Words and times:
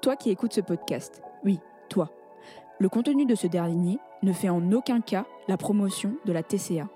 Toi 0.00 0.14
qui 0.14 0.30
écoutes 0.30 0.52
ce 0.52 0.60
podcast, 0.60 1.22
oui, 1.44 1.58
toi. 1.88 2.10
Le 2.78 2.88
contenu 2.88 3.26
de 3.26 3.34
ce 3.34 3.48
dernier 3.48 3.98
ne 4.22 4.32
fait 4.32 4.48
en 4.48 4.70
aucun 4.70 5.00
cas 5.00 5.26
la 5.48 5.56
promotion 5.56 6.14
de 6.24 6.32
la 6.32 6.44
TCA. 6.44 6.88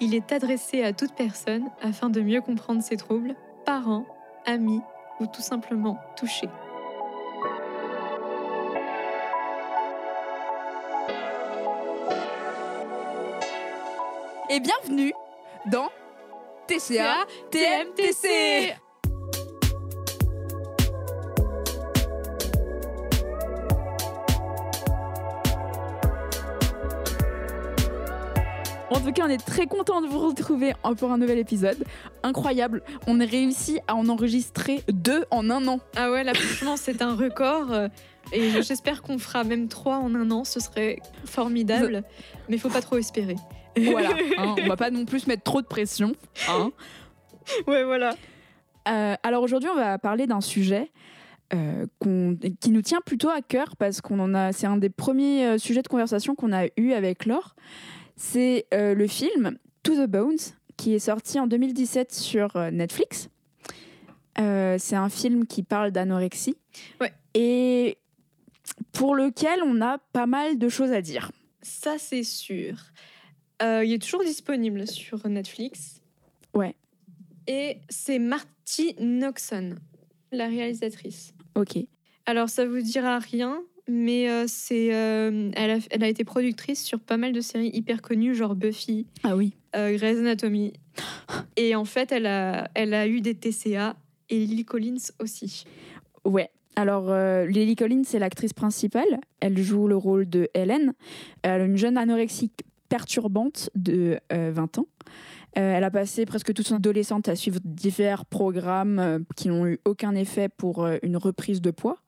Il 0.00 0.14
est 0.14 0.30
adressé 0.30 0.82
à 0.82 0.92
toute 0.92 1.14
personne 1.14 1.70
afin 1.80 2.10
de 2.10 2.20
mieux 2.20 2.42
comprendre 2.42 2.82
ses 2.82 2.98
troubles, 2.98 3.34
parents, 3.64 4.04
amis 4.44 4.82
ou 5.18 5.26
tout 5.26 5.40
simplement 5.40 5.98
touchés. 6.16 6.48
Et 14.50 14.60
bienvenue 14.60 15.14
dans 15.66 15.88
TCA 16.66 17.24
TMTC. 17.50 18.76
En 29.00 29.02
tout 29.02 29.12
cas, 29.12 29.24
on 29.24 29.30
est 29.30 29.44
très 29.44 29.66
content 29.66 30.02
de 30.02 30.06
vous 30.06 30.18
retrouver 30.18 30.74
pour 30.98 31.10
un 31.10 31.16
nouvel 31.16 31.38
épisode. 31.38 31.84
Incroyable, 32.22 32.82
on 33.06 33.18
a 33.20 33.24
réussi 33.24 33.80
à 33.88 33.96
en 33.96 34.08
enregistrer 34.10 34.82
deux 34.92 35.24
en 35.30 35.48
un 35.48 35.66
an. 35.68 35.80
Ah 35.96 36.10
ouais, 36.10 36.22
là 36.22 36.34
franchement, 36.34 36.76
c'est 36.76 37.00
un 37.00 37.14
record. 37.14 37.72
Et 38.32 38.62
j'espère 38.62 39.00
qu'on 39.00 39.18
fera 39.18 39.42
même 39.42 39.68
trois 39.68 39.96
en 39.96 40.14
un 40.14 40.30
an, 40.30 40.44
ce 40.44 40.60
serait 40.60 40.98
formidable. 41.24 42.02
Mais 42.48 42.56
il 42.56 42.58
faut 42.60 42.68
pas 42.68 42.82
trop 42.82 42.98
espérer. 42.98 43.36
Voilà, 43.76 44.10
hein, 44.38 44.54
on 44.58 44.66
va 44.68 44.76
pas 44.76 44.90
non 44.90 45.06
plus 45.06 45.26
mettre 45.26 45.44
trop 45.44 45.62
de 45.62 45.66
pression. 45.66 46.12
hein. 46.48 46.70
Ouais, 47.66 47.84
voilà. 47.84 48.14
Euh, 48.86 49.14
alors 49.22 49.42
aujourd'hui, 49.42 49.70
on 49.72 49.76
va 49.76 49.98
parler 49.98 50.26
d'un 50.26 50.42
sujet 50.42 50.90
euh, 51.54 51.86
qui 52.02 52.70
nous 52.70 52.82
tient 52.82 53.00
plutôt 53.04 53.30
à 53.30 53.40
cœur 53.40 53.76
parce 53.76 54.02
qu'on 54.02 54.20
en 54.20 54.34
a. 54.34 54.52
C'est 54.52 54.66
un 54.66 54.76
des 54.76 54.90
premiers 54.90 55.46
euh, 55.46 55.58
sujets 55.58 55.82
de 55.82 55.88
conversation 55.88 56.34
qu'on 56.34 56.52
a 56.52 56.66
eu 56.76 56.92
avec 56.92 57.24
Laure. 57.24 57.56
C'est 58.22 58.66
euh, 58.74 58.94
le 58.94 59.06
film 59.06 59.56
To 59.82 59.94
the 59.94 60.06
Bones 60.06 60.36
qui 60.76 60.92
est 60.92 60.98
sorti 60.98 61.40
en 61.40 61.46
2017 61.46 62.12
sur 62.12 62.54
euh, 62.56 62.70
Netflix. 62.70 63.30
Euh, 64.38 64.76
c'est 64.78 64.94
un 64.94 65.08
film 65.08 65.46
qui 65.46 65.62
parle 65.62 65.90
d'anorexie 65.90 66.58
Ouais. 67.00 67.12
et 67.32 67.96
pour 68.92 69.14
lequel 69.14 69.60
on 69.64 69.80
a 69.80 69.96
pas 70.12 70.26
mal 70.26 70.58
de 70.58 70.68
choses 70.68 70.92
à 70.92 71.00
dire. 71.00 71.32
Ça, 71.62 71.96
c'est 71.98 72.22
sûr. 72.22 72.74
Euh, 73.62 73.82
il 73.86 73.92
est 73.94 73.98
toujours 74.02 74.22
disponible 74.22 74.86
sur 74.86 75.26
Netflix. 75.26 76.02
Ouais. 76.52 76.74
Et 77.46 77.78
c'est 77.88 78.18
Marty 78.18 78.96
Noxon, 79.00 79.76
la 80.30 80.46
réalisatrice. 80.46 81.32
Ok. 81.54 81.78
Alors, 82.26 82.50
ça 82.50 82.66
vous 82.66 82.82
dira 82.82 83.18
rien, 83.18 83.62
mais 83.90 84.28
euh, 84.30 84.44
c'est, 84.46 84.94
euh, 84.94 85.50
elle, 85.54 85.70
a, 85.70 85.78
elle 85.90 86.04
a 86.04 86.08
été 86.08 86.24
productrice 86.24 86.82
sur 86.82 87.00
pas 87.00 87.16
mal 87.16 87.32
de 87.32 87.40
séries 87.40 87.70
hyper 87.74 88.00
connues, 88.02 88.34
genre 88.34 88.54
Buffy, 88.54 89.06
Ah 89.24 89.36
oui. 89.36 89.54
euh, 89.76 89.96
Grey's 89.96 90.18
Anatomy. 90.18 90.72
Et 91.56 91.74
en 91.74 91.84
fait, 91.84 92.12
elle 92.12 92.26
a, 92.26 92.68
elle 92.74 92.94
a 92.94 93.06
eu 93.06 93.20
des 93.20 93.34
TCA 93.34 93.96
et 94.28 94.38
Lily 94.38 94.64
Collins 94.64 94.96
aussi. 95.20 95.64
Ouais. 96.24 96.50
Alors, 96.76 97.12
Lily 97.46 97.74
Collins, 97.76 98.04
c'est 98.04 98.18
l'actrice 98.20 98.52
principale. 98.52 99.18
Elle 99.40 99.58
joue 99.58 99.88
le 99.88 99.96
rôle 99.96 100.28
de 100.28 100.48
Helen. 100.54 100.92
Une 101.44 101.76
jeune 101.76 101.98
anorexique 101.98 102.62
perturbante 102.88 103.70
de 103.74 104.18
euh, 104.32 104.50
20 104.54 104.78
ans. 104.78 104.86
Euh, 105.58 105.74
elle 105.76 105.84
a 105.84 105.90
passé 105.90 106.26
presque 106.26 106.52
toute 106.54 106.66
son 106.66 106.76
adolescente 106.76 107.28
à 107.28 107.34
suivre 107.34 107.58
divers 107.64 108.24
programmes 108.24 108.98
euh, 108.98 109.18
qui 109.36 109.48
n'ont 109.48 109.66
eu 109.66 109.80
aucun 109.84 110.14
effet 110.14 110.48
pour 110.48 110.84
euh, 110.84 110.98
une 111.02 111.16
reprise 111.16 111.60
de 111.60 111.70
poids. 111.72 111.98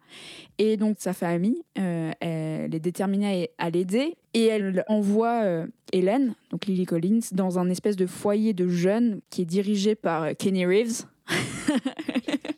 Et 0.59 0.77
donc, 0.77 0.97
sa 0.99 1.13
famille, 1.13 1.63
euh, 1.79 2.13
elle 2.21 2.75
est 2.75 2.81
déterminée 2.81 3.51
à, 3.59 3.67
à 3.67 3.71
l'aider. 3.71 4.17
Et 4.35 4.47
elle 4.47 4.85
envoie 4.89 5.43
euh, 5.45 5.67
Helen, 5.93 6.35
donc 6.51 6.67
Lily 6.67 6.87
Collins, 6.87 7.21
dans 7.33 7.59
un 7.59 7.69
espèce 7.69 7.97
de 7.97 8.07
foyer 8.07 8.53
de 8.55 8.69
jeunes 8.69 9.21
qui 9.31 9.43
est 9.43 9.47
dirigé 9.47 9.95
par 9.95 10.23
euh, 10.25 10.33
Kenny 10.39 10.65
Reeves. 10.67 11.03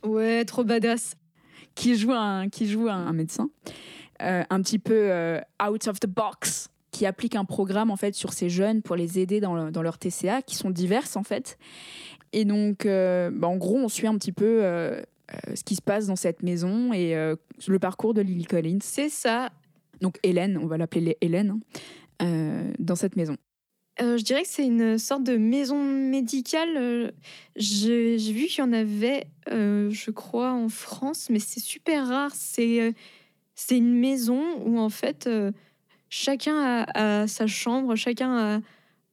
Ouais, 0.03 0.45
trop 0.45 0.65
badass. 0.65 1.15
qui 1.75 1.97
joue 1.97 2.13
un, 2.13 2.49
qui 2.49 2.69
joue 2.69 2.89
un, 2.89 3.07
un 3.07 3.13
médecin, 3.13 3.49
euh, 4.23 4.43
un 4.51 4.61
petit 4.63 4.79
peu 4.79 4.95
euh, 5.11 5.41
out 5.67 5.89
of 5.89 5.99
the 5.99 6.07
box, 6.07 6.69
qui 6.91 7.07
applique 7.07 7.35
un 7.37 7.45
programme 7.45 7.91
en 7.91 7.97
fait 7.97 8.15
sur 8.15 8.33
ces 8.33 8.49
jeunes 8.51 8.83
pour 8.83 8.97
les 8.97 9.19
aider 9.19 9.41
dans, 9.41 9.55
le- 9.55 9.71
dans 9.71 9.83
leur 9.83 9.99
TCA, 9.99 10.43
qui 10.43 10.55
sont 10.57 10.71
diverses 10.71 11.17
en 11.17 11.23
fait. 11.23 11.59
Et 12.33 12.45
donc, 12.45 12.85
euh, 12.87 13.31
bah, 13.33 13.49
en 13.49 13.57
gros, 13.57 13.79
on 13.79 13.89
suit 13.89 14.07
un 14.07 14.17
petit 14.19 14.33
peu 14.33 14.61
euh, 14.63 15.03
euh, 15.33 15.57
ce 15.57 15.65
qui 15.65 15.75
se 15.75 15.81
passe 15.81 16.07
dans 16.07 16.17
cette 16.17 16.43
maison 16.43 16.93
et 16.93 17.17
euh, 17.17 17.35
le 17.67 17.79
parcours 17.79 18.13
de 18.13 18.21
Lily 18.21 18.45
Collins. 18.45 18.81
C'est 18.83 19.09
ça. 19.09 19.51
Donc 20.03 20.19
Hélène, 20.23 20.59
on 20.59 20.67
va 20.67 20.77
l'appeler 20.77 21.17
Hélène, 21.23 21.51
hein, 21.51 21.61
euh, 22.23 22.73
dans 22.79 22.97
cette 22.97 23.17
maison. 23.17 23.37
Je 24.01 24.23
dirais 24.23 24.43
que 24.43 24.49
c'est 24.49 24.67
une 24.67 24.99
sorte 24.99 25.23
de 25.23 25.37
maison 25.37 25.81
médicale. 25.81 27.13
J'ai 27.55 28.17
vu 28.17 28.47
qu'il 28.47 28.59
y 28.59 28.63
en 28.67 28.73
avait, 28.73 29.29
je 29.49 30.11
crois, 30.11 30.53
en 30.53 30.69
France, 30.69 31.29
mais 31.31 31.39
c'est 31.39 31.61
super 31.61 32.09
rare. 32.09 32.33
C'est 32.35 32.93
une 33.71 33.95
maison 33.95 34.43
où, 34.67 34.81
en 34.81 34.89
fait, 34.89 35.31
chacun 36.09 36.57
a, 36.57 37.23
a 37.23 37.27
sa 37.29 37.47
chambre, 37.47 37.95
chacun 37.95 38.37
a, 38.37 38.61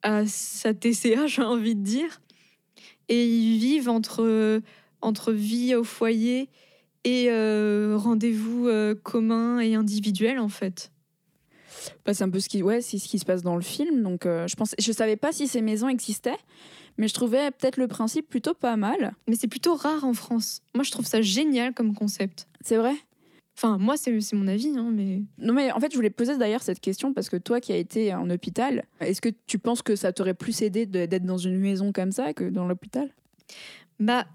a 0.01 0.25
sa 0.25 0.73
TCA, 0.73 1.27
j'ai 1.27 1.43
envie 1.43 1.75
de 1.75 1.83
dire. 1.83 2.19
Et 3.07 3.23
ils 3.27 3.59
vivent 3.59 3.89
entre, 3.89 4.63
entre 5.01 5.31
vie 5.31 5.75
au 5.75 5.83
foyer 5.83 6.49
et 7.03 7.27
euh, 7.29 7.95
rendez-vous 7.97 8.67
euh, 8.67 8.95
communs 8.95 9.59
et 9.59 9.75
individuels, 9.75 10.39
en 10.39 10.49
fait. 10.49 10.91
Bah, 12.05 12.13
c'est 12.13 12.23
un 12.23 12.29
peu 12.29 12.39
ce 12.39 12.49
qui, 12.49 12.61
ouais, 12.61 12.81
c'est 12.81 12.99
ce 12.99 13.07
qui 13.07 13.17
se 13.17 13.25
passe 13.25 13.41
dans 13.41 13.55
le 13.55 13.61
film. 13.61 14.03
Donc, 14.03 14.25
euh, 14.25 14.47
je 14.47 14.55
pense, 14.55 14.75
je 14.77 14.91
savais 14.91 15.15
pas 15.15 15.31
si 15.31 15.47
ces 15.47 15.61
maisons 15.61 15.89
existaient, 15.89 16.37
mais 16.97 17.07
je 17.07 17.13
trouvais 17.13 17.49
peut-être 17.51 17.77
le 17.77 17.87
principe 17.87 18.29
plutôt 18.29 18.53
pas 18.53 18.75
mal. 18.75 19.13
Mais 19.27 19.35
c'est 19.35 19.47
plutôt 19.47 19.75
rare 19.75 20.03
en 20.03 20.13
France. 20.13 20.61
Moi, 20.75 20.83
je 20.83 20.91
trouve 20.91 21.05
ça 21.05 21.21
génial 21.21 21.73
comme 21.73 21.95
concept. 21.95 22.47
C'est 22.61 22.77
vrai? 22.77 22.95
Enfin, 23.57 23.77
moi, 23.77 23.95
c'est 23.97 24.11
mon 24.33 24.47
avis, 24.47 24.75
hein, 24.77 24.89
mais... 24.91 25.21
Non, 25.37 25.53
mais 25.53 25.71
en 25.71 25.79
fait, 25.79 25.91
je 25.91 25.95
voulais 25.95 26.09
poser 26.09 26.37
d'ailleurs 26.37 26.63
cette 26.63 26.79
question 26.79 27.13
parce 27.13 27.29
que 27.29 27.37
toi 27.37 27.59
qui 27.59 27.71
as 27.71 27.77
été 27.77 28.13
en 28.13 28.29
hôpital, 28.29 28.85
est-ce 29.01 29.21
que 29.21 29.29
tu 29.45 29.59
penses 29.59 29.81
que 29.81 29.95
ça 29.95 30.13
t'aurait 30.13 30.33
plus 30.33 30.61
aidé 30.61 30.85
d'être 30.85 31.25
dans 31.25 31.37
une 31.37 31.59
maison 31.59 31.91
comme 31.91 32.11
ça 32.11 32.33
que 32.33 32.45
dans 32.45 32.65
l'hôpital? 32.65 33.09
Bah, 33.99 34.25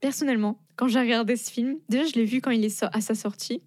personnellement, 0.00 0.58
quand 0.76 0.88
j'ai 0.88 1.00
regardé 1.00 1.36
ce 1.36 1.50
film, 1.50 1.78
déjà, 1.88 2.04
je 2.04 2.14
l'ai 2.14 2.24
vu 2.24 2.40
quand 2.40 2.50
il 2.50 2.64
est 2.64 2.68
so- 2.70 2.86
à 2.92 3.00
sa 3.00 3.14
sortie, 3.14 3.62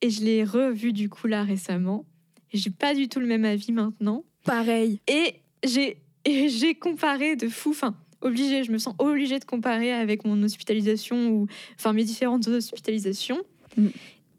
et 0.00 0.10
je 0.10 0.22
l'ai 0.22 0.44
revu 0.44 0.92
du 0.92 1.08
coup 1.08 1.26
là 1.26 1.42
récemment. 1.42 2.06
Et 2.52 2.58
j'ai 2.58 2.70
pas 2.70 2.94
du 2.94 3.08
tout 3.08 3.20
le 3.20 3.26
même 3.26 3.44
avis 3.44 3.72
maintenant. 3.72 4.24
Pareil. 4.44 5.00
Et 5.06 5.34
j'ai 5.64 5.98
et 6.24 6.48
j'ai 6.48 6.74
comparé 6.74 7.36
de 7.36 7.48
fou, 7.48 7.70
enfin, 7.70 7.96
obligé, 8.20 8.62
je 8.64 8.72
me 8.72 8.78
sens 8.78 8.94
obligée 8.98 9.38
de 9.38 9.44
comparer 9.44 9.92
avec 9.92 10.24
mon 10.24 10.42
hospitalisation 10.42 11.30
ou, 11.30 11.46
enfin, 11.76 11.92
mes 11.92 12.04
différentes 12.04 12.46
hospitalisations. 12.48 13.40
Mm. 13.76 13.86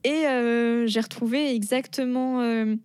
Et 0.03 0.27
euh, 0.27 0.87
j'ai 0.87 0.99
retrouvé 0.99 1.53
exactement 1.53 2.41
euh, 2.41 2.75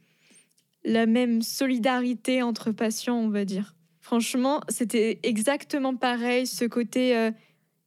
la 0.85 1.07
même 1.07 1.43
solidarité 1.43 2.43
entre 2.43 2.73
patients, 2.73 3.19
on 3.19 3.29
va 3.29 3.45
dire. 3.45 3.75
Franchement, 4.01 4.61
c'était 4.69 5.19
exactement 5.23 5.97
pareil, 5.97 6.47
ce 6.47 6.65
côté, 6.65 7.17
euh, 7.17 7.31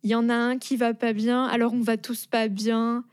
il 0.08 0.12
y 0.12 0.16
en 0.16 0.30
a 0.30 0.36
un 0.36 0.58
qui 0.58 0.78
va 0.78 0.94
pas 0.94 1.12
bien, 1.12 1.44
alors 1.44 1.74
on 1.74 1.82
va 1.82 1.98
tous 1.98 2.28
pas 2.28 2.48
bien. 2.48 3.04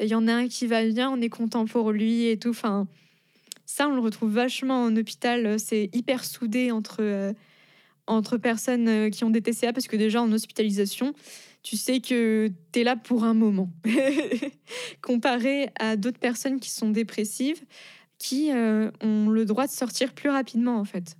Il 0.00 0.08
y 0.08 0.16
en 0.16 0.26
a 0.26 0.34
un 0.34 0.48
qui 0.48 0.66
va 0.66 0.84
bien, 0.84 1.08
on 1.08 1.20
est 1.20 1.28
content 1.28 1.64
pour 1.64 1.92
lui 1.92 2.26
et 2.26 2.36
tout. 2.36 2.50
Enfin, 2.50 2.88
ça, 3.66 3.86
on 3.86 3.94
le 3.94 4.00
retrouve 4.00 4.32
vachement 4.32 4.82
en 4.82 4.96
hôpital. 4.96 5.60
C'est 5.60 5.90
hyper 5.92 6.24
soudé 6.24 6.72
entre, 6.72 6.96
euh, 7.02 7.32
entre 8.08 8.36
personnes 8.36 8.88
euh, 8.88 9.10
qui 9.10 9.22
ont 9.22 9.30
des 9.30 9.42
TCA 9.42 9.72
parce 9.72 9.86
que 9.86 9.94
déjà 9.94 10.20
en 10.22 10.32
hospitalisation, 10.32 11.14
tu 11.62 11.76
sais 11.76 12.00
que 12.00 12.50
tu 12.72 12.80
es 12.80 12.82
là 12.82 12.96
pour 12.96 13.22
un 13.22 13.34
moment. 13.34 13.70
Comparé 15.02 15.70
à 15.78 15.94
d'autres 15.94 16.18
personnes 16.18 16.58
qui 16.58 16.70
sont 16.70 16.90
dépressives, 16.90 17.62
qui 18.18 18.50
euh, 18.50 18.90
ont 19.00 19.28
le 19.28 19.44
droit 19.44 19.68
de 19.68 19.72
sortir 19.72 20.12
plus 20.14 20.30
rapidement 20.30 20.80
en 20.80 20.84
fait. 20.84 21.16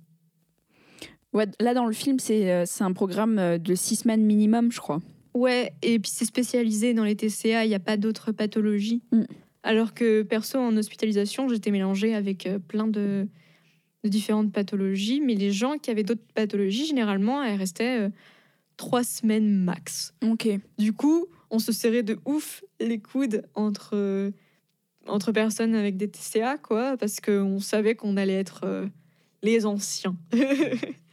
Ouais, 1.35 1.45
là, 1.59 1.73
dans 1.73 1.85
le 1.85 1.93
film, 1.93 2.17
c'est 2.17 2.51
euh, 2.51 2.65
un 2.79 2.93
programme 2.93 3.37
euh, 3.37 3.57
de 3.57 3.75
six 3.75 3.97
semaines 3.97 4.23
minimum, 4.23 4.71
je 4.71 4.79
crois. 4.79 5.01
Ouais, 5.35 5.73
et 5.81 5.99
puis 5.99 6.09
c'est 6.09 6.25
spécialisé 6.25 6.93
dans 6.93 7.03
les 7.03 7.15
TCA, 7.15 7.65
il 7.65 7.69
n'y 7.69 7.75
a 7.75 7.79
pas 7.79 7.97
d'autres 7.97 8.31
pathologies. 8.31 9.03
Mm. 9.11 9.23
Alors 9.63 9.93
que 9.93 10.23
perso, 10.23 10.57
en 10.57 10.77
hospitalisation, 10.77 11.49
j'étais 11.49 11.71
mélangée 11.71 12.15
avec 12.15 12.47
euh, 12.47 12.57
plein 12.57 12.87
de, 12.87 13.27
de 14.05 14.09
différentes 14.09 14.53
pathologies, 14.53 15.19
mais 15.19 15.33
les 15.33 15.51
gens 15.51 15.77
qui 15.77 15.89
avaient 15.91 16.03
d'autres 16.03 16.25
pathologies, 16.35 16.85
généralement, 16.85 17.43
elles 17.43 17.57
restaient 17.57 17.99
euh, 17.99 18.09
trois 18.77 19.03
semaines 19.03 19.49
max. 19.49 20.13
Ok. 20.23 20.47
Du 20.77 20.93
coup, 20.93 21.25
on 21.49 21.59
se 21.59 21.71
serrait 21.71 22.03
de 22.03 22.19
ouf 22.25 22.63
les 22.79 22.99
coudes 22.99 23.43
entre, 23.55 23.91
euh, 23.93 24.31
entre 25.07 25.31
personnes 25.31 25.73
avec 25.73 25.97
des 25.97 26.07
TCA, 26.07 26.57
quoi, 26.57 26.95
parce 26.97 27.19
qu'on 27.19 27.59
savait 27.59 27.95
qu'on 27.95 28.15
allait 28.17 28.39
être 28.39 28.61
euh, 28.63 28.87
les 29.41 29.65
anciens. 29.65 30.15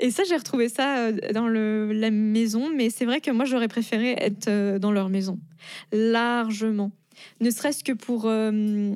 Et 0.00 0.10
ça, 0.10 0.22
j'ai 0.28 0.36
retrouvé 0.36 0.68
ça 0.68 1.06
euh, 1.06 1.32
dans 1.32 1.48
la 1.48 2.10
maison, 2.10 2.70
mais 2.74 2.90
c'est 2.90 3.04
vrai 3.04 3.20
que 3.20 3.30
moi, 3.30 3.44
j'aurais 3.44 3.68
préféré 3.68 4.14
être 4.18 4.48
euh, 4.48 4.78
dans 4.78 4.92
leur 4.92 5.08
maison. 5.08 5.38
Largement. 5.92 6.90
Ne 7.40 7.50
serait-ce 7.50 7.84
que 7.84 7.92
pour 7.92 8.24
euh, 8.26 8.94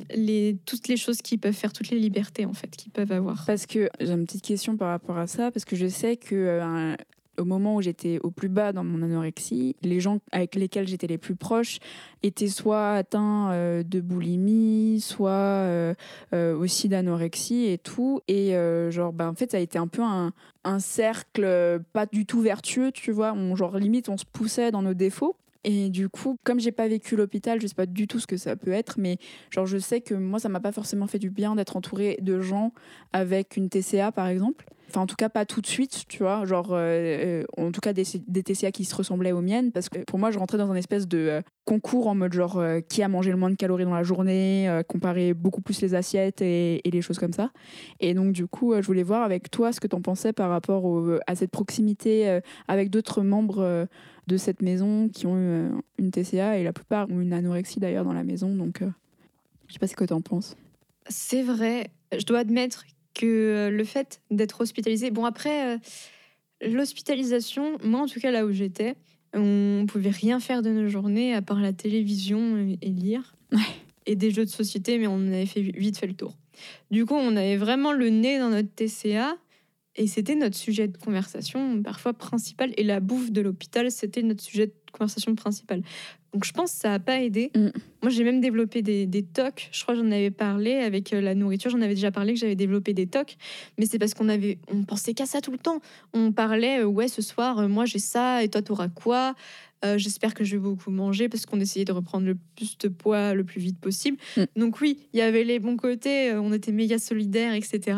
toutes 0.65 0.89
les 0.89 0.97
choses 0.97 1.23
qui 1.23 1.39
peuvent 1.39 1.55
faire, 1.55 1.73
toutes 1.73 1.91
les 1.91 1.99
libertés 1.99 2.45
en 2.45 2.55
fait 2.55 2.69
qu'ils 2.69 2.91
peuvent 2.91 3.13
avoir. 3.13 3.45
Parce 3.47 3.67
que 3.67 3.89
j'ai 4.01 4.13
une 4.13 4.27
petite 4.27 4.43
question 4.43 4.77
par 4.77 4.89
rapport 4.89 5.19
à 5.19 5.27
ça, 5.27 5.51
parce 5.51 5.65
que 5.65 5.77
je 5.77 5.87
sais 5.87 6.17
que 6.17 6.97
au 7.39 7.45
moment 7.45 7.77
où 7.77 7.83
j'étais 7.83 8.19
au 8.23 8.31
plus 8.31 8.49
bas 8.49 8.73
dans 8.73 8.85
mon 8.85 9.03
anorexie, 9.03 9.77
les 9.83 10.01
gens 10.01 10.19
avec 10.33 10.55
lesquels 10.55 10.89
j'étais 10.89 11.07
les 11.07 11.19
plus 11.19 11.37
proches 11.37 11.79
étaient 12.23 12.49
soit 12.49 12.93
atteints 12.93 13.53
euh, 13.53 13.83
de 13.83 14.01
boulimie, 14.01 15.01
soit 15.01 15.95
aussi 16.33 16.89
d'anorexie 16.89 17.67
et 17.67 17.79
tout. 17.79 18.21
Et 18.29 18.53
genre, 18.91 19.13
ben, 19.13 19.29
en 19.29 19.35
fait, 19.35 19.51
ça 19.51 19.57
a 19.57 19.61
été 19.61 19.79
un 19.79 19.89
peu 19.89 20.03
un, 20.03 20.33
un 20.65 20.79
cercle 20.79 21.81
pas 21.93 22.07
du 22.07 22.27
tout 22.27 22.41
vertueux, 22.41 22.93
tu 22.93 23.13
vois. 23.13 23.33
On, 23.33 23.57
genre, 23.57 23.79
limite, 23.79 24.09
on 24.09 24.17
se 24.17 24.25
poussait 24.25 24.71
dans 24.71 24.83
nos 24.83 24.95
défauts. 24.95 25.37
Et 25.69 25.91
du 25.91 26.09
coup, 26.09 26.39
comme 26.45 26.61
j'ai 26.61 26.71
pas 26.71 26.87
vécu 26.87 27.17
l'hôpital, 27.17 27.61
je 27.61 27.67
sais 27.67 27.75
pas 27.75 27.87
du 27.87 28.07
tout 28.07 28.21
ce 28.21 28.29
que 28.29 28.37
ça 28.37 28.55
peut 28.55 28.71
être, 28.71 29.01
mais 29.01 29.19
genre 29.51 29.67
je 29.67 29.79
sais 29.79 30.01
que 30.01 30.15
moi 30.15 30.39
ça 30.39 30.49
m'a 30.49 30.61
pas 30.61 30.71
forcément 30.71 31.09
fait 31.09 31.19
du 31.19 31.29
bien 31.29 31.57
d'être 31.57 31.77
entourée 31.77 32.19
de 32.23 32.41
gens 32.41 32.73
avec 33.13 33.57
une 33.57 33.69
TCA 33.69 34.13
par 34.13 34.29
exemple. 34.29 34.65
Enfin, 34.89 35.01
en 35.01 35.07
tout 35.07 35.17
cas, 35.17 35.29
pas 35.29 35.45
tout 35.45 35.61
de 35.61 35.67
suite, 35.67 36.05
tu 36.09 36.23
vois. 36.23 36.45
Genre, 36.45 36.69
euh, 36.73 37.43
euh, 37.43 37.45
en 37.57 37.73
tout 37.73 37.81
cas, 37.81 37.93
des, 37.93 38.05
TCA 38.05 38.71
qui 38.71 38.85
se 38.85 38.95
ressemblaient 38.95 39.33
aux 39.33 39.41
miennes. 39.41 39.73
Parce 39.73 39.89
que 39.89 39.99
pour 39.99 40.19
moi, 40.19 40.31
je 40.31 40.39
rentrais 40.39 40.59
dans 40.59 40.71
un 40.71 40.77
espèce 40.77 41.09
de 41.09 41.19
euh, 41.19 41.43
concours 41.65 42.07
en 42.07 42.15
mode 42.15 42.33
genre 42.33 42.63
qui 42.89 43.03
a 43.03 43.09
mangé 43.09 43.31
le 43.31 43.37
moins 43.37 43.51
de 43.51 43.57
calories 43.57 43.85
dans 43.85 43.95
la 43.95 44.05
journée, 44.05 44.71
comparer 44.89 45.35
beaucoup 45.35 45.61
plus 45.61 45.81
les 45.81 45.97
assiettes 45.97 46.41
et, 46.41 46.87
et, 46.87 46.91
les 46.93 47.03
choses 47.03 47.19
comme 47.19 47.33
ça. 47.33 47.51
Et 47.99 48.15
donc, 48.15 48.33
du 48.33 48.47
coup, 48.47 48.73
je 48.81 48.87
voulais 48.87 49.03
voir 49.03 49.23
avec 49.23 49.51
toi 49.51 49.73
ce 49.73 49.81
que 49.81 49.89
tu 49.89 49.97
en 49.97 50.01
pensais 50.01 50.33
par 50.33 50.49
rapport 50.49 50.85
à 51.27 51.35
cette 51.35 51.51
proximité 51.51 52.41
avec 52.69 52.91
d'autres 52.91 53.23
membres 53.23 53.89
de 54.29 54.37
cette 54.37 54.63
maison 54.63 55.09
qui 55.09 55.27
ont 55.27 55.37
eu 55.37 55.71
une 55.99 56.13
TCA 56.13 56.59
et 56.59 56.63
la 56.63 56.73
plupart 56.73 57.11
ont 57.11 57.21
une 57.21 57.33
anorexie 57.33 57.81
d'ailleurs 57.81 58.05
dans 58.05 58.13
la 58.13 58.23
maison. 58.23 58.55
Donc, 58.55 58.85
je 59.67 59.73
sais 59.73 59.81
pas 59.81 59.89
ce 59.89 59.97
que 59.97 60.05
tu 60.05 60.13
en 60.13 60.21
penses. 60.21 60.57
C'est 61.09 61.43
vrai. 61.43 61.89
Je 62.17 62.25
dois 62.25 62.39
admettre 62.39 62.85
que 63.17 63.27
euh, 63.27 63.71
le 63.71 63.85
fait 63.85 64.21
d'être 64.31 64.61
hospitalisé. 64.61 65.11
Bon, 65.11 65.25
après, 65.25 65.75
euh, 65.75 65.79
l'hospitalisation, 66.69 67.79
moi 67.83 68.01
en 68.01 68.07
tout 68.07 68.21
cas 68.21 68.31
là 68.31 68.47
où 68.47 68.53
j'étais, 68.53 68.95
on 69.33 69.85
pouvait 69.89 70.11
rien 70.11 70.39
faire 70.41 70.63
de 70.63 70.71
nos 70.71 70.89
journées 70.89 71.35
à 71.35 71.43
part 71.43 71.61
la 71.61 71.73
télévision 71.73 72.77
et, 72.81 72.89
lire. 72.89 73.35
Et 74.07 74.17
des 74.17 74.31
jeux 74.31 74.45
de 74.45 74.51
société, 74.51 74.99
mais 74.99 75.07
on 75.07 75.27
avait 75.27 75.47
fait 75.47 75.61
vite 75.61 75.99
fait 75.99 76.07
le 76.07 76.15
tour. 76.15 76.37
Du 76.91 77.05
coup, 77.05 77.15
on 77.15 77.37
avait 77.37 77.57
vraiment 77.57 77.93
le 77.93 78.09
nez 78.09 78.39
dans 78.39 78.51
notre 78.51 78.69
TCA 78.69 79.37
et 79.97 80.07
c'était 80.07 80.35
notre 80.35 80.57
sujet 80.57 80.89
de 80.89 80.97
conversation 80.97 81.83
parfois 81.83 82.13
principal. 82.13 82.73
Et 82.77 82.85
la 82.85 83.01
bouffe 83.01 83.31
de 83.31 83.41
l'hôpital, 83.41 83.91
c'était 83.91 84.23
notre 84.23 84.43
sujet 84.43 84.67
de 84.67 84.75
conversation 84.93 85.35
principal. 85.35 85.83
Donc 86.33 86.45
je 86.45 86.53
pense 86.53 86.73
que 86.73 86.79
ça 86.81 86.91
n'a 86.91 86.99
pas 86.99 87.23
aidé. 87.23 87.51
Mm. 87.55 87.69
Moi, 88.03 88.11
j'ai 88.11 88.25
même 88.25 88.43
développé 88.43 88.83
des, 88.83 89.07
des 89.07 89.23
tocs. 89.23 89.71
Je 89.73 89.83
crois 89.83 89.95
que 89.95 90.01
j'en 90.03 90.11
avais 90.11 90.31
parlé 90.31 90.75
avec 90.75 91.15
euh, 91.15 91.23
la 91.23 91.35
nourriture. 91.35 91.71
J'en 91.71 91.81
avais 91.81 91.95
déjà 91.95 92.11
parlé 92.11 92.35
que 92.35 92.41
j'avais 92.41 92.55
développé 92.55 92.93
des 92.93 93.07
tocs. 93.07 93.37
Mais 93.79 93.87
c'est 93.87 93.99
parce 93.99 94.13
qu'on 94.13 94.29
avait, 94.29 94.59
on 94.69 94.85
pensait 94.85 95.15
qu'à 95.15 95.25
ça 95.25 95.41
tout 95.41 95.51
le 95.51 95.59
temps. 95.59 95.81
On 96.13 96.33
parlait, 96.33 96.81
euh, 96.81 96.85
ouais, 96.85 97.09
ce 97.09 97.23
soir, 97.23 97.61
euh, 97.61 97.69
moi 97.69 97.87
j'ai 97.87 97.99
ça 97.99 98.45
et 98.45 98.49
toi, 98.49 98.63
t'auras 98.63 98.89
quoi? 98.89 99.35
J'espère 99.97 100.35
que 100.35 100.43
je 100.43 100.57
vais 100.57 100.63
beaucoup 100.63 100.91
manger 100.91 101.29
parce 101.29 101.47
qu'on 101.47 101.61
essayait 101.61 101.85
de 101.85 101.93
reprendre 101.93 102.27
le 102.27 102.37
plus 102.57 102.77
de 102.77 102.89
poids 102.89 103.35
le 103.35 103.45
plus 103.45 103.61
vite 103.61 103.79
possible. 103.79 104.17
Mm. 104.37 104.43
Donc 104.57 104.81
oui, 104.81 105.07
il 105.13 105.19
y 105.19 105.23
avait 105.23 105.45
les 105.45 105.61
bons 105.61 105.77
côtés. 105.77 106.35
on 106.35 106.53
était 106.53 106.73
méga 106.73 106.99
solidaires, 106.99 107.55
etc. 107.55 107.97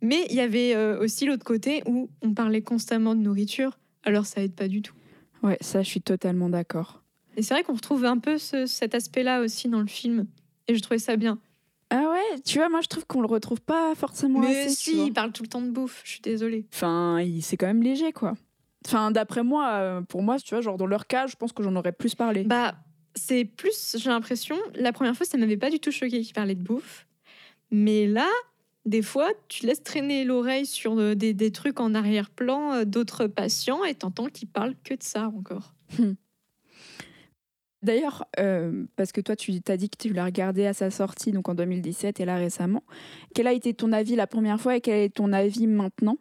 Mais 0.00 0.26
il 0.30 0.36
y 0.36 0.40
avait 0.40 0.76
aussi 0.96 1.26
l'autre 1.26 1.44
côté 1.44 1.82
où 1.86 2.08
on 2.22 2.34
parlait 2.34 2.62
constamment 2.62 3.14
de 3.14 3.20
nourriture. 3.20 3.78
Alors 4.04 4.26
ça 4.26 4.42
aide 4.42 4.54
pas 4.54 4.68
du 4.68 4.82
tout. 4.82 4.94
Ouais, 5.42 5.58
ça, 5.60 5.82
je 5.82 5.88
suis 5.88 6.00
totalement 6.00 6.48
d'accord. 6.48 7.02
Et 7.36 7.42
c'est 7.42 7.54
vrai 7.54 7.62
qu'on 7.64 7.74
retrouve 7.74 8.04
un 8.04 8.18
peu 8.18 8.38
cet 8.38 8.94
aspect-là 8.94 9.40
aussi 9.40 9.68
dans 9.68 9.80
le 9.80 9.86
film. 9.86 10.26
Et 10.68 10.74
je 10.74 10.80
trouvais 10.80 10.98
ça 10.98 11.16
bien. 11.16 11.38
Ah 11.90 12.10
ouais, 12.10 12.40
tu 12.42 12.58
vois, 12.58 12.70
moi 12.70 12.80
je 12.80 12.88
trouve 12.88 13.06
qu'on 13.06 13.20
le 13.20 13.26
retrouve 13.26 13.60
pas 13.60 13.94
forcément 13.94 14.40
Mais 14.40 14.64
assez. 14.64 14.74
si, 14.74 15.06
il 15.06 15.12
parle 15.12 15.30
tout 15.32 15.42
le 15.42 15.48
temps 15.48 15.60
de 15.60 15.68
bouffe, 15.68 16.00
je 16.04 16.12
suis 16.12 16.20
désolée. 16.22 16.64
Enfin, 16.72 17.22
c'est 17.42 17.58
quand 17.58 17.66
même 17.66 17.82
léger, 17.82 18.12
quoi. 18.12 18.34
Enfin, 18.86 19.10
d'après 19.10 19.42
moi, 19.42 19.72
euh, 19.72 20.00
pour 20.00 20.22
moi, 20.22 20.38
tu 20.38 20.54
vois, 20.54 20.62
genre 20.62 20.78
dans 20.78 20.86
leur 20.86 21.06
cas, 21.06 21.26
je 21.26 21.36
pense 21.36 21.52
que 21.52 21.62
j'en 21.62 21.76
aurais 21.76 21.92
plus 21.92 22.14
parlé. 22.14 22.44
Bah, 22.44 22.74
c'est 23.14 23.44
plus, 23.44 23.96
j'ai 23.98 24.08
l'impression, 24.08 24.56
la 24.74 24.92
première 24.92 25.14
fois, 25.14 25.26
ça 25.26 25.36
m'avait 25.36 25.58
pas 25.58 25.68
du 25.68 25.80
tout 25.80 25.90
choqué 25.90 26.22
qu'il 26.22 26.34
parlait 26.34 26.54
de 26.54 26.62
bouffe. 26.62 27.06
Mais 27.70 28.06
là, 28.06 28.28
des 28.84 29.02
fois, 29.02 29.30
tu 29.48 29.66
laisses 29.66 29.82
traîner 29.82 30.24
l'oreille 30.24 30.66
sur 30.66 30.98
euh, 30.98 31.14
des, 31.14 31.52
trucs 31.52 31.80
en 31.80 31.94
arrière-plan 31.94 32.72
euh, 32.72 32.84
d'autres 32.84 33.26
patients 33.26 33.84
et 33.84 33.94
t'entends 33.94 34.26
qu'ils 34.26 34.48
parlent 34.48 34.74
que 34.84 34.94
de 34.94 35.02
ça 35.02 35.28
encore. 35.28 35.74
Hmm. 35.98 36.14
D'ailleurs, 37.82 38.24
euh, 38.38 38.84
parce 38.96 39.10
que 39.10 39.20
toi, 39.20 39.34
tu 39.34 39.60
t'as 39.60 39.76
dit 39.76 39.90
que 39.90 39.96
tu 39.98 40.12
l'as 40.12 40.24
regardé 40.24 40.66
à 40.66 40.72
sa 40.72 40.90
sortie, 40.90 41.32
donc 41.32 41.48
en 41.48 41.54
2017 41.54 42.20
et 42.20 42.24
là 42.24 42.36
récemment. 42.36 42.84
Quel 43.34 43.48
a 43.48 43.52
été 43.52 43.74
ton 43.74 43.92
avis 43.92 44.14
la 44.14 44.28
première 44.28 44.60
fois 44.60 44.76
et 44.76 44.80
quel 44.80 45.00
est 45.00 45.14
ton 45.14 45.32
avis 45.32 45.66
maintenant? 45.66 46.18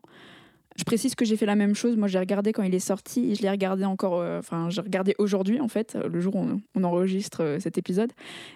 Je 0.76 0.84
précise 0.84 1.14
que 1.16 1.26
j'ai 1.26 1.38
fait 1.38 1.46
la 1.46 1.56
même 1.56 1.76
chose. 1.76 1.98
Moi, 1.98 2.08
j'ai 2.08 2.18
regardé 2.18 2.54
quand 2.54 2.64
il 2.64 2.74
est 2.74 2.80
sorti 2.80 3.32
et 3.32 3.36
je 3.36 3.42
l'ai 3.44 3.50
regardé 3.50 3.86
encore. 3.86 4.24
Enfin, 4.40 4.70
j'ai 4.70 4.82
regardé 4.82 5.14
aujourd'hui, 5.20 5.60
en 5.60 5.68
fait, 5.68 5.96
le 5.96 6.20
jour 6.22 6.36
où 6.36 6.48
on, 6.76 6.84
enregistre 6.84 7.58
cet 7.60 7.78
épisode. 7.78 8.12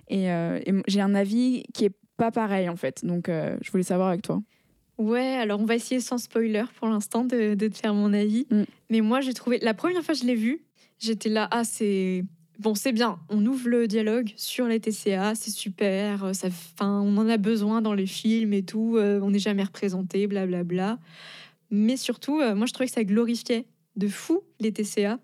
Et, 0.08 0.30
j'ai 0.88 1.02
un 1.02 1.14
avis 1.14 1.64
qui 1.74 1.86
est 1.86 1.94
pas 2.18 2.32
pareil, 2.32 2.70
en 2.70 2.76
fait. 2.76 3.06
Donc, 3.06 3.28
je 3.28 3.72
voulais 3.72 3.84
savoir 3.84 4.10
avec 4.10 4.22
toi. 4.22 4.42
Ouais, 4.98 5.36
alors 5.36 5.60
on 5.60 5.66
va 5.66 5.76
essayer 5.76 6.00
sans 6.00 6.18
spoiler 6.18 6.64
pour 6.80 6.88
l'instant 6.88 7.26
de, 7.26 7.54
de, 7.54 7.68
te 7.68 7.78
faire 7.78 7.94
mon 7.94 8.14
avis. 8.14 8.48
Mm. 8.50 8.64
Mais 8.90 9.02
moi, 9.02 9.20
j'ai 9.20 9.34
trouvé. 9.34 9.60
La 9.62 9.74
première 9.74 10.02
fois 10.04 10.14
que 10.14 10.22
je 10.22 10.26
l'ai 10.26 10.36
vu, 10.36 10.64
j'étais 11.00 11.30
là, 11.30 11.50
ah, 11.52 11.66
c'est 11.66 12.24
Bon, 12.60 12.74
c'est 12.74 12.94
bien, 12.94 13.20
on 13.30 13.46
ouvre 13.46 13.68
le 13.68 13.88
dialogue 13.88 14.32
sur 14.38 14.66
les 14.68 14.80
TCA, 14.80 15.36
c'est 15.36 15.52
super, 15.52 16.24
euh, 16.24 16.34
ça, 16.34 16.50
fin, 16.50 17.02
on 17.02 17.18
en 17.18 17.28
a 17.28 17.36
besoin 17.36 17.82
dans 17.82 17.94
les 17.94 18.06
films 18.06 18.54
et 18.54 18.64
tout, 18.64 18.96
euh, 18.96 19.20
on 19.22 19.32
n'est 19.32 19.40
jamais 19.40 19.64
représenté, 19.64 20.26
blablabla. 20.26 20.64
Bla, 20.64 20.96
bla. 20.96 21.00
Mais 21.70 21.98
surtout, 21.98 22.40
euh, 22.40 22.56
moi 22.56 22.66
je 22.66 22.72
trouvais 22.72 22.88
que 22.88 22.94
ça 22.94 23.04
glorifiait 23.04 23.66
de 23.98 24.08
fou 24.08 24.42
les 24.62 24.72
TCA. 24.72 25.20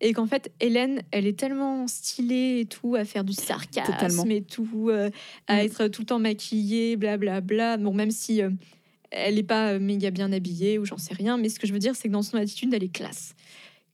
Et 0.00 0.12
qu'en 0.12 0.26
fait, 0.26 0.52
Hélène, 0.60 1.02
elle 1.10 1.26
est 1.26 1.38
tellement 1.38 1.86
stylée 1.86 2.60
et 2.60 2.66
tout, 2.66 2.96
à 2.96 3.04
faire 3.04 3.24
du 3.24 3.32
sarcasme 3.32 4.30
et 4.30 4.42
tout, 4.42 4.90
à 5.46 5.56
mm. 5.56 5.58
être 5.58 5.88
tout 5.88 6.02
le 6.02 6.06
temps 6.06 6.18
maquillée, 6.18 6.96
blablabla. 6.96 7.40
Bla, 7.40 7.76
bla. 7.76 7.82
Bon, 7.82 7.94
même 7.94 8.10
si 8.10 8.42
elle 9.10 9.36
n'est 9.36 9.42
pas 9.42 9.78
méga 9.78 10.10
bien 10.10 10.32
habillée 10.32 10.78
ou 10.78 10.84
j'en 10.84 10.98
sais 10.98 11.14
rien, 11.14 11.36
mais 11.36 11.48
ce 11.48 11.58
que 11.58 11.66
je 11.66 11.72
veux 11.72 11.78
dire, 11.78 11.96
c'est 11.96 12.08
que 12.08 12.12
dans 12.12 12.22
son 12.22 12.36
attitude, 12.36 12.72
elle 12.74 12.84
est 12.84 12.92
classe. 12.92 13.34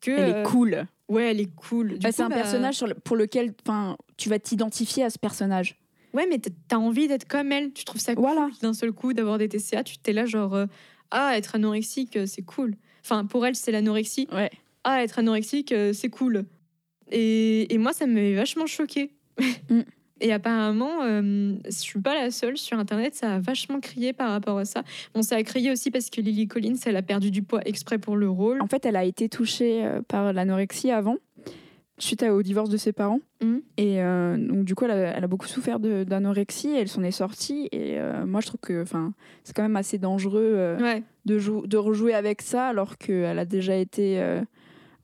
Que, 0.00 0.10
elle 0.10 0.36
est 0.36 0.42
cool. 0.44 0.86
Ouais, 1.08 1.30
elle 1.30 1.40
est 1.40 1.54
cool. 1.54 1.98
Bah, 2.00 2.10
c'est 2.10 2.22
un 2.22 2.28
bah, 2.28 2.36
personnage 2.36 2.76
sur 2.76 2.92
pour 3.02 3.16
lequel 3.16 3.54
tu 4.16 4.28
vas 4.28 4.38
t'identifier 4.38 5.04
à 5.04 5.10
ce 5.10 5.18
personnage. 5.18 5.76
Ouais, 6.14 6.26
mais 6.28 6.38
t'as 6.38 6.76
envie 6.76 7.08
d'être 7.08 7.26
comme 7.26 7.52
elle. 7.52 7.72
Tu 7.72 7.84
trouves 7.84 8.00
ça 8.00 8.14
cool 8.14 8.24
voilà. 8.24 8.48
d'un 8.60 8.74
seul 8.74 8.92
coup 8.92 9.12
d'avoir 9.12 9.38
des 9.38 9.48
TCA. 9.48 9.84
Tu 9.84 9.98
t'es 9.98 10.12
là, 10.12 10.26
genre, 10.26 10.54
euh, 10.54 10.66
ah, 11.10 11.36
être 11.36 11.54
anorexique, 11.54 12.16
euh, 12.16 12.26
c'est 12.26 12.42
cool. 12.42 12.74
Enfin, 13.04 13.24
pour 13.24 13.46
elle, 13.46 13.54
c'est 13.54 13.72
l'anorexie. 13.72 14.28
Ouais. 14.32 14.50
Ah, 14.84 15.02
être 15.02 15.18
anorexique, 15.18 15.72
euh, 15.72 15.92
c'est 15.92 16.10
cool. 16.10 16.44
Et, 17.10 17.72
et, 17.72 17.78
moi, 17.78 17.92
ça 17.92 18.06
m'avait 18.06 18.34
vachement 18.34 18.66
choqué. 18.66 19.12
Mm. 19.68 19.82
Et 20.22 20.32
apparemment, 20.32 21.02
euh, 21.02 21.54
je 21.64 21.70
suis 21.70 22.00
pas 22.00 22.14
la 22.14 22.30
seule 22.30 22.56
sur 22.56 22.78
Internet, 22.78 23.16
ça 23.16 23.34
a 23.34 23.38
vachement 23.40 23.80
crié 23.80 24.12
par 24.12 24.30
rapport 24.30 24.56
à 24.56 24.64
ça. 24.64 24.84
Bon, 25.14 25.22
ça 25.22 25.34
a 25.34 25.42
crié 25.42 25.72
aussi 25.72 25.90
parce 25.90 26.10
que 26.10 26.20
Lily 26.20 26.46
Collins, 26.46 26.76
elle 26.86 26.96
a 26.96 27.02
perdu 27.02 27.32
du 27.32 27.42
poids 27.42 27.60
exprès 27.66 27.98
pour 27.98 28.16
le 28.16 28.30
rôle. 28.30 28.62
En 28.62 28.68
fait, 28.68 28.86
elle 28.86 28.94
a 28.94 29.04
été 29.04 29.28
touchée 29.28 29.84
euh, 29.84 30.00
par 30.06 30.32
l'anorexie 30.32 30.92
avant, 30.92 31.16
suite 31.98 32.22
au 32.22 32.40
divorce 32.40 32.70
de 32.70 32.76
ses 32.76 32.92
parents. 32.92 33.18
Mmh. 33.42 33.56
Et 33.78 34.00
euh, 34.00 34.36
donc, 34.36 34.64
du 34.64 34.76
coup, 34.76 34.84
elle 34.84 35.24
a, 35.24 35.26
beaucoup 35.26 35.48
souffert 35.48 35.80
d'anorexie 35.80 36.72
elle 36.72 36.88
s'en 36.88 37.02
est 37.02 37.10
sortie. 37.10 37.68
Et 37.72 37.98
moi, 38.24 38.40
je 38.40 38.46
trouve 38.46 38.60
que 38.60 38.84
c'est 39.42 39.56
quand 39.56 39.62
même 39.62 39.76
assez 39.76 39.98
dangereux 39.98 40.76
de, 41.24 41.66
de 41.66 41.76
rejouer 41.76 42.14
avec 42.14 42.42
ça 42.42 42.68
alors 42.68 42.96
qu'elle 42.96 43.40
a 43.40 43.44
déjà 43.44 43.74
été 43.74 44.22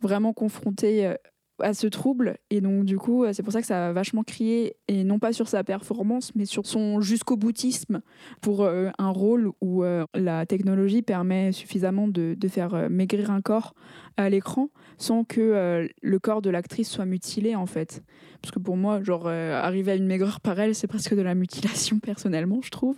vraiment 0.01 0.33
confrontée 0.33 1.15
à 1.61 1.75
ce 1.75 1.87
trouble. 1.87 2.37
Et 2.51 2.61
donc, 2.61 2.85
du 2.85 2.99
coup, 2.99 3.25
c'est 3.33 3.43
pour 3.43 3.53
ça 3.53 3.61
que 3.61 3.67
ça 3.67 3.89
a 3.89 3.93
vachement 3.93 4.23
crié, 4.23 4.77
et 4.89 5.05
non 5.05 5.19
pas 5.19 5.33
sur 5.33 5.49
sa 5.49 5.65
performance, 5.65 6.33
mais 6.35 6.45
sur 6.45 6.67
son 6.67 7.01
jusqu'au 7.01 7.37
boutisme 7.37 8.01
pour 8.41 8.63
euh, 8.63 8.91
un 8.99 9.11
rôle 9.11 9.51
où 9.61 9.83
euh, 9.83 10.05
la 10.15 10.47
technologie 10.47 11.03
permet 11.03 11.53
suffisamment 11.53 12.09
de, 12.09 12.37
faire 12.49 12.75
euh, 12.75 12.89
maigrir 12.89 13.31
un 13.31 13.41
corps 13.41 13.75
à 14.17 14.29
l'écran 14.29 14.71
sans 14.97 15.23
que 15.23 15.89
le 16.03 16.19
corps 16.19 16.43
de 16.43 16.51
l'actrice 16.51 16.91
soit 16.91 17.05
mutilé, 17.05 17.55
en 17.55 17.67
fait. 17.67 18.03
Parce 18.43 18.53
que 18.53 18.59
pour 18.59 18.77
moi, 18.77 19.01
genre, 19.03 19.29
arriver 19.29 19.93
à 19.93 19.95
une 19.95 20.07
maigreur 20.07 20.41
par 20.41 20.59
elle, 20.59 20.75
c'est 20.75 20.89
presque 20.89 21.15
de 21.15 21.23
la 21.23 21.37
mutilation, 21.37 21.99
personnellement, 22.03 22.61
je 22.63 22.71
trouve. 22.71 22.97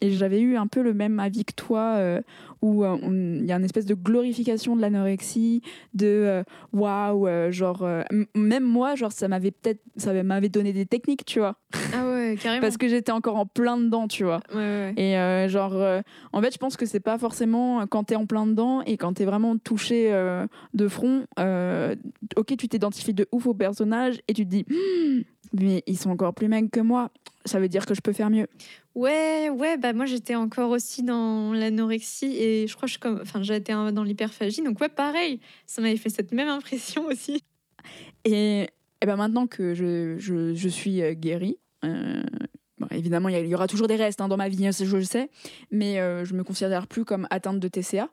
Et 0.00 0.10
j'avais 0.10 0.40
eu 0.40 0.56
un 0.56 0.66
peu 0.66 0.82
le 0.82 0.92
même 0.92 1.18
avis 1.18 1.44
que 1.44 1.54
toi, 1.54 1.94
euh, 1.96 2.20
où 2.62 2.84
euh, 2.84 2.96
il 3.40 3.46
y 3.46 3.52
a 3.52 3.56
une 3.56 3.64
espèce 3.64 3.86
de 3.86 3.94
glorification 3.94 4.76
de 4.76 4.80
l'anorexie, 4.80 5.62
de 5.94 6.06
euh, 6.06 6.42
waouh, 6.72 7.28
genre, 7.50 7.88
même 8.34 8.64
moi, 8.64 8.96
genre, 8.96 9.12
ça 9.12 9.28
m'avait 9.28 9.50
peut-être, 9.50 9.80
ça 9.96 10.12
m'avait 10.22 10.48
donné 10.48 10.72
des 10.72 10.86
techniques, 10.86 11.24
tu 11.24 11.38
vois. 11.38 11.56
Ah 11.94 12.06
ouais, 12.06 12.36
carrément. 12.40 12.60
Parce 12.60 12.76
que 12.76 12.88
j'étais 12.88 13.12
encore 13.12 13.36
en 13.36 13.46
plein 13.46 13.78
dedans, 13.78 14.08
tu 14.08 14.24
vois. 14.24 14.40
Ouais, 14.54 14.92
ouais. 14.94 14.94
Et 14.96 15.48
genre, 15.48 15.74
en 16.32 16.42
fait, 16.42 16.52
je 16.52 16.58
pense 16.58 16.76
que 16.76 16.86
c'est 16.86 17.00
pas 17.00 17.18
forcément 17.18 17.86
quand 17.86 18.04
t'es 18.04 18.16
en 18.16 18.26
plein 18.26 18.46
dedans 18.46 18.82
et 18.82 18.96
quand 18.96 19.14
t'es 19.14 19.24
vraiment 19.24 19.56
touché 19.56 20.10
de 20.74 20.88
front, 20.88 21.26
ok, 22.36 22.56
tu 22.58 22.68
t'identifies 22.68 23.14
de 23.14 23.26
ouf 23.32 23.46
au 23.46 23.54
personnage 23.54 24.20
et 24.28 24.34
tu 24.34 24.44
te 24.44 24.50
dis, 24.50 24.66
mais 25.52 25.82
ils 25.86 25.98
sont 25.98 26.10
encore 26.10 26.34
plus 26.34 26.48
maigres 26.48 26.70
que 26.70 26.80
moi. 26.80 27.10
Ça 27.46 27.60
veut 27.60 27.68
dire 27.68 27.86
que 27.86 27.94
je 27.94 28.00
peux 28.00 28.12
faire 28.12 28.30
mieux. 28.30 28.46
Ouais, 28.94 29.50
ouais, 29.50 29.76
bah 29.76 29.92
moi 29.92 30.06
j'étais 30.06 30.36
encore 30.36 30.70
aussi 30.70 31.02
dans 31.02 31.52
l'anorexie 31.52 32.36
et 32.36 32.68
je 32.68 32.76
crois 32.76 32.86
que 32.86 32.92
je, 32.92 32.98
comme, 33.00 33.22
j'étais 33.42 33.72
dans 33.72 34.04
l'hyperphagie. 34.04 34.62
Donc 34.62 34.80
ouais, 34.80 34.88
pareil, 34.88 35.40
ça 35.66 35.82
m'avait 35.82 35.96
fait 35.96 36.10
cette 36.10 36.32
même 36.32 36.48
impression 36.48 37.06
aussi. 37.10 37.42
Et, 38.24 38.68
et 39.00 39.06
ben 39.06 39.16
maintenant 39.16 39.48
que 39.48 39.74
je, 39.74 40.16
je, 40.18 40.54
je 40.54 40.68
suis 40.68 41.02
euh, 41.02 41.14
guérie, 41.14 41.58
euh, 41.84 42.22
bon, 42.78 42.86
évidemment 42.92 43.28
il 43.28 43.46
y, 43.46 43.54
aura 43.54 43.66
toujours 43.66 43.88
des 43.88 43.96
restes 43.96 44.20
hein, 44.20 44.28
dans 44.28 44.36
ma 44.36 44.48
vie, 44.48 44.64
hein, 44.64 44.70
je 44.72 44.96
le 44.96 45.02
sais, 45.02 45.28
mais 45.72 45.98
euh, 45.98 46.24
je 46.24 46.34
me 46.34 46.44
considère 46.44 46.86
plus 46.86 47.04
comme 47.04 47.26
atteinte 47.30 47.58
de 47.58 47.68
TCA. 47.68 48.08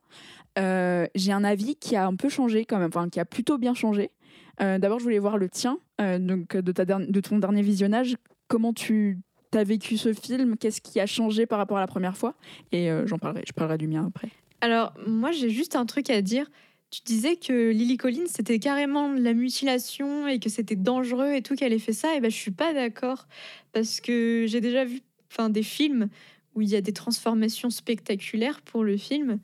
Euh, 0.58 1.06
j'ai 1.14 1.32
un 1.32 1.44
avis 1.44 1.76
qui 1.76 1.96
a 1.96 2.08
un 2.08 2.16
peu 2.16 2.28
changé 2.28 2.66
quand 2.66 2.84
enfin 2.84 3.08
qui 3.08 3.20
a 3.20 3.26
plutôt 3.26 3.58
bien 3.58 3.74
changé. 3.74 4.12
D'abord, 4.60 5.00
je 5.00 5.06
voulais 5.06 5.18
voir 5.18 5.40
le 5.40 5.50
tien, 5.50 5.80
donc 5.98 6.56
de, 6.56 6.72
ta 6.72 6.86
de 6.86 7.20
ton 7.20 7.40
dernier 7.40 7.64
visionnage. 7.64 8.16
Comment 8.48 8.74
tu 8.74 9.18
as 9.58 9.63
vécu 9.63 9.98
ce 9.98 10.13
film 10.13 10.58
Qu'est-ce 10.58 10.81
qui 10.81 11.00
a 11.00 11.05
changé 11.05 11.46
par 11.46 11.58
rapport 11.58 11.77
à 11.77 11.81
la 11.81 11.88
première 11.88 12.17
fois? 12.17 12.36
Et 12.72 12.89
euh, 12.89 13.05
j'en 13.08 13.17
parlerai, 13.17 13.43
je 13.48 13.53
parlerai 13.53 13.77
du 13.77 13.88
mien 13.88 14.05
après. 14.08 14.29
Alors, 14.62 14.93
moi, 15.08 15.31
j'ai 15.31 15.50
juste 15.50 15.75
un 15.75 15.86
truc 15.86 16.10
à 16.10 16.22
dire. 16.22 16.50
Tu 16.91 17.01
disais 17.05 17.38
que 17.38 17.72
Lily 17.72 17.98
Collins, 17.98 18.27
c'était 18.27 18.60
carrément 18.60 19.13
de 19.13 19.22
la 19.22 19.34
mutilation 19.34 20.27
et 20.27 20.39
que 20.39 20.50
c'était 20.50 20.75
dangereux 20.75 21.34
et 21.34 21.41
tout 21.41 21.55
qu'elle 21.55 21.74
ait 21.74 21.79
fait 21.79 21.93
ça. 21.93 22.15
Et 22.15 22.20
ben, 22.20 22.29
je 22.29 22.36
suis 22.36 22.51
pas 22.51 22.74
d'accord 22.74 23.27
parce 23.72 24.01
que 24.01 24.46
j'ai 24.48 24.60
déjà 24.60 24.84
vu 24.84 25.01
enfin, 25.31 25.50
des 25.50 25.63
films 25.63 26.10
où 26.53 26.62
il 26.62 26.70
y 26.70 26.75
a 26.75 26.81
des 26.81 26.91
transformations 26.91 27.70
spectaculaires 27.70 28.62
pour 28.62 28.84
le 28.84 28.98
film. 28.98 29.39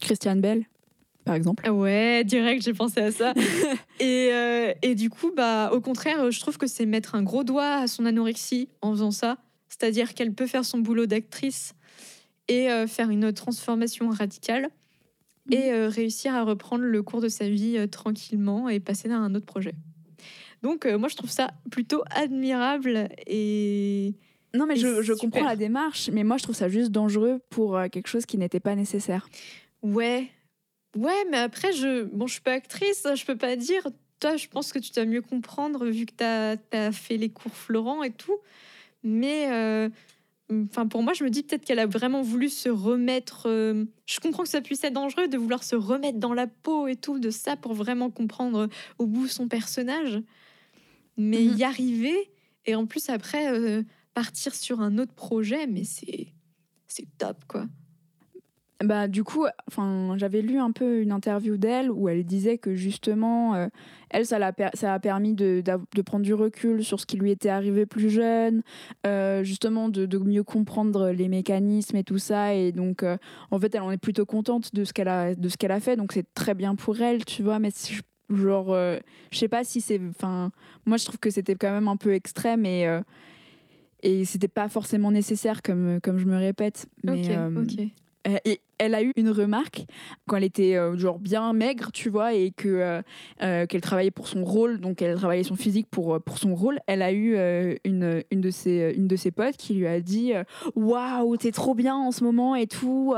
Christiane 0.00 0.40
Bell 0.40 0.64
par 1.24 1.34
exemple. 1.34 1.68
Ouais, 1.70 2.24
direct, 2.24 2.64
j'ai 2.64 2.74
pensé 2.74 3.00
à 3.00 3.12
ça. 3.12 3.32
et, 4.00 4.30
euh, 4.32 4.72
et, 4.82 4.94
du 4.94 5.08
coup, 5.08 5.30
bah, 5.34 5.70
au 5.72 5.80
contraire, 5.80 6.30
je 6.30 6.40
trouve 6.40 6.58
que 6.58 6.66
c'est 6.66 6.86
mettre 6.86 7.14
un 7.14 7.22
gros 7.22 7.44
doigt 7.44 7.76
à 7.76 7.86
son 7.86 8.06
anorexie 8.06 8.68
en 8.80 8.90
faisant 8.92 9.10
ça. 9.10 9.38
C'est-à-dire 9.72 10.14
qu'elle 10.14 10.32
peut 10.32 10.46
faire 10.46 10.64
son 10.64 10.78
boulot 10.78 11.06
d'actrice 11.06 11.74
et 12.48 12.70
euh, 12.70 12.86
faire 12.86 13.10
une 13.10 13.32
transformation 13.32 14.10
radicale 14.10 14.68
mmh. 15.46 15.52
et 15.52 15.72
euh, 15.72 15.88
réussir 15.88 16.34
à 16.34 16.44
reprendre 16.44 16.84
le 16.84 17.02
cours 17.02 17.20
de 17.20 17.28
sa 17.28 17.48
vie 17.48 17.78
euh, 17.78 17.86
tranquillement 17.86 18.68
et 18.68 18.80
passer 18.80 19.10
à 19.10 19.16
un 19.16 19.34
autre 19.34 19.46
projet. 19.46 19.74
Donc, 20.62 20.86
moi, 20.86 21.08
je 21.08 21.16
trouve 21.16 21.30
ça 21.30 21.50
plutôt 21.72 22.04
admirable 22.10 23.08
et. 23.26 24.14
Non, 24.54 24.66
mais 24.66 24.76
je, 24.76 25.02
je 25.02 25.12
comprends 25.12 25.44
la 25.44 25.56
démarche, 25.56 26.08
mais 26.12 26.22
moi, 26.22 26.36
je 26.36 26.44
trouve 26.44 26.54
ça 26.54 26.68
juste 26.68 26.92
dangereux 26.92 27.40
pour 27.50 27.80
quelque 27.90 28.06
chose 28.06 28.26
qui 28.26 28.38
n'était 28.38 28.60
pas 28.60 28.76
nécessaire. 28.76 29.28
Ouais, 29.82 30.30
Ouais, 30.96 31.24
mais 31.30 31.38
après, 31.38 31.72
je 31.72 32.02
bon, 32.04 32.26
je 32.26 32.34
suis 32.34 32.42
pas 32.42 32.52
actrice, 32.52 33.06
je 33.14 33.24
peux 33.24 33.36
pas 33.36 33.56
dire. 33.56 33.82
Toi, 34.20 34.36
je 34.36 34.46
pense 34.46 34.72
que 34.72 34.78
tu 34.78 34.92
dois 34.92 35.04
mieux 35.04 35.22
comprendre 35.22 35.86
vu 35.86 36.06
que 36.06 36.12
tu 36.16 36.24
as, 36.24 36.56
as, 36.72 36.92
fait 36.92 37.16
les 37.16 37.30
cours 37.30 37.52
Florent 37.52 38.02
et 38.02 38.12
tout. 38.12 38.38
Mais 39.02 39.50
euh, 39.50 39.88
enfin, 40.70 40.86
pour 40.86 41.02
moi, 41.02 41.12
je 41.12 41.24
me 41.24 41.30
dis 41.30 41.42
peut-être 41.42 41.64
qu'elle 41.64 41.78
a 41.78 41.86
vraiment 41.86 42.22
voulu 42.22 42.48
se 42.48 42.68
remettre. 42.68 43.48
Euh, 43.48 43.84
je 44.06 44.20
comprends 44.20 44.42
que 44.42 44.48
ça 44.48 44.60
puisse 44.60 44.84
être 44.84 44.92
dangereux 44.92 45.28
de 45.28 45.38
vouloir 45.38 45.64
se 45.64 45.76
remettre 45.76 46.18
dans 46.18 46.34
la 46.34 46.46
peau 46.46 46.86
et 46.86 46.96
tout 46.96 47.18
de 47.18 47.30
ça 47.30 47.56
pour 47.56 47.74
vraiment 47.74 48.10
comprendre 48.10 48.68
au 48.98 49.06
bout 49.06 49.28
son 49.28 49.48
personnage. 49.48 50.22
Mais 51.16 51.42
mm 51.42 51.48
-hmm. 51.48 51.58
y 51.58 51.64
arriver 51.64 52.30
et 52.64 52.74
en 52.74 52.86
plus 52.86 53.08
après 53.08 53.52
euh, 53.52 53.82
partir 54.14 54.54
sur 54.54 54.80
un 54.80 54.98
autre 54.98 55.14
projet, 55.14 55.66
mais 55.66 55.84
c'est 55.84 56.32
c'est 56.86 57.06
top 57.18 57.44
quoi. 57.48 57.66
Bah, 58.84 59.08
du 59.08 59.22
coup, 59.24 59.46
enfin, 59.68 60.14
j'avais 60.16 60.42
lu 60.42 60.58
un 60.58 60.72
peu 60.72 61.00
une 61.00 61.12
interview 61.12 61.56
d'elle 61.56 61.90
où 61.90 62.08
elle 62.08 62.24
disait 62.24 62.58
que 62.58 62.74
justement, 62.74 63.54
euh, 63.54 63.68
elle, 64.10 64.26
ça, 64.26 64.36
a, 64.36 64.52
ça 64.74 64.94
a 64.94 64.98
permis 64.98 65.34
de, 65.34 65.62
de, 65.62 66.02
prendre 66.02 66.24
du 66.24 66.34
recul 66.34 66.84
sur 66.84 67.00
ce 67.00 67.06
qui 67.06 67.16
lui 67.16 67.30
était 67.30 67.48
arrivé 67.48 67.86
plus 67.86 68.10
jeune, 68.10 68.62
euh, 69.06 69.44
justement 69.44 69.88
de, 69.88 70.06
de, 70.06 70.18
mieux 70.18 70.42
comprendre 70.42 71.10
les 71.10 71.28
mécanismes 71.28 71.96
et 71.96 72.04
tout 72.04 72.18
ça. 72.18 72.54
Et 72.54 72.72
donc, 72.72 73.02
euh, 73.02 73.16
en 73.50 73.58
fait, 73.58 73.74
elle 73.74 73.82
en 73.82 73.90
est 73.90 73.98
plutôt 73.98 74.26
contente 74.26 74.74
de 74.74 74.84
ce 74.84 74.92
qu'elle 74.92 75.08
a, 75.08 75.34
de 75.34 75.48
ce 75.48 75.56
qu'elle 75.56 75.72
a 75.72 75.80
fait. 75.80 75.96
Donc, 75.96 76.12
c'est 76.12 76.26
très 76.34 76.54
bien 76.54 76.74
pour 76.74 77.00
elle, 77.00 77.24
tu 77.24 77.42
vois. 77.42 77.58
Mais 77.58 77.70
genre, 78.30 78.72
euh, 78.72 78.98
je 79.30 79.38
sais 79.38 79.48
pas 79.48 79.64
si 79.64 79.80
c'est. 79.80 80.00
Enfin, 80.08 80.50
moi, 80.86 80.96
je 80.96 81.04
trouve 81.04 81.18
que 81.18 81.30
c'était 81.30 81.54
quand 81.54 81.72
même 81.72 81.88
un 81.88 81.96
peu 81.96 82.12
extrême 82.14 82.66
et. 82.66 83.00
et 84.02 84.24
c'était 84.24 84.48
pas 84.48 84.68
forcément 84.68 85.10
nécessaire, 85.10 85.62
comme, 85.62 86.00
comme 86.02 86.18
je 86.18 86.26
me 86.26 86.36
répète. 86.36 86.86
Mais, 87.04 87.36
ok, 87.36 87.62
ok. 87.62 87.88
Et 88.44 88.60
elle 88.78 88.94
a 88.94 89.02
eu 89.02 89.12
une 89.16 89.30
remarque 89.30 89.84
quand 90.26 90.36
elle 90.36 90.44
était 90.44 90.76
euh, 90.76 90.96
genre 90.96 91.18
bien 91.18 91.52
maigre, 91.52 91.90
tu 91.92 92.08
vois, 92.08 92.34
et 92.34 92.50
que 92.50 92.68
euh, 92.68 93.02
euh, 93.42 93.66
qu'elle 93.66 93.80
travaillait 93.80 94.10
pour 94.10 94.26
son 94.26 94.44
rôle, 94.44 94.80
donc 94.80 95.02
elle 95.02 95.16
travaillait 95.16 95.44
son 95.44 95.56
physique 95.56 95.88
pour 95.90 96.20
pour 96.20 96.38
son 96.38 96.54
rôle. 96.54 96.78
Elle 96.86 97.02
a 97.02 97.12
eu 97.12 97.34
euh, 97.36 97.74
une 97.84 98.22
une 98.30 98.40
de 98.40 98.50
ses 98.50 98.94
une 98.96 99.06
de 99.08 99.16
ses 99.16 99.30
potes 99.30 99.56
qui 99.56 99.74
lui 99.74 99.86
a 99.86 100.00
dit 100.00 100.32
waouh 100.74 101.36
t'es 101.36 101.52
trop 101.52 101.74
bien 101.74 101.94
en 101.94 102.10
ce 102.10 102.24
moment 102.24 102.54
et 102.56 102.66
tout, 102.66 103.14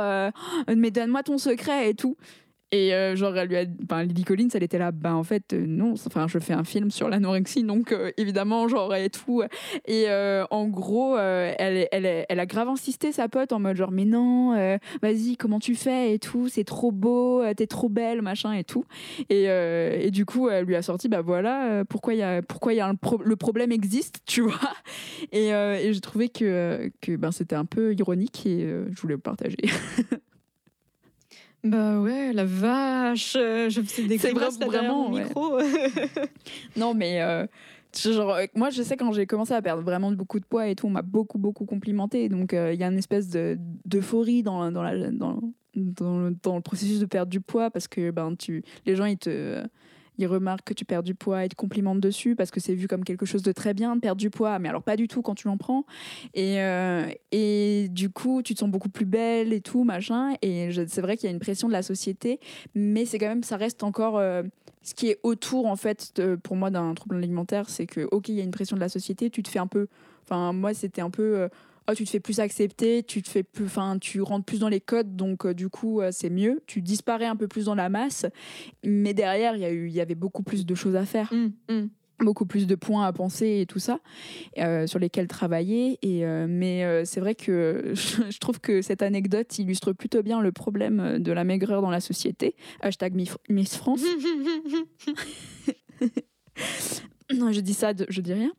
mais 0.75 0.90
donne-moi 0.90 1.23
ton 1.23 1.38
secret 1.38 1.90
et 1.90 1.94
tout. 1.94 2.16
Et 2.73 2.92
euh, 2.92 3.14
genre, 3.14 3.37
elle 3.37 3.49
lui 3.49 3.56
a, 3.56 3.64
ben, 3.66 4.02
Lily 4.02 4.25
Collins, 4.25 4.49
elle 4.54 4.64
était 4.64 4.78
là, 4.78 4.90
bah 4.90 5.14
en 5.14 5.23
fait, 5.23 5.52
euh, 5.52 5.64
non, 5.64 5.94
enfin, 6.06 6.26
je 6.26 6.40
fais 6.40 6.54
un 6.54 6.64
film 6.64 6.90
sur 6.90 7.09
l'anorexie, 7.09 7.62
donc 7.62 7.92
euh, 7.92 8.11
évidemment, 8.16 8.66
genre, 8.66 8.92
et 8.97 9.11
tout. 9.11 9.42
Et 9.87 10.06
en 10.50 10.68
gros, 10.68 11.16
elle, 11.16 11.88
elle, 11.92 12.26
elle, 12.28 12.40
a 12.40 12.47
grave 12.47 12.68
insisté, 12.68 13.12
sa 13.12 13.28
pote, 13.28 13.52
en 13.52 13.61
mode 13.61 13.76
genre, 13.76 13.92
mais 13.92 14.04
non, 14.04 14.78
vas-y, 15.02 15.37
comment 15.37 15.61
tu 15.61 15.75
fais 15.75 16.14
et 16.14 16.18
tout, 16.18 16.49
c'est 16.49 16.64
trop 16.64 16.90
beau, 16.90 17.42
t'es 17.54 17.66
trop 17.66 17.88
belle, 17.88 18.23
machin 18.23 18.52
et 18.52 18.64
tout. 18.64 18.85
Et, 19.30 19.44
et, 19.44 20.11
du 20.11 20.25
coup, 20.25 20.49
elle 20.49 20.64
lui 20.64 20.76
a 20.76 20.83
sorti, 20.83 21.09
bah 21.09 21.23
voilà, 21.23 21.85
pourquoi 21.88 22.14
y 22.14 22.23
a, 22.23 22.42
pourquoi 22.42 22.75
y 22.75 22.80
a 22.80 22.92
le 23.25 23.37
problème 23.37 23.73
existe, 23.73 24.21
tu 24.26 24.42
vois. 24.42 24.73
Et, 25.33 25.49
et 25.49 25.92
j'ai 25.92 26.00
trouvé 26.00 26.28
que, 26.28 26.90
que 27.00 27.16
ben, 27.16 27.30
c'était 27.30 27.56
un 27.56 27.66
peu 27.66 27.94
ironique 27.94 28.47
et 28.47 28.66
je 28.90 29.00
voulais 29.00 29.14
le 29.14 29.21
partager. 29.21 29.56
Bah 31.64 31.99
ouais, 31.99 32.33
la 32.35 32.44
vache, 32.44 33.33
je 33.33 33.80
faisais 33.83 34.06
des 34.06 34.18
grosses 34.18 34.59
vraiment 34.59 35.11
ouais. 35.11 35.25
micro. 35.25 35.59
non 36.76 36.92
mais 36.92 37.23
euh, 37.23 37.47
genre 37.94 38.37
moi 38.54 38.68
je 38.68 38.83
sais 38.83 38.97
quand 38.97 39.12
j'ai 39.12 39.26
commencé 39.26 39.54
à 39.54 39.62
perdre 39.62 39.83
vraiment 39.83 40.12
beaucoup 40.12 40.38
de 40.40 40.44
poids 40.44 40.68
et 40.68 40.75
tout, 40.75 40.87
on 40.87 40.90
m'a 40.90 41.02
beaucoup 41.02 41.38
beaucoup 41.38 41.64
complimenté 41.64 42.28
donc 42.28 42.52
il 42.52 42.59
euh, 42.59 42.75
y 42.75 42.85
a 42.85 42.88
une 42.88 42.99
espèce 42.99 43.30
de 43.30 43.56
d'euphorie 43.87 44.42
dans 44.42 44.71
dans 44.71 44.83
la 44.83 45.11
dans 45.11 45.40
dans 45.75 46.18
le, 46.18 46.37
dans 46.42 46.56
le 46.56 46.62
processus 46.62 47.00
de 47.00 47.06
perdre 47.06 47.30
du 47.30 47.40
poids 47.40 47.71
parce 47.71 47.88
que 47.88 48.11
ben 48.11 48.37
tu 48.37 48.62
les 48.85 48.94
gens 48.94 49.06
ils 49.06 49.18
te 49.18 49.62
ils 50.18 50.26
remarquent 50.26 50.64
que 50.64 50.75
tu 50.75 50.85
perds 50.85 51.02
du 51.02 51.14
poids 51.14 51.44
et 51.44 51.49
te 51.49 51.54
complimentent 51.54 52.00
dessus 52.00 52.37
parce 52.37 52.50
que 52.50 52.61
c'est 52.61 52.75
vu 52.75 52.88
comme 52.88 53.04
quelque 53.04 53.26
chose 53.26 53.42
de 53.42 53.52
très 53.52 53.75
bien 53.75 53.97
de 53.97 54.00
perdre 54.00 54.21
du 54.21 54.30
poids, 54.30 54.59
mais 54.59 54.68
alors 54.68 54.83
pas 54.83 54.97
du 54.97 55.09
tout 55.09 55.23
quand 55.23 55.35
tu 55.35 55.49
l'en 55.49 55.56
prends. 55.56 55.85
Et, 56.35 56.61
euh, 56.61 57.06
et 57.33 57.88
du 57.90 58.11
coup, 58.11 58.42
tu 58.42 58.54
te 58.54 58.61
sens 58.61 58.71
beaucoup 58.71 58.88
plus 58.88 59.06
belle 59.06 59.52
et 59.52 59.61
tout, 59.61 59.85
machin. 59.85 60.35
Et 60.42 60.71
c'est 60.87 61.00
vrai 61.00 61.16
qu'il 61.16 61.28
y 61.28 61.33
a 61.33 61.35
une 61.35 61.40
pression 61.40 61.68
de 61.68 61.73
la 61.73 61.83
société, 61.83 62.40
mais 62.75 63.04
c'est 63.04 63.18
quand 63.18 63.28
même, 63.28 63.42
ça 63.42 63.56
reste 63.56 63.83
encore. 63.83 64.18
Euh, 64.18 64.42
ce 64.83 64.94
qui 64.94 65.09
est 65.09 65.18
autour, 65.23 65.66
en 65.66 65.76
fait, 65.76 66.21
pour 66.42 66.56
moi, 66.56 66.71
d'un 66.71 66.92
trouble 66.92 67.16
alimentaire, 67.16 67.71
c'est 67.71 67.87
que, 67.87 68.06
ok, 68.11 68.28
il 68.28 68.35
y 68.35 68.40
a 68.40 68.44
une 68.44 68.50
pression 68.50 68.76
de 68.76 68.83
la 68.83 68.90
société, 68.90 69.30
tu 69.30 69.42
te 69.42 69.49
fais 69.49 69.59
un 69.59 69.66
peu. 69.66 69.87
Enfin, 70.25 70.52
moi, 70.52 70.75
c'était 70.75 71.00
un 71.00 71.11
peu. 71.11 71.38
Euh, 71.38 71.49
oh, 71.88 71.94
tu 71.94 72.04
te 72.04 72.10
fais 72.10 72.20
plus 72.20 72.40
accepter, 72.40 73.02
tu 73.02 73.22
te 73.22 73.28
fais 73.28 73.42
plus, 73.42 73.66
enfin, 73.66 73.98
tu 73.98 74.20
rentres 74.20 74.44
plus 74.44 74.60
dans 74.60 74.68
les 74.68 74.80
codes, 74.80 75.16
donc 75.16 75.46
euh, 75.46 75.54
du 75.54 75.68
coup, 75.68 76.00
euh, 76.00 76.10
c'est 76.12 76.30
mieux. 76.30 76.62
Tu 76.66 76.82
disparais 76.82 77.26
un 77.26 77.36
peu 77.36 77.48
plus 77.48 77.66
dans 77.66 77.74
la 77.74 77.88
masse, 77.88 78.26
mais 78.84 79.14
derrière, 79.14 79.56
il 79.56 79.62
y 79.62 79.64
a 79.64 79.70
eu, 79.70 79.88
il 79.88 79.94
y 79.94 80.00
avait 80.00 80.14
beaucoup 80.14 80.42
plus 80.42 80.66
de 80.66 80.74
choses 80.74 80.96
à 80.96 81.04
faire. 81.04 81.32
Mmh, 81.32 81.52
mmh. 81.72 81.88
beaucoup 82.20 82.46
plus 82.46 82.66
de 82.66 82.74
points 82.74 83.06
à 83.06 83.12
penser 83.12 83.60
et 83.60 83.66
tout 83.66 83.78
ça 83.78 84.00
euh, 84.58 84.86
sur 84.86 84.98
lesquels 84.98 85.28
travailler 85.28 85.98
et 86.02 86.24
euh, 86.24 86.46
mais 86.48 86.84
euh, 86.84 87.04
c'est 87.04 87.20
vrai 87.20 87.34
que 87.34 87.92
je 87.94 88.38
trouve 88.38 88.60
que 88.60 88.82
cette 88.82 89.02
anecdote 89.02 89.58
illustre 89.58 89.92
plutôt 89.92 90.22
bien 90.22 90.40
le 90.40 90.52
problème 90.52 91.18
de 91.18 91.32
la 91.32 91.44
maigreur 91.44 91.82
dans 91.82 91.90
la 91.90 92.00
société 92.00 92.54
hashtag 92.80 93.14
Miss 93.48 93.76
France 93.76 94.02
Non, 97.32 97.52
je 97.52 97.60
dis 97.60 97.74
ça, 97.74 97.92
je 98.08 98.20
dis 98.20 98.32
rien. 98.34 98.52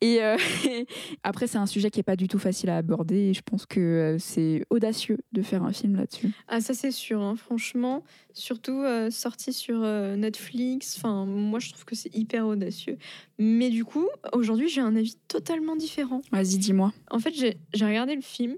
Et, 0.00 0.22
euh, 0.22 0.36
après, 1.22 1.46
c'est 1.46 1.58
un 1.58 1.66
sujet 1.66 1.90
qui 1.90 2.00
est 2.00 2.04
pas 2.04 2.16
du 2.16 2.28
tout 2.28 2.38
facile 2.38 2.70
à 2.70 2.76
aborder. 2.76 3.16
Et 3.16 3.34
je 3.34 3.42
pense 3.42 3.66
que 3.66 3.80
euh, 3.80 4.18
c'est 4.18 4.64
audacieux 4.70 5.18
de 5.32 5.42
faire 5.42 5.62
un 5.62 5.72
film 5.72 5.96
là-dessus. 5.96 6.30
Ah, 6.48 6.60
ça 6.60 6.74
c'est 6.74 6.90
sûr. 6.90 7.20
Hein. 7.20 7.36
Franchement, 7.36 8.02
surtout 8.32 8.82
euh, 8.82 9.10
sorti 9.10 9.52
sur 9.52 9.82
euh, 9.82 10.16
Netflix. 10.16 10.96
Enfin, 10.96 11.26
moi, 11.26 11.58
je 11.58 11.70
trouve 11.70 11.84
que 11.84 11.94
c'est 11.94 12.14
hyper 12.14 12.46
audacieux. 12.46 12.96
Mais 13.38 13.70
du 13.70 13.84
coup, 13.84 14.08
aujourd'hui, 14.32 14.68
j'ai 14.68 14.80
un 14.80 14.96
avis 14.96 15.16
totalement 15.28 15.76
différent. 15.76 16.22
Vas-y, 16.32 16.58
dis-moi. 16.58 16.92
En 17.10 17.18
fait, 17.18 17.34
j'ai 17.34 17.84
regardé 17.84 18.14
le 18.14 18.22
film. 18.22 18.56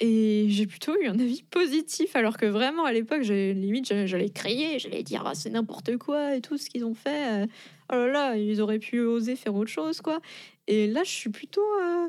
Et 0.00 0.46
j'ai 0.48 0.66
plutôt 0.66 1.00
eu 1.00 1.06
un 1.06 1.18
avis 1.18 1.44
positif, 1.44 2.16
alors 2.16 2.36
que 2.36 2.46
vraiment 2.46 2.84
à 2.84 2.92
l'époque, 2.92 3.22
limite, 3.22 4.06
j'allais 4.06 4.28
crier, 4.28 4.80
j'allais 4.80 5.04
dire 5.04 5.22
ah, 5.24 5.34
c'est 5.34 5.50
n'importe 5.50 5.96
quoi 5.98 6.34
et 6.34 6.40
tout 6.40 6.58
ce 6.58 6.68
qu'ils 6.68 6.84
ont 6.84 6.94
fait. 6.94 7.46
Oh 7.92 7.96
là 7.96 8.06
là, 8.08 8.36
ils 8.36 8.60
auraient 8.60 8.78
pu 8.78 9.00
oser 9.00 9.36
faire 9.36 9.54
autre 9.54 9.70
chose, 9.70 10.00
quoi. 10.00 10.20
Et 10.66 10.86
là, 10.86 11.02
je 11.04 11.10
suis 11.10 11.30
plutôt 11.30 11.60
euh, 11.82 12.08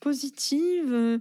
positive 0.00 0.92
euh, 0.92 1.18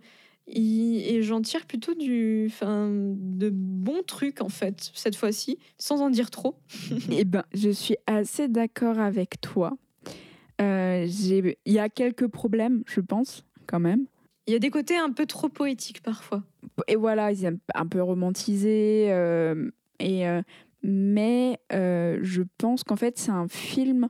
et, 0.48 1.16
et 1.16 1.22
j'en 1.22 1.42
tire 1.42 1.66
plutôt 1.66 1.94
du, 1.94 2.48
enfin, 2.50 2.90
de 2.92 3.50
bons 3.54 4.02
trucs 4.04 4.42
en 4.42 4.50
fait 4.50 4.90
cette 4.94 5.16
fois-ci, 5.16 5.60
sans 5.78 6.02
en 6.02 6.10
dire 6.10 6.32
trop. 6.32 6.56
eh 7.12 7.24
ben, 7.26 7.44
je 7.54 7.70
suis 7.70 7.98
assez 8.08 8.48
d'accord 8.48 9.00
avec 9.00 9.40
toi. 9.42 9.78
Euh, 10.62 11.06
j'ai- 11.08 11.58
Il 11.66 11.74
y 11.74 11.80
a 11.80 11.90
quelques 11.90 12.28
problèmes, 12.28 12.84
je 12.88 13.00
pense, 13.02 13.46
quand 13.68 13.80
même. 13.80 14.06
Il 14.48 14.54
y 14.54 14.56
a 14.56 14.60
des 14.60 14.72
côtés 14.72 14.98
un 14.98 15.12
peu 15.12 15.26
trop 15.28 15.48
poétiques 15.50 16.02
parfois. 16.02 16.44
Et 16.88 16.96
voilà, 16.96 17.32
ils 17.32 17.46
aiment 17.46 17.60
un 17.76 17.86
peu 17.86 18.02
romantisé. 18.02 19.08
euh, 19.12 19.70
et, 20.00 20.28
euh, 20.28 20.42
mais 20.84 21.60
euh, 21.74 22.20
je 22.22 22.42
pense 22.58 22.84
qu'en 22.84 22.96
fait, 22.96 23.18
c'est 23.18 23.32
un 23.32 23.48
film 23.48 24.10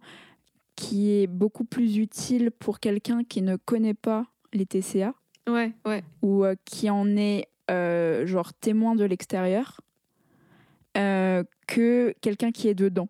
qui 0.75 1.11
est 1.11 1.27
beaucoup 1.27 1.65
plus 1.65 1.97
utile 1.97 2.51
pour 2.51 2.79
quelqu'un 2.79 3.23
qui 3.23 3.41
ne 3.41 3.55
connaît 3.57 3.93
pas 3.93 4.27
les 4.53 4.65
TCA 4.65 5.13
Ouais, 5.47 5.73
ouais. 5.85 6.03
ou 6.21 6.45
euh, 6.45 6.55
qui 6.65 6.89
en 6.89 7.17
est 7.17 7.47
euh, 7.69 8.25
genre 8.25 8.53
témoin 8.53 8.95
de 8.95 9.03
l'extérieur 9.05 9.81
que 11.67 12.13
quelqu'un 12.19 12.51
qui 12.51 12.67
est 12.67 12.73
dedans. 12.75 13.07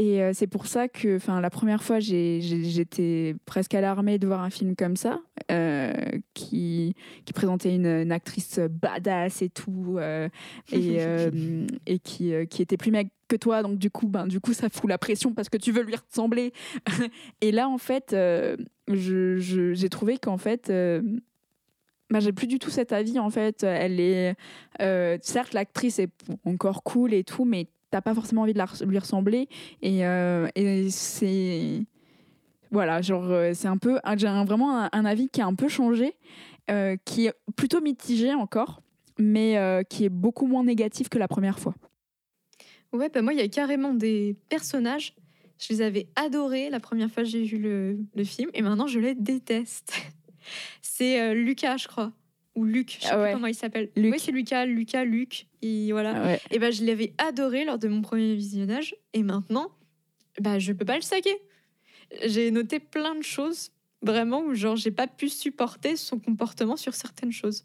Et 0.00 0.22
euh, 0.22 0.30
c'est 0.32 0.46
pour 0.46 0.66
ça 0.66 0.88
que 0.88 1.16
enfin, 1.16 1.42
la 1.42 1.50
première 1.50 1.82
fois, 1.82 2.00
j'étais 2.00 3.36
presque 3.44 3.74
alarmée 3.74 4.18
de 4.18 4.26
voir 4.26 4.40
un 4.40 4.48
film 4.48 4.74
comme 4.74 4.96
ça, 4.96 5.20
euh, 5.50 5.92
qui, 6.32 6.94
qui 7.26 7.34
présentait 7.34 7.74
une, 7.74 7.84
une 7.84 8.10
actrice 8.10 8.60
badass 8.60 9.42
et 9.42 9.50
tout, 9.50 9.96
euh, 9.98 10.30
et, 10.72 10.96
euh, 11.00 11.66
et 11.84 11.98
qui, 11.98 12.32
qui 12.48 12.62
était 12.62 12.78
plus 12.78 12.90
mec 12.90 13.08
que 13.28 13.36
toi. 13.36 13.62
Donc 13.62 13.78
du 13.78 13.90
coup, 13.90 14.06
ben, 14.06 14.26
du 14.26 14.40
coup, 14.40 14.54
ça 14.54 14.70
fout 14.70 14.88
la 14.88 14.96
pression 14.96 15.34
parce 15.34 15.50
que 15.50 15.58
tu 15.58 15.70
veux 15.70 15.82
lui 15.82 15.96
ressembler. 15.96 16.54
et 17.42 17.52
là, 17.52 17.68
en 17.68 17.76
fait, 17.76 18.16
j'ai 18.88 19.88
trouvé 19.90 20.16
qu'en 20.16 20.38
fait... 20.38 20.72
bah, 22.08 22.20
j'ai 22.20 22.32
plus 22.32 22.46
du 22.46 22.58
tout 22.58 22.70
cet 22.70 22.92
avis 22.92 23.18
en 23.18 23.28
fait. 23.28 23.64
Elle 23.64 24.00
est 24.00 24.34
certes 24.78 25.52
l'actrice 25.52 25.98
est 25.98 26.10
encore 26.46 26.84
cool 26.84 27.12
et 27.12 27.22
tout, 27.22 27.44
mais 27.44 27.68
t'as 27.90 28.00
pas 28.00 28.14
forcément 28.14 28.42
envie 28.42 28.54
de 28.54 28.84
lui 28.84 28.98
ressembler 28.98 29.48
et, 29.82 30.06
euh, 30.06 30.48
et 30.54 30.90
c'est 30.90 31.84
voilà 32.70 33.02
genre 33.02 33.24
euh, 33.24 33.52
c'est 33.54 33.68
un 33.68 33.76
peu 33.76 33.98
j'ai 34.16 34.26
vraiment 34.26 34.88
un, 34.92 35.04
avis 35.04 35.28
qui 35.28 35.40
a 35.40 35.46
un 35.46 35.54
peu 35.54 35.68
changé, 35.68 36.14
euh, 36.70 36.96
qui 37.04 37.26
est 37.26 37.34
plutôt 37.56 37.80
mitigé 37.80 38.32
encore, 38.32 38.82
mais 39.18 39.58
qui 39.88 40.04
est 40.04 40.10
beaucoup 40.10 40.46
moins 40.46 40.64
négatif 40.64 41.08
que 41.08 41.18
la 41.18 41.28
première 41.28 41.58
fois. 41.58 41.74
Ouais, 42.92 43.08
bah 43.08 43.22
moi, 43.22 43.32
il 43.32 43.38
y 43.38 43.42
a 43.42 43.48
carrément 43.48 43.94
des 43.94 44.34
personnages. 44.48 45.14
Je 45.58 45.72
les 45.72 45.82
avais 45.82 46.08
adorés 46.16 46.70
la 46.70 46.80
première 46.80 47.10
fois 47.10 47.22
que 47.22 47.28
j'ai 47.28 47.44
vu 47.44 47.58
le, 47.58 48.24
film 48.24 48.50
et 48.54 48.62
maintenant 48.62 48.86
je 48.86 48.98
les 48.98 49.14
déteste. 49.14 49.92
C'est 50.82 51.34
Lucas, 51.34 51.76
je 51.76 51.88
crois. 51.88 52.12
Ou 52.56 52.64
Luc, 52.64 52.96
je 53.00 53.04
sais 53.04 53.08
Ah 53.10 53.14
plus 53.16 53.22
ouais. 53.22 53.32
comment 53.32 53.46
il 53.46 53.54
s'appelle. 53.54 53.90
Oui, 53.96 54.18
c'est 54.18 54.32
Lucas, 54.32 54.66
Lucas, 54.66 55.04
Luc. 55.04 55.46
Et 55.62 55.92
voilà. 55.92 56.20
Ouais. 56.24 56.40
Et 56.50 56.58
ben 56.58 56.72
je 56.72 56.84
l'avais 56.84 57.14
adoré 57.18 57.64
lors 57.64 57.78
de 57.78 57.86
mon 57.88 58.02
premier 58.02 58.34
visionnage. 58.34 58.94
Et 59.14 59.22
maintenant, 59.22 59.70
bah, 60.40 60.58
je 60.58 60.72
peux 60.72 60.84
pas 60.84 60.96
le 60.96 61.02
saquer. 61.02 61.36
J'ai 62.26 62.50
noté 62.50 62.80
plein 62.80 63.14
de 63.14 63.22
choses, 63.22 63.70
vraiment, 64.02 64.40
où 64.42 64.54
genre 64.54 64.74
j'ai 64.74 64.90
pas 64.90 65.06
pu 65.06 65.28
supporter 65.28 65.94
son 65.96 66.18
comportement 66.18 66.76
sur 66.76 66.94
certaines 66.94 67.30
choses. 67.32 67.64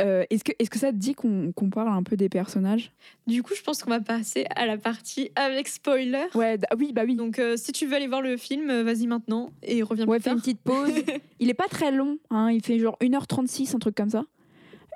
Euh, 0.00 0.24
est-ce 0.30 0.44
que 0.44 0.52
est-ce 0.58 0.70
que 0.70 0.78
ça 0.78 0.92
te 0.92 0.96
dit 0.96 1.14
qu'on 1.14 1.52
qu'on 1.52 1.68
parle 1.70 1.88
un 1.88 2.02
peu 2.02 2.16
des 2.16 2.28
personnages? 2.28 2.90
Du 3.26 3.42
coup, 3.42 3.54
je 3.54 3.62
pense 3.62 3.82
qu'on 3.82 3.90
va 3.90 4.00
passer 4.00 4.46
à 4.56 4.66
la 4.66 4.78
partie 4.78 5.30
avec 5.36 5.68
spoiler. 5.68 6.24
Ouais, 6.34 6.58
d- 6.58 6.66
oui 6.78 6.92
bah 6.92 7.02
oui. 7.06 7.16
Donc, 7.16 7.38
euh, 7.38 7.56
si 7.56 7.72
tu 7.72 7.86
veux 7.86 7.94
aller 7.94 8.06
voir 8.08 8.22
le 8.22 8.36
film, 8.36 8.70
euh, 8.70 8.82
vas-y 8.82 9.06
maintenant 9.06 9.50
et 9.62 9.82
reviens 9.82 10.06
Ouais, 10.06 10.16
plus 10.18 10.22
fais 10.24 10.30
tard. 10.30 10.34
une 10.36 10.40
petite 10.40 10.60
pause. 10.62 10.92
il 11.40 11.50
est 11.50 11.54
pas 11.54 11.68
très 11.68 11.90
long, 11.92 12.18
hein, 12.30 12.50
il 12.50 12.64
fait 12.64 12.78
genre 12.78 12.96
1h36, 13.00 13.74
un 13.74 13.78
truc 13.78 13.94
comme 13.94 14.10
ça. 14.10 14.24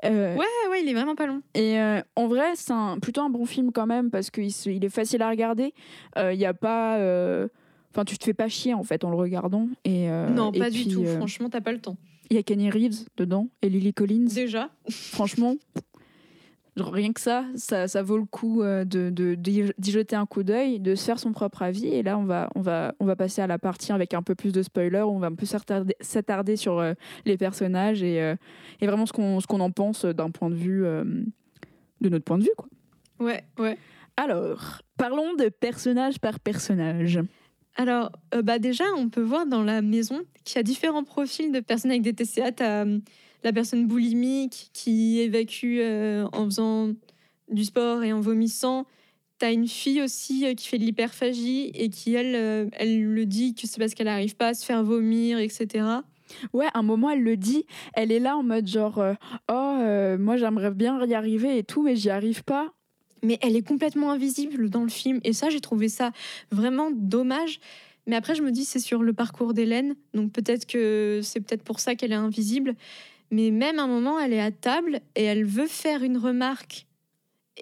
Ouais, 0.03 0.37
ouais, 0.71 0.83
il 0.83 0.89
est 0.89 0.93
vraiment 0.95 1.15
pas 1.15 1.27
long. 1.27 1.41
Et 1.55 1.79
en 2.17 2.27
vrai, 2.27 2.53
c'est 2.57 2.73
un, 2.73 2.99
plutôt 2.99 3.23
un 3.23 3.31
bon 3.31 3.47
film 3.47 3.73
quand 3.73 3.87
même 3.87 4.11
parce 4.11 4.31
qu'il 4.31 4.53
se- 4.53 4.69
il 4.69 4.85
est 4.85 4.91
facile 4.91 5.23
à 5.23 5.31
regarder. 5.31 5.73
Il 6.17 6.35
y 6.39 6.45
a 6.45 6.53
pas. 6.55 6.99
Enfin, 7.91 8.05
tu 8.05 8.19
te 8.19 8.25
fais 8.25 8.35
pas 8.35 8.49
chier 8.49 8.75
en 8.75 8.83
fait 8.83 9.05
en 9.05 9.11
le 9.11 9.17
regardant. 9.17 9.69
Et, 9.85 10.09
non, 10.09 10.51
et 10.53 10.59
pas 10.59 10.69
du 10.71 10.87
tout. 10.89 11.05
Franchement, 11.07 11.49
t'as 11.49 11.61
pas 11.63 11.73
le 11.73 11.81
temps. 11.81 11.97
Il 12.31 12.37
y 12.37 12.39
a 12.39 12.43
Kenny 12.43 12.71
Reeves 12.71 13.07
dedans 13.17 13.49
et 13.63 13.69
Lily 13.69 13.93
Collins. 13.93 14.29
Déjà. 14.35 14.71
Franchement, 14.89 15.57
rien 16.77 17.13
que 17.13 17.21
ça, 17.21 17.45
ça, 17.55 17.87
ça 17.87 18.03
vaut 18.03 18.17
le 18.19 18.25
coup 18.25 18.63
euh, 18.63 18.85
de, 18.85 19.11
de- 19.11 19.35
d'y 19.37 19.91
jeter 19.93 20.17
un 20.17 20.27
coup 20.27 20.43
d'œil, 20.43 20.81
de 20.81 20.95
se 20.95 21.05
faire 21.05 21.19
son 21.19 21.33
propre 21.33 21.63
avis. 21.63 21.87
Et 21.87 22.03
là, 22.03 22.19
on 22.19 22.25
va, 22.25 22.51
on 22.55 22.61
va, 22.63 22.95
on 22.99 23.05
va 23.05 23.15
passer 23.15 23.43
à 23.43 23.47
la 23.47 23.59
partie 23.59 23.93
avec 23.93 24.15
un 24.15 24.23
peu 24.23 24.35
plus 24.35 24.53
de 24.53 24.63
spoilers. 24.63 25.03
où 25.03 25.11
On 25.11 25.19
va 25.19 25.29
un 25.29 25.35
peu 25.35 25.47
s'attarder, 25.47 25.95
s'attarder 26.01 26.57
sur 26.57 26.79
euh, 26.79 26.95
les 27.27 27.37
personnages 27.37 28.03
et, 28.03 28.21
euh, 28.23 28.35
et 28.81 28.87
vraiment 28.87 29.07
ce 29.07 29.13
qu'on, 29.13 29.39
ce 29.41 29.47
qu'on 29.47 29.61
en 29.61 29.71
pense 29.71 30.05
d'un 30.05 30.31
point 30.31 30.51
de 30.51 30.57
vue, 30.57 30.85
euh, 30.85 31.05
de 32.01 32.09
notre 32.09 32.25
point 32.25 32.39
de 32.39 32.45
vue, 32.45 32.55
quoi. 32.57 32.69
Ouais, 33.21 33.45
ouais. 33.59 33.79
Alors, 34.17 34.81
parlons 34.97 35.35
de 35.35 35.49
personnage 35.49 36.19
par 36.19 36.41
personnage. 36.41 37.21
Alors, 37.77 38.13
euh, 38.35 38.43
bah 38.43 38.59
déjà, 38.59 38.85
on 38.97 39.09
peut 39.09 39.23
voir 39.23 39.47
dans 39.47 39.63
la 39.63 39.83
maison 39.83 40.23
qu'il 40.45 40.57
y 40.57 40.61
a 40.61 40.63
différents 40.63 41.05
profils 41.05 41.51
de 41.51 41.61
personnes 41.61 41.91
avec 41.91 42.03
des 42.03 42.13
TCA. 42.13 42.53
T'as 42.53 42.85
euh, 42.85 42.99
la 43.43 43.53
personne 43.53 43.87
boulimique 43.87 44.71
qui 44.73 45.19
évacue 45.21 45.79
euh, 45.81 46.27
en 46.33 46.45
faisant 46.45 46.93
du 47.51 47.65
sport 47.65 48.05
et 48.05 48.13
en 48.13 48.21
vomissant. 48.21 48.87
T'as 49.39 49.53
une 49.53 49.67
fille 49.67 50.01
aussi 50.01 50.55
qui 50.55 50.69
fait 50.69 50.79
de 50.79 50.85
l'hyperphagie 50.85 51.73
et 51.75 51.91
qui, 51.91 52.15
elle, 52.15 52.71
elle 52.73 53.05
le 53.05 53.27
dit 53.27 53.55
que 53.55 53.67
c'est 53.67 53.79
parce 53.79 53.93
qu'elle 53.95 54.07
n'arrive 54.07 54.37
pas 54.37 54.49
à 54.49 54.55
se 54.55 54.65
faire 54.65 54.85
vomir, 54.85 55.39
etc. 55.39 55.85
Ouais, 56.53 56.69
un 56.73 56.83
moment, 56.83 57.11
elle 57.11 57.23
le 57.23 57.37
dit. 57.37 57.67
Elle 57.95 58.13
est 58.13 58.21
là 58.21 58.37
en 58.37 58.45
mode 58.45 58.69
genre, 58.69 59.03
oh, 59.51 59.79
moi 60.19 60.37
j'aimerais 60.37 60.71
bien 60.71 61.05
y 61.05 61.15
arriver 61.15 61.59
et 61.59 61.65
tout, 61.65 61.83
mais 61.83 61.97
j'y 61.97 62.11
arrive 62.11 62.45
pas. 62.45 62.73
Mais 63.25 63.39
elle 63.43 63.57
est 63.57 63.67
complètement 63.67 64.13
invisible 64.13 64.71
dans 64.71 64.83
le 64.83 64.89
film. 64.89 65.21
Et 65.25 65.33
ça, 65.33 65.51
j'ai 65.51 65.61
trouvé 65.61 65.89
ça 65.89 66.13
vraiment 66.53 66.91
dommage. 66.93 67.59
Mais 68.07 68.17
après, 68.17 68.35
je 68.35 68.43
me 68.43 68.53
dis, 68.53 68.65
c'est 68.65 68.79
sur 68.79 69.03
le 69.03 69.13
parcours 69.13 69.55
d'Hélène. 69.55 69.97
Donc 70.13 70.31
peut-être 70.31 70.67
que 70.67 71.21
c'est 71.23 71.41
peut-être 71.41 71.63
pour 71.63 71.81
ça 71.81 71.95
qu'elle 71.95 72.13
est 72.13 72.17
invisible. 72.17 72.75
Mais 73.31 73.51
même 73.51 73.79
à 73.79 73.85
un 73.85 73.89
moment, 73.89 74.21
elle 74.21 74.33
est 74.33 74.41
à 74.41 74.51
table 74.51 75.01
et 75.17 75.25
elle 75.25 75.45
veut 75.45 75.67
faire 75.67 76.03
une 76.03 76.19
remarque. 76.19 76.87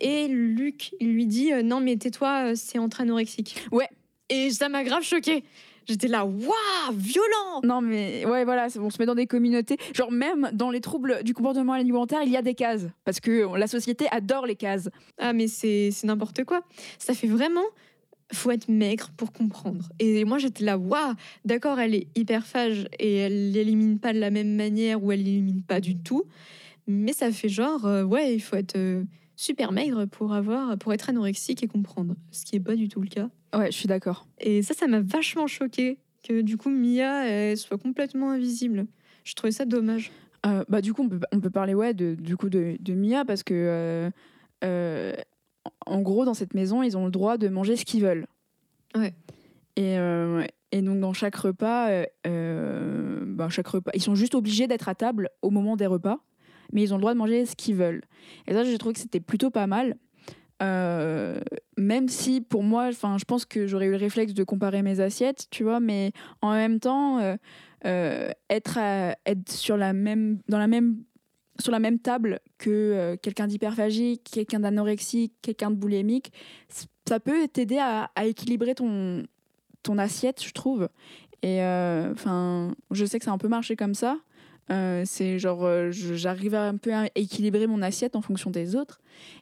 Et 0.00 0.26
Luc, 0.28 0.94
il 1.00 1.12
lui 1.12 1.26
dit 1.26 1.52
euh, 1.52 1.62
Non, 1.62 1.80
mais 1.80 1.96
tais-toi, 1.96 2.50
euh, 2.50 2.52
c'est 2.56 2.78
entre 2.78 3.02
anorexique. 3.02 3.56
Ouais. 3.70 3.88
Et 4.28 4.50
ça 4.50 4.68
m'a 4.68 4.82
grave 4.82 5.04
choquée. 5.04 5.44
J'étais 5.86 6.08
là, 6.08 6.24
waouh, 6.24 6.92
violent 6.94 7.60
Non, 7.64 7.80
mais 7.80 8.24
ouais, 8.26 8.44
voilà, 8.44 8.68
c'est- 8.68 8.78
on 8.78 8.90
se 8.90 8.96
met 9.00 9.06
dans 9.06 9.14
des 9.14 9.26
communautés. 9.26 9.76
Genre, 9.94 10.10
même 10.12 10.50
dans 10.52 10.70
les 10.70 10.80
troubles 10.80 11.22
du 11.24 11.34
comportement 11.34 11.72
alimentaire, 11.72 12.20
il 12.24 12.30
y 12.30 12.36
a 12.36 12.42
des 12.42 12.54
cases. 12.54 12.86
Parce 13.04 13.20
que 13.20 13.56
la 13.56 13.66
société 13.66 14.06
adore 14.10 14.46
les 14.46 14.56
cases. 14.56 14.88
Ah, 15.18 15.32
mais 15.32 15.48
c'est 15.48 15.90
c'est 15.92 16.06
n'importe 16.06 16.44
quoi. 16.44 16.62
Ça 16.98 17.14
fait 17.14 17.26
vraiment. 17.26 17.64
Faut 18.32 18.50
être 18.50 18.68
maigre 18.68 19.10
pour 19.16 19.30
comprendre. 19.32 19.88
Et 19.98 20.24
moi, 20.24 20.38
j'étais 20.38 20.64
là, 20.64 20.78
waouh, 20.78 21.12
d'accord, 21.44 21.78
elle 21.78 21.94
est 21.94 22.06
hyperphage 22.16 22.86
et 22.98 23.16
elle 23.16 23.52
l'élimine 23.52 23.98
pas 23.98 24.14
de 24.14 24.18
la 24.20 24.30
même 24.30 24.54
manière 24.56 25.04
ou 25.04 25.12
elle 25.12 25.22
l'élimine 25.22 25.62
pas 25.62 25.80
du 25.80 25.98
tout. 25.98 26.24
Mais 26.86 27.12
ça 27.12 27.30
fait 27.30 27.50
genre, 27.50 27.84
euh, 27.84 28.04
ouais, 28.04 28.34
il 28.34 28.40
faut 28.40 28.56
être 28.56 28.76
euh, 28.76 29.04
super 29.36 29.72
maigre 29.72 30.06
pour 30.06 30.32
avoir, 30.32 30.76
pour 30.78 30.92
être 30.92 31.08
anorexique 31.08 31.62
et 31.62 31.68
comprendre. 31.68 32.14
Ce 32.30 32.44
qui 32.44 32.56
est 32.56 32.60
pas 32.60 32.76
du 32.76 32.88
tout 32.88 33.00
le 33.00 33.08
cas. 33.08 33.28
Ouais, 33.56 33.70
je 33.70 33.76
suis 33.76 33.88
d'accord. 33.88 34.26
Et 34.38 34.62
ça, 34.62 34.74
ça 34.74 34.86
m'a 34.86 35.00
vachement 35.00 35.46
choqué 35.46 35.98
que 36.22 36.40
du 36.40 36.56
coup 36.56 36.70
Mia 36.70 37.26
elle 37.26 37.56
soit 37.56 37.78
complètement 37.78 38.30
invisible. 38.30 38.86
Je 39.24 39.34
trouvais 39.34 39.52
ça 39.52 39.64
dommage. 39.64 40.10
Euh, 40.44 40.64
bah, 40.68 40.80
du 40.80 40.92
coup, 40.92 41.02
on 41.02 41.08
peut, 41.08 41.20
on 41.32 41.40
peut 41.40 41.50
parler 41.50 41.74
ouais, 41.74 41.94
de, 41.94 42.14
du 42.14 42.36
coup, 42.36 42.48
de, 42.48 42.76
de 42.80 42.94
Mia 42.94 43.24
parce 43.24 43.42
que, 43.42 43.54
euh, 43.54 44.10
euh, 44.64 45.14
en 45.86 46.00
gros, 46.00 46.24
dans 46.24 46.34
cette 46.34 46.54
maison, 46.54 46.82
ils 46.82 46.96
ont 46.96 47.04
le 47.04 47.10
droit 47.10 47.36
de 47.36 47.48
manger 47.48 47.76
ce 47.76 47.84
qu'ils 47.84 48.02
veulent. 48.02 48.26
Ouais. 48.96 49.14
Et, 49.76 49.94
et 50.72 50.82
donc, 50.82 51.00
dans 51.00 51.12
chaque 51.12 51.36
repas, 51.36 51.88
bah, 52.24 53.48
chaque 53.48 53.68
repas, 53.68 53.90
ils 53.94 54.02
sont 54.02 54.14
juste 54.14 54.34
obligés 54.34 54.66
d'être 54.66 54.88
à 54.88 54.94
table 54.94 55.30
au 55.40 55.50
moment 55.50 55.76
des 55.76 55.86
repas, 55.86 56.18
mais 56.72 56.82
ils 56.82 56.92
ont 56.92 56.96
le 56.96 57.02
droit 57.02 57.14
de 57.14 57.18
manger 57.18 57.46
ce 57.46 57.54
qu'ils 57.54 57.76
veulent. 57.76 58.02
Et 58.46 58.54
ça, 58.54 58.64
j'ai 58.64 58.78
trouvé 58.78 58.94
que 58.94 59.00
c'était 59.00 59.20
plutôt 59.20 59.50
pas 59.50 59.66
mal. 59.66 59.96
Euh, 60.62 61.40
même 61.76 62.08
si 62.08 62.40
pour 62.40 62.62
moi, 62.62 62.90
je 62.92 63.24
pense 63.24 63.44
que 63.44 63.66
j'aurais 63.66 63.86
eu 63.86 63.90
le 63.90 63.96
réflexe 63.96 64.32
de 64.32 64.44
comparer 64.44 64.82
mes 64.82 65.00
assiettes, 65.00 65.46
tu 65.50 65.64
vois, 65.64 65.80
mais 65.80 66.12
en 66.40 66.52
même 66.52 66.78
temps, 66.78 67.18
euh, 67.18 67.36
euh, 67.84 68.30
être, 68.48 68.78
sur 69.48 69.76
la 69.76 69.92
même, 69.92 70.38
dans 70.48 70.58
la 70.58 70.68
même, 70.68 71.02
sur 71.58 71.72
la 71.72 71.80
même 71.80 71.98
table 71.98 72.38
que 72.58 73.16
quelqu'un 73.22 73.48
d'hyperphagique, 73.48 74.28
quelqu'un 74.30 74.60
d'anorexique, 74.60 75.34
quelqu'un 75.42 75.70
de 75.70 75.76
boulémique, 75.76 76.32
c- 76.68 76.86
ça 77.08 77.18
peut 77.18 77.48
t'aider 77.48 77.78
à, 77.78 78.10
équilibrer 78.24 78.74
ton, 78.74 79.24
assiette, 79.98 80.44
je 80.44 80.52
trouve. 80.52 80.88
Et 81.42 81.60
enfin, 81.60 82.72
je 82.92 83.04
sais 83.04 83.18
que 83.18 83.24
ça 83.24 83.32
a 83.32 83.34
un 83.34 83.38
peu 83.38 83.48
marché 83.48 83.74
comme 83.74 83.94
ça. 83.94 84.16
Euh, 84.70 85.02
c'est 85.04 85.38
genre, 85.38 85.64
euh, 85.64 85.90
j'arrive 85.90 86.54
à 86.54 86.68
un 86.68 86.76
peu 86.76 86.94
à 86.94 87.06
équilibrer 87.14 87.66
mon 87.66 87.82
assiette 87.82 88.16
en 88.16 88.22
fonction 88.22 88.50
des 88.50 88.76
autres. 88.76 89.00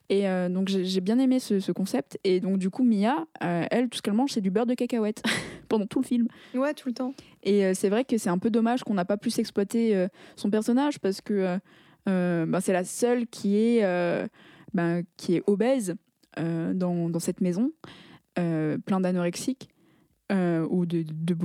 Et 0.09 0.29
euh, 0.29 0.49
donc, 0.49 0.69
j'ai 0.69 1.01
bien 1.01 1.19
aimé 1.19 1.39
ce, 1.39 1.61
ce 1.61 1.73
concept. 1.73 2.19
Et 2.25 2.41
donc, 2.41 2.59
du 2.59 2.71
coup, 2.71 2.83
Mia, 2.83 3.27
euh, 3.45 3.65
elle, 3.71 3.89
tout 3.89 3.99
ce 3.99 4.03
qu'elle 4.03 4.15
mange, 4.15 4.33
c'est 4.33 4.41
du 4.41 4.51
beurre 4.51 4.67
de 4.67 4.75
cacahuète 4.75 5.23
pendant 5.69 5.87
tout 5.87 6.01
le 6.01 6.07
film. 6.07 6.27
Ouais, 6.55 6.75
tout 6.75 6.89
le 6.89 6.95
temps. 6.95 7.15
Et 7.43 7.75
c'est 7.75 7.89
vrai 7.89 8.05
que 8.05 8.19
c'est 8.19 8.31
un 8.31 8.39
peu 8.39 8.51
dommage 8.51 8.83
qu'on 8.83 8.95
n'a 8.95 9.05
pas 9.05 9.17
pu 9.17 9.31
s'exploiter 9.31 9.95
euh, 9.95 10.09
son 10.37 10.51
personnage 10.51 10.99
parce 10.99 11.21
que 11.21 11.59
ben, 12.07 12.61
c'est 12.61 12.73
la 12.73 12.85
seule 12.85 13.27
qui 13.29 13.57
est, 13.57 14.29
ben, 14.75 15.03
qui 15.17 15.37
est 15.37 15.43
obèse 15.47 15.95
dans, 16.37 17.09
dans 17.09 17.21
cette 17.21 17.41
maison, 17.41 17.71
plein 18.35 19.01
d'anorexiques. 19.01 19.69
ou 20.31 20.87
de, 20.87 21.05
de. 21.05 21.37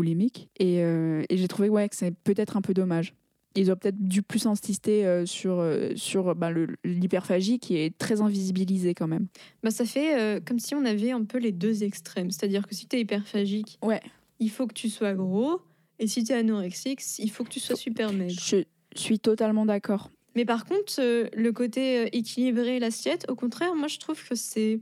Et, 0.58 0.78
et 0.80 1.38
j'ai 1.38 1.48
trouvé 1.48 1.70
ouais, 1.70 1.88
que 1.88 1.96
c'est 1.96 2.16
peut-être 2.24 2.58
un 2.58 2.62
peu 2.62 2.74
dommage. 2.74 3.14
Ils 3.56 3.72
ont 3.72 3.76
peut-être 3.76 3.98
dû 4.02 4.22
plus 4.22 4.46
insister 4.48 5.06
euh, 5.06 5.26
sur, 5.26 5.60
euh, 5.60 5.92
sur 5.96 6.36
bah, 6.36 6.50
l'hyperphagie 6.84 7.58
qui 7.60 7.78
est 7.78 7.98
très 7.98 8.22
invisibilisée 8.22 8.94
quand 8.94 9.08
même. 9.08 9.28
Bah, 9.64 9.72
ça 9.72 9.86
fait 9.86 10.20
euh, 10.20 10.40
comme 10.46 10.60
si 10.60 10.76
on 10.76 10.84
avait 10.86 11.12
un 11.12 11.24
peu 11.24 11.38
les 11.38 11.52
deux 11.54 11.84
extrêmes. 11.84 12.32
C'est-à-dire 12.32 12.68
que 12.68 12.76
si 12.76 12.88
tu 12.88 12.98
es 12.98 13.02
hyperphagique, 13.02 13.80
Ouais. 13.82 14.02
il 14.40 14.50
faut 14.50 14.68
que 14.68 14.74
tu 14.74 14.90
sois 14.90 15.14
gros. 15.14 15.62
Et 16.00 16.08
si 16.08 16.24
tu 16.26 16.34
es 16.34 16.36
anorexique, 16.36 17.00
il 17.20 17.32
faut 17.32 17.46
que 17.46 17.50
tu 17.50 17.62
sois 17.62 17.78
super 17.78 18.12
maigre. 18.12 18.36
Je 18.38 18.66
suis 19.02 19.20
totalement 19.20 19.66
d'accord. 19.66 20.12
Mais 20.36 20.44
par 20.44 20.66
contre, 20.66 20.94
euh, 21.00 21.30
le 21.34 21.54
côté 21.54 22.16
équilibrer 22.18 22.80
l'assiette, 22.80 23.26
au 23.30 23.36
contraire, 23.36 23.74
moi 23.76 23.88
je 23.88 24.00
trouve 24.00 24.22
que 24.28 24.36
c'est 24.36 24.82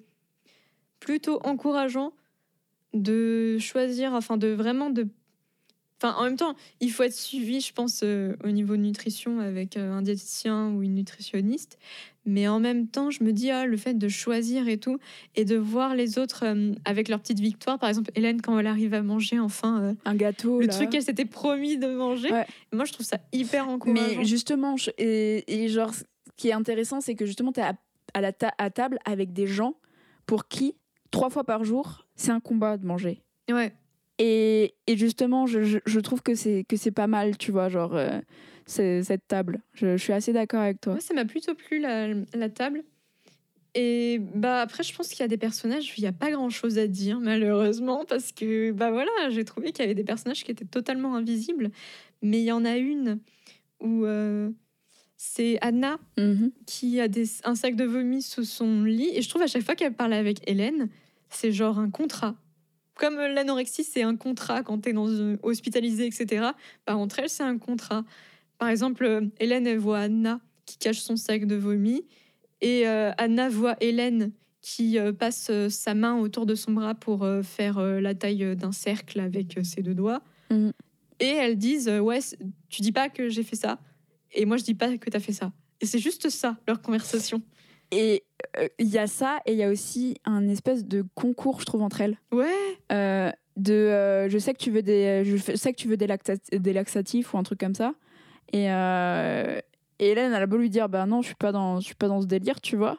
plutôt 1.00 1.40
encourageant 1.44 2.14
de 2.96 3.58
choisir, 3.60 4.14
enfin 4.14 4.38
de 4.38 4.48
vraiment 4.48 4.90
de... 4.90 5.08
Enfin, 6.04 6.16
en 6.20 6.24
même 6.26 6.36
temps, 6.36 6.56
il 6.82 6.92
faut 6.92 7.04
être 7.04 7.14
suivi, 7.14 7.62
je 7.62 7.72
pense, 7.72 8.02
euh, 8.04 8.36
au 8.44 8.50
niveau 8.50 8.76
de 8.76 8.82
nutrition 8.82 9.40
avec 9.40 9.78
euh, 9.78 9.94
un 9.94 10.02
diététicien 10.02 10.70
ou 10.72 10.84
une 10.84 10.96
nutritionniste. 10.96 11.78
Mais 12.26 12.48
en 12.50 12.60
même 12.60 12.88
temps, 12.88 13.10
je 13.10 13.24
me 13.24 13.32
dis, 13.32 13.52
ah, 13.52 13.66
le 13.66 13.78
fait 13.78 13.94
de 13.94 14.08
choisir 14.10 14.68
et 14.68 14.78
tout, 14.78 14.98
et 15.36 15.46
de 15.46 15.56
voir 15.56 15.96
les 15.96 16.18
autres 16.20 16.44
euh, 16.46 16.74
avec 16.84 17.08
leur 17.08 17.22
petite 17.22 17.40
victoire. 17.40 17.80
Par 17.80 17.88
exemple, 17.88 18.12
Hélène, 18.16 18.42
quand 18.42 18.60
elle 18.60 18.68
arrive 18.68 18.94
à 18.94 19.02
manger 19.02 19.40
enfin 19.40 19.96
Un 20.04 20.16
gâteau. 20.16 20.60
le 20.60 20.68
là. 20.68 20.74
truc 20.74 20.90
qu'elle 20.90 21.04
s'était 21.04 21.24
promis 21.26 21.78
de 21.78 21.88
manger, 21.88 22.32
Ouais. 22.34 22.46
moi 22.74 22.84
je 22.84 22.92
trouve 22.92 23.06
ça 23.06 23.18
hyper 23.32 23.70
encourageant. 23.70 24.02
Mais 24.18 24.26
justement, 24.26 24.76
je- 24.76 24.92
et, 24.98 25.64
et 25.64 25.70
genre, 25.70 25.94
ce 25.94 26.04
qui 26.36 26.50
est 26.50 26.54
intéressant, 26.54 27.00
c'est 27.00 27.16
que 27.16 27.26
justement, 27.26 27.54
tu 27.54 27.62
es 27.62 27.64
à, 27.64 27.76
à 28.14 28.20
la 28.22 28.34
ta- 28.34 28.54
à 28.58 28.70
table 28.70 29.00
avec 29.06 29.32
des 29.32 29.48
gens 29.48 29.76
pour 30.26 30.48
qui, 30.50 30.76
trois 31.12 31.30
fois 31.30 31.46
par 31.46 31.64
jour, 31.64 32.08
c'est 32.18 32.32
un 32.32 32.40
combat 32.42 32.76
de 32.78 32.86
manger. 32.86 33.22
Ouais. 33.50 33.74
Et, 34.20 34.76
et 34.88 34.96
justement, 34.98 35.48
je, 35.48 35.64
je- 35.64 35.80
je 35.86 36.00
trouve 36.00 36.22
que 36.22 36.36
c'est 36.36 36.66
que 36.68 36.78
c'est 36.78 36.92
pas 36.92 37.08
mal, 37.08 37.38
tu 37.38 37.52
vois, 37.52 37.70
genre, 37.70 37.96
euh, 37.96 38.20
cette 38.68 39.28
table. 39.28 39.62
Je, 39.74 39.98
je 39.98 40.04
suis 40.04 40.14
assez 40.14 40.34
d'accord 40.34 40.62
avec 40.62 40.80
toi. 40.82 40.94
Moi, 40.94 41.02
ça 41.02 41.14
m'a 41.14 41.26
plutôt 41.26 41.56
plu 41.56 41.80
la, 41.80 42.08
la 42.34 42.50
table. 42.50 42.84
Et 43.76 44.20
bah 44.36 44.62
après, 44.62 44.84
je 44.84 44.94
pense 44.96 45.08
qu'il 45.10 45.22
y 45.22 45.24
a 45.24 45.28
des 45.28 45.38
personnages, 45.38 45.92
il 45.98 46.02
n'y 46.02 46.08
a 46.08 46.12
pas 46.14 46.30
grand 46.30 46.52
chose 46.52 46.78
à 46.78 46.86
dire, 46.86 47.20
malheureusement, 47.20 48.06
parce 48.08 48.32
que 48.32 48.72
bah 48.72 48.92
voilà, 48.92 49.10
j'ai 49.30 49.44
trouvé 49.46 49.72
qu'il 49.72 49.82
y 49.84 49.86
avait 49.86 49.96
des 49.96 50.04
personnages 50.04 50.44
qui 50.44 50.52
étaient 50.52 50.64
totalement 50.66 51.16
invisibles. 51.16 51.72
Mais 52.22 52.40
il 52.40 52.46
y 52.46 52.52
en 52.52 52.66
a 52.66 52.78
une 52.78 53.20
où 53.82 54.06
euh, 54.06 54.52
c'est 55.18 55.58
Anna 55.62 55.98
Mhm. 56.20 56.52
qui 56.68 57.00
a 57.00 57.08
des, 57.08 57.26
un 57.46 57.56
sac 57.56 57.76
de 57.76 57.84
vomi 57.84 58.22
sous 58.22 58.44
son 58.44 58.84
lit. 58.84 59.10
Et 59.16 59.24
je 59.24 59.30
trouve 59.30 59.42
à 59.42 59.48
chaque 59.48 59.64
fois 59.64 59.74
qu'elle 59.74 59.94
parle 59.96 60.14
avec 60.14 60.48
Hélène, 60.48 60.90
c'est 61.32 61.52
genre 61.52 61.80
un 61.80 61.90
contrat. 61.90 62.36
Comme 62.96 63.16
l'anorexie, 63.16 63.84
c'est 63.84 64.04
un 64.04 64.16
contrat 64.16 64.64
quand 64.64 64.82
tu 64.82 64.90
es 64.90 64.94
dans 64.94 65.08
une, 65.08 65.40
hospitalisé, 65.42 66.06
etc. 66.06 66.52
Bah, 66.86 66.96
entre 66.96 67.20
elles, 67.20 67.30
c'est 67.30 67.44
un 67.44 67.58
contrat. 67.58 68.04
Par 68.60 68.70
exemple, 68.70 69.04
euh, 69.06 69.22
Hélène, 69.40 69.66
elle 69.68 69.80
voit 69.80 70.00
Anna 70.00 70.40
qui 70.66 70.78
cache 70.78 71.00
son 71.00 71.16
sac 71.16 71.46
de 71.46 71.56
vomi. 71.56 72.06
Et 72.62 72.88
euh, 72.88 73.12
Anna 73.18 73.50
voit 73.50 73.76
Hélène 73.82 74.32
qui 74.62 74.98
euh, 74.98 75.12
passe 75.12 75.48
euh, 75.50 75.70
sa 75.70 75.94
main 75.94 76.18
autour 76.18 76.46
de 76.46 76.56
son 76.56 76.72
bras 76.72 76.96
pour 76.96 77.28
faire 77.44 77.80
la 77.80 78.16
taille 78.16 78.56
d'un 78.56 78.72
cercle 78.72 79.20
avec 79.20 79.60
ses 79.64 79.82
deux 79.82 79.94
doigts. 79.94 80.22
Mhm. 80.50 80.72
Et 81.20 81.28
elles 81.28 81.58
disent 81.58 81.90
Ouais, 81.90 82.20
tu 82.70 82.82
dis 82.82 82.92
pas 82.92 83.10
que 83.10 83.30
j'ai 83.30 83.44
fait 83.44 83.56
ça. 83.56 83.80
Et 84.32 84.46
moi, 84.46 84.58
je 84.58 84.64
dis 84.64 84.74
pas 84.74 84.98
que 84.98 85.10
tu 85.10 85.16
as 85.16 85.20
fait 85.20 85.34
ça. 85.34 85.52
Et 85.82 85.86
c'est 85.86 86.00
juste 86.00 86.30
ça, 86.30 86.58
leur 86.68 86.82
conversation. 86.82 87.42
Et 87.92 88.24
il 88.80 88.88
y 88.88 88.98
a 88.98 89.08
ça, 89.08 89.40
et 89.46 89.54
il 89.54 89.58
y 89.58 89.64
a 89.64 89.70
aussi 89.70 90.18
un 90.26 90.48
espèce 90.48 90.86
de 90.86 91.04
concours, 91.16 91.60
je 91.60 91.66
trouve, 91.66 91.82
entre 91.82 92.02
elles. 92.02 92.18
Ouais, 92.32 92.48
Euh, 92.92 93.32
de, 93.56 93.74
euh, 93.74 94.30
je 94.30 94.38
sais 94.40 94.54
que 94.54 94.58
tu 94.58 94.72
veux 94.72 94.82
des, 94.82 95.24
je 95.26 95.38
sais 95.56 95.72
que 95.74 95.78
tu 95.78 95.88
veux 95.88 95.98
des, 95.98 96.08
des 96.52 96.74
laxatifs 96.74 97.34
ou 97.34 97.38
un 97.38 97.44
truc 97.44 97.60
comme 97.60 97.76
ça. 97.76 97.94
Et, 98.52 98.72
euh, 98.72 99.60
et 100.00 100.10
Hélène, 100.10 100.34
elle 100.34 100.42
a 100.42 100.48
beau 100.48 100.58
lui 100.58 100.70
dire, 100.70 100.90
bah 100.90 101.06
non, 101.06 101.22
je 101.22 101.28
suis 101.28 101.36
pas 101.36 101.52
dans, 101.52 101.80
je 101.80 101.86
suis 101.86 101.96
pas 101.96 102.08
dans 102.08 102.22
ce 102.22 102.26
délire, 102.28 102.62
tu 102.62 102.76
vois. 102.76 102.98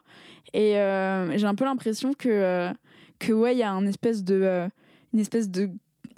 Et 0.52 0.78
euh, 0.78 1.36
j'ai 1.36 1.46
un 1.46 1.54
peu 1.56 1.64
l'impression 1.64 2.12
que, 2.14 2.28
euh, 2.28 2.70
que 3.18 3.32
ouais, 3.32 3.54
il 3.54 3.58
y 3.58 3.62
a 3.62 3.72
un 3.72 3.86
espèce 3.86 4.22
de, 4.22 4.40
euh, 4.42 4.68
une 5.12 5.20
espèce 5.20 5.50
de, 5.50 5.70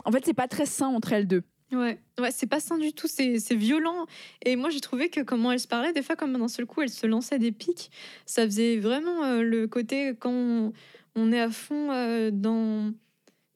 en 0.04 0.12
fait, 0.12 0.22
c'est 0.24 0.34
pas 0.34 0.48
très 0.48 0.66
sain 0.66 0.88
entre 0.88 1.12
elles 1.12 1.26
deux. 1.26 1.42
Ouais, 1.72 1.98
ouais, 2.18 2.30
c'est 2.30 2.46
pas 2.46 2.60
sain 2.60 2.78
du 2.78 2.92
tout, 2.92 3.06
c'est 3.08 3.38
violent. 3.54 4.06
Et 4.44 4.56
moi, 4.56 4.70
j'ai 4.70 4.80
trouvé 4.80 5.08
que 5.08 5.20
comment 5.20 5.52
elles 5.52 5.60
se 5.60 5.68
parlaient, 5.68 5.92
des 5.92 6.02
fois, 6.02 6.16
comme 6.16 6.32
d'un 6.32 6.48
seul 6.48 6.66
coup, 6.66 6.82
elles 6.82 6.90
se 6.90 7.06
lançaient 7.06 7.38
des 7.38 7.52
pics, 7.52 7.90
ça 8.24 8.44
faisait 8.44 8.76
vraiment 8.78 9.24
euh, 9.24 9.42
le 9.42 9.66
côté 9.66 10.14
quand 10.18 10.30
on, 10.32 10.72
on 11.14 11.32
est 11.32 11.40
à 11.40 11.50
fond 11.50 11.90
euh, 11.92 12.30
dans. 12.32 12.92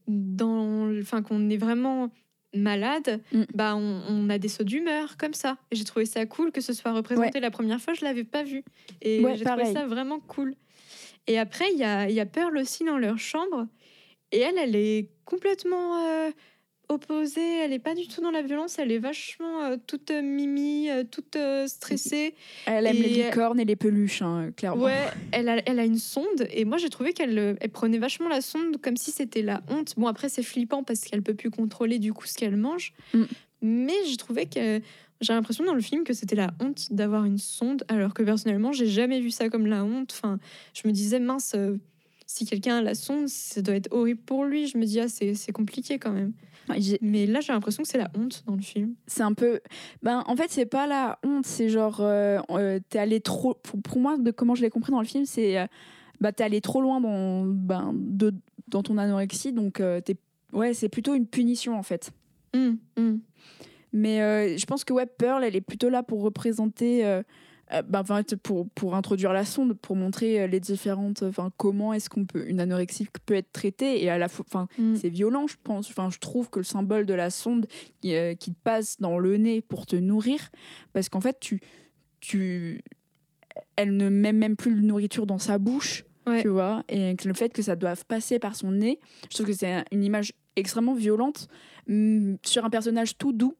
dans 0.08 0.90
enfin, 1.00 1.22
qu'on 1.22 1.48
est 1.50 1.56
vraiment 1.56 2.10
malade, 2.54 3.20
Mm. 3.32 3.42
bah 3.54 3.76
on, 3.76 4.02
on 4.08 4.28
a 4.28 4.38
des 4.38 4.48
sauts 4.48 4.64
d'humeur 4.64 5.16
comme 5.16 5.34
ça. 5.34 5.56
Et 5.70 5.76
j'ai 5.76 5.84
trouvé 5.84 6.04
ça 6.04 6.26
cool 6.26 6.50
que 6.50 6.60
ce 6.60 6.72
soit 6.72 6.90
représenté 6.92 7.38
la 7.40 7.50
première 7.52 7.80
fois, 7.80 7.94
je 7.94 8.04
l'avais 8.04 8.24
pas 8.24 8.42
vu. 8.42 8.64
Et 9.02 9.22
Ouais, 9.22 9.36
j'ai 9.36 9.44
trouvé 9.44 9.72
ça 9.72 9.86
vraiment 9.86 10.18
cool. 10.18 10.56
Et 11.28 11.38
après, 11.38 11.66
il 11.72 11.78
y 11.78 11.84
a, 11.84 12.10
y 12.10 12.18
a 12.18 12.26
Pearl 12.26 12.56
aussi 12.58 12.82
dans 12.84 12.98
leur 12.98 13.18
chambre. 13.18 13.68
Et 14.32 14.40
elle, 14.40 14.58
elle 14.58 14.74
est 14.74 15.10
complètement 15.24 16.04
euh, 16.08 16.30
opposée. 16.90 17.58
Elle 17.64 17.72
est 17.72 17.78
pas 17.78 17.94
du 17.94 18.06
tout 18.08 18.20
dans 18.20 18.30
la 18.30 18.42
violence. 18.42 18.78
Elle 18.78 18.92
est 18.92 18.98
vachement 18.98 19.62
euh, 19.62 19.76
toute 19.86 20.10
euh, 20.10 20.22
mimi, 20.22 20.90
euh, 20.90 21.04
toute 21.04 21.38
stressée. 21.66 22.34
Elle 22.66 22.86
aime 22.86 22.96
Et- 22.96 23.02
les 23.02 23.24
licornes 23.24 23.60
et 23.60 23.64
les 23.64 23.76
peluches, 23.76 24.22
hein, 24.22 24.50
clairement. 24.56 24.84
Ouais, 24.84 25.06
elle 25.32 25.48
a, 25.48 25.62
elle 25.66 25.78
a 25.78 25.84
une 25.84 25.98
sonde. 25.98 26.46
Et 26.52 26.64
moi, 26.64 26.78
j'ai 26.78 26.88
trouvé 26.90 27.12
qu'elle 27.12 27.56
elle 27.60 27.70
prenait 27.70 27.98
vachement 27.98 28.28
la 28.28 28.40
sonde 28.40 28.76
comme 28.80 28.96
si 28.96 29.10
c'était 29.10 29.42
la 29.42 29.62
honte. 29.68 29.94
Bon, 29.96 30.06
après, 30.06 30.28
c'est 30.28 30.42
flippant 30.42 30.82
parce 30.82 31.00
qu'elle 31.00 31.22
peut 31.22 31.34
plus 31.34 31.50
contrôler 31.50 31.98
du 31.98 32.12
coup 32.12 32.26
ce 32.26 32.34
qu'elle 32.34 32.56
mange. 32.56 32.92
Mm. 33.14 33.24
Mais 33.62 33.94
j'ai 34.08 34.16
trouvé 34.16 34.46
que 34.46 34.80
j'ai 35.20 35.32
l'impression 35.34 35.64
dans 35.64 35.74
le 35.74 35.82
film 35.82 36.02
que 36.04 36.14
c'était 36.14 36.36
la 36.36 36.50
honte 36.60 36.92
d'avoir 36.92 37.26
une 37.26 37.36
sonde, 37.38 37.84
alors 37.88 38.14
que 38.14 38.22
personnellement, 38.22 38.72
j'ai 38.72 38.86
jamais 38.86 39.20
vu 39.20 39.30
ça 39.30 39.50
comme 39.50 39.66
la 39.66 39.84
honte. 39.84 40.12
Enfin, 40.12 40.38
je 40.72 40.88
me 40.88 40.92
disais, 40.92 41.20
mince, 41.20 41.52
euh, 41.54 41.76
si 42.26 42.46
quelqu'un 42.46 42.78
a 42.78 42.82
la 42.82 42.94
sonde, 42.94 43.28
ça 43.28 43.60
doit 43.60 43.74
être 43.74 43.92
horrible 43.92 44.20
pour 44.24 44.44
lui. 44.46 44.66
Je 44.66 44.78
me 44.78 44.86
dis, 44.86 44.98
ah, 44.98 45.08
c'est 45.08 45.52
compliqué 45.52 45.98
quand 45.98 46.12
même. 46.12 46.32
Mais 47.02 47.26
là, 47.26 47.40
j'ai 47.40 47.52
l'impression 47.52 47.82
que 47.82 47.88
c'est 47.88 47.98
la 47.98 48.10
honte 48.16 48.42
dans 48.46 48.54
le 48.54 48.62
film. 48.62 48.94
c'est 49.06 49.22
un 49.22 49.32
peu 49.34 49.60
ben 50.02 50.24
en 50.26 50.36
fait 50.36 50.50
c'est 50.50 50.66
pas 50.66 50.86
la 50.86 51.18
honte 51.24 51.46
c'est 51.46 51.68
genre 51.68 52.00
euh, 52.00 52.40
euh, 52.50 52.78
t'es 52.88 52.98
allé 52.98 53.20
trop 53.20 53.54
pour, 53.54 53.80
pour 53.80 53.98
moi 53.98 54.16
de 54.18 54.30
comment 54.30 54.54
je 54.54 54.62
l'ai 54.62 54.70
compris 54.70 54.92
dans 54.92 55.00
le 55.00 55.06
film 55.06 55.24
c'est 55.24 55.58
euh, 55.58 55.66
bah 56.20 56.32
t'es 56.32 56.44
allé 56.44 56.60
trop 56.60 56.80
loin 56.80 57.00
dans 57.00 57.44
ben 57.44 57.92
de, 57.94 58.34
dans 58.68 58.82
ton 58.82 58.98
anorexie 58.98 59.52
donc 59.52 59.80
euh, 59.80 60.00
t'es 60.00 60.16
ouais 60.52 60.74
c'est 60.74 60.88
plutôt 60.88 61.14
une 61.14 61.26
punition 61.26 61.76
en 61.78 61.82
fait 61.82 62.10
Mm, 62.54 62.78
mm. 62.98 63.18
mais 63.92 64.20
euh, 64.22 64.56
je 64.56 64.66
pense 64.66 64.82
que 64.84 64.92
ouais 64.92 65.06
Pearl 65.06 65.44
elle 65.44 65.54
est 65.54 65.60
plutôt 65.60 65.88
là 65.88 66.02
pour 66.02 66.22
représenter 66.22 67.04
euh, 67.72 67.82
enfin, 67.94 68.22
pour, 68.42 68.68
pour 68.70 68.94
introduire 68.94 69.32
la 69.32 69.44
sonde, 69.44 69.74
pour 69.74 69.94
montrer 69.96 70.40
euh, 70.42 70.46
les 70.46 70.60
différentes, 70.60 71.22
enfin 71.22 71.50
comment 71.56 71.92
est-ce 71.92 72.10
qu'on 72.10 72.24
peut 72.24 72.48
une 72.48 72.60
anorexie 72.60 73.06
peut 73.26 73.34
être 73.34 73.52
traitée 73.52 74.02
et 74.02 74.10
à 74.10 74.18
la 74.18 74.28
fois, 74.28 74.44
enfin 74.48 74.66
Mm. 74.78 74.96
c'est 74.96 75.08
violent, 75.08 75.46
je 75.46 75.56
pense. 75.62 75.88
Enfin, 75.90 76.08
je 76.10 76.18
trouve 76.18 76.50
que 76.50 76.58
le 76.58 76.64
symbole 76.64 77.06
de 77.06 77.14
la 77.14 77.30
sonde 77.30 77.66
qui, 78.00 78.14
euh, 78.14 78.34
qui 78.34 78.52
te 78.52 78.58
passe 78.62 78.98
dans 79.00 79.18
le 79.18 79.36
nez 79.36 79.60
pour 79.60 79.86
te 79.86 79.96
nourrir, 79.96 80.50
parce 80.92 81.08
qu'en 81.08 81.20
fait, 81.20 81.38
tu, 81.40 81.60
tu, 82.20 82.82
elle 83.76 83.96
ne 83.96 84.08
met 84.08 84.32
même 84.32 84.56
plus 84.56 84.74
de 84.74 84.80
nourriture 84.80 85.26
dans 85.26 85.38
sa 85.38 85.58
bouche, 85.58 86.04
Ouais. 86.26 86.42
tu 86.42 86.48
vois, 86.48 86.84
et 86.90 87.16
le 87.24 87.32
fait 87.34 87.48
que 87.50 87.62
ça 87.62 87.76
doive 87.76 88.04
passer 88.04 88.38
par 88.38 88.54
son 88.54 88.72
nez, 88.72 89.00
je 89.30 89.34
trouve 89.36 89.46
que 89.46 89.52
c'est 89.54 89.72
un- 89.72 89.84
une 89.90 90.04
image 90.04 90.32
extrêmement 90.54 90.94
violente 90.94 91.48
hum, 91.88 92.36
sur 92.44 92.64
un 92.64 92.70
personnage 92.70 93.16
tout 93.16 93.32
doux. 93.32 93.56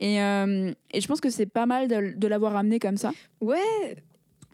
Et, 0.00 0.20
euh, 0.22 0.72
et 0.92 1.00
je 1.00 1.06
pense 1.06 1.20
que 1.20 1.30
c'est 1.30 1.46
pas 1.46 1.66
mal 1.66 1.86
de, 1.88 2.14
de 2.16 2.26
l'avoir 2.26 2.56
amené 2.56 2.78
comme 2.78 2.96
ça. 2.96 3.12
Ouais, 3.40 3.58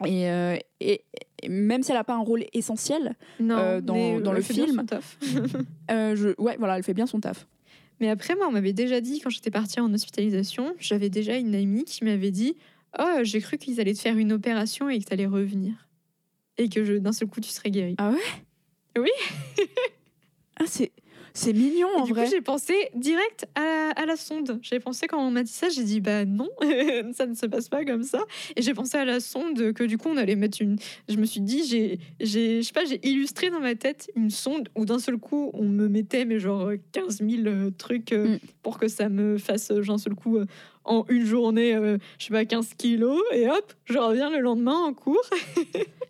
Et, 0.05 0.29
euh, 0.29 0.57
et, 0.81 1.03
et 1.43 1.49
même 1.49 1.83
si 1.83 1.91
elle 1.93 1.97
n'a 1.99 2.05
pas 2.05 2.15
un 2.17 2.23
rôle 2.23 2.45
essentiel, 2.53 3.15
non, 3.41 3.57
Euh, 3.57 3.81
dans- 3.81 4.21
dans 4.21 4.31
elle 4.33 4.37
le 4.39 4.43
fait 4.43 4.55
bien 4.55 4.67
son 4.67 4.85
taf. 4.87 5.17
euh, 5.91 6.17
je, 6.17 6.29
ouais, 6.43 6.57
voilà, 6.59 6.77
elle 6.77 6.83
fait 6.83 6.95
bien 6.95 7.07
son 7.07 7.21
taf. 7.21 7.47
Mais 8.01 8.11
après, 8.11 8.35
moi, 8.35 8.47
on 8.49 8.53
m'avait 8.53 8.73
déjà 8.75 9.01
dit, 9.01 9.21
quand 9.21 9.31
j'étais 9.31 9.51
partie 9.51 9.81
en 9.81 9.93
hospitalisation, 9.95 10.75
j'avais 10.79 11.09
déjà 11.09 11.37
une 11.37 11.55
amie 11.55 11.85
qui 11.85 12.05
m'avait 12.05 12.31
dit 12.33 12.57
Oh, 12.99 13.19
j'ai 13.23 13.41
cru 13.41 13.57
qu'ils 13.59 13.81
allaient 13.81 13.95
te 13.95 14.01
faire 14.01 14.17
une 14.19 14.33
opération 14.33 14.89
et 14.91 14.99
que 14.99 15.05
tu 15.05 15.13
allais 15.13 15.27
revenir. 15.27 15.89
Et 16.59 16.69
que 16.69 16.99
d'un 16.99 17.13
seul 17.13 17.29
coup, 17.29 17.41
tu 17.41 17.51
serais 17.51 17.71
guérie. 17.71 17.95
Ah, 20.59 20.65
c'est, 20.67 20.91
c'est 21.37 21.53
mignon 21.53 21.89
Et 21.97 22.01
en 22.01 22.05
du 22.05 22.13
vrai. 22.13 22.25
coup, 22.25 22.31
j'ai 22.31 22.41
pensé 22.41 22.75
direct 22.95 23.47
à 23.55 23.61
la, 23.65 23.91
à 23.91 24.07
la 24.07 24.17
sonde. 24.17 24.59
J'ai 24.63 24.81
pensé 24.81 25.07
quand 25.07 25.19
on 25.25 25.31
m'a 25.31 25.43
dit 25.43 25.53
ça, 25.53 25.69
j'ai 25.69 25.85
dit 25.85 26.01
bah 26.01 26.25
non, 26.25 26.49
ça 27.13 27.27
ne 27.27 27.35
se 27.35 27.47
passe 27.47 27.69
pas 27.69 27.85
comme 27.85 28.03
ça. 28.03 28.21
Et 28.57 28.63
j'ai 28.63 28.75
pensé 28.75 28.97
à 28.97 29.05
la 29.05 29.21
sonde 29.21 29.73
que 29.73 29.85
du 29.85 29.99
coup 29.99 30.09
on 30.09 30.17
allait 30.17 30.35
mettre 30.37 30.63
une. 30.63 30.77
Je 31.09 31.17
me 31.17 31.27
suis 31.27 31.41
dit 31.41 31.65
j'ai, 31.67 31.99
j'ai, 32.21 32.63
je 32.63 32.67
sais 32.67 32.73
pas, 32.73 32.85
j'ai 32.85 33.07
illustré 33.07 33.51
dans 33.51 33.61
ma 33.61 33.75
tête 33.75 34.11
une 34.17 34.31
sonde 34.31 34.69
où 34.77 34.85
d'un 34.87 34.99
seul 34.99 35.19
coup 35.19 35.51
on 35.55 35.65
me 35.65 35.89
mettait 35.89 36.25
mais 36.25 36.39
genre 36.39 36.71
15 36.93 37.19
000 37.19 37.31
euh, 37.47 37.71
trucs 37.77 38.13
euh, 38.13 38.27
Mm. 38.27 38.39
pour 38.63 38.79
que 38.79 38.89
ça 38.89 39.09
me 39.09 39.37
fasse 39.39 39.71
euh, 39.71 39.83
d'un 39.83 39.99
seul 39.99 40.15
coup 40.15 40.39
en 40.85 41.05
une 41.09 41.25
journée, 41.27 41.75
euh, 41.75 41.99
je 42.19 42.27
sais 42.27 42.33
pas 42.33 42.45
15 42.45 42.75
kilos 42.79 43.21
et 43.33 43.49
hop, 43.49 43.73
je 43.85 43.99
reviens 43.99 44.31
le 44.31 44.39
lendemain 44.41 44.77
en 44.79 44.95
cours. 44.95 45.21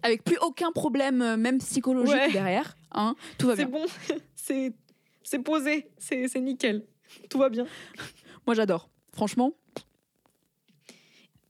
Avec 0.02 0.22
plus 0.22 0.36
aucun 0.42 0.70
problème, 0.70 1.36
même 1.36 1.58
psychologique 1.58 2.14
Ouais. 2.14 2.30
derrière. 2.32 2.76
Hein, 2.92 3.14
tout 3.38 3.46
va 3.48 3.56
C'est 3.56 3.64
bien. 3.66 3.78
bon, 3.80 3.86
c'est 4.36 4.72
c'est 5.26 5.40
posé, 5.40 5.88
c'est 5.98 6.28
c'est 6.28 6.40
nickel, 6.40 6.84
tout 7.28 7.38
va 7.38 7.48
bien. 7.48 7.66
Moi, 8.46 8.54
j'adore. 8.54 8.88
Franchement, 9.12 9.54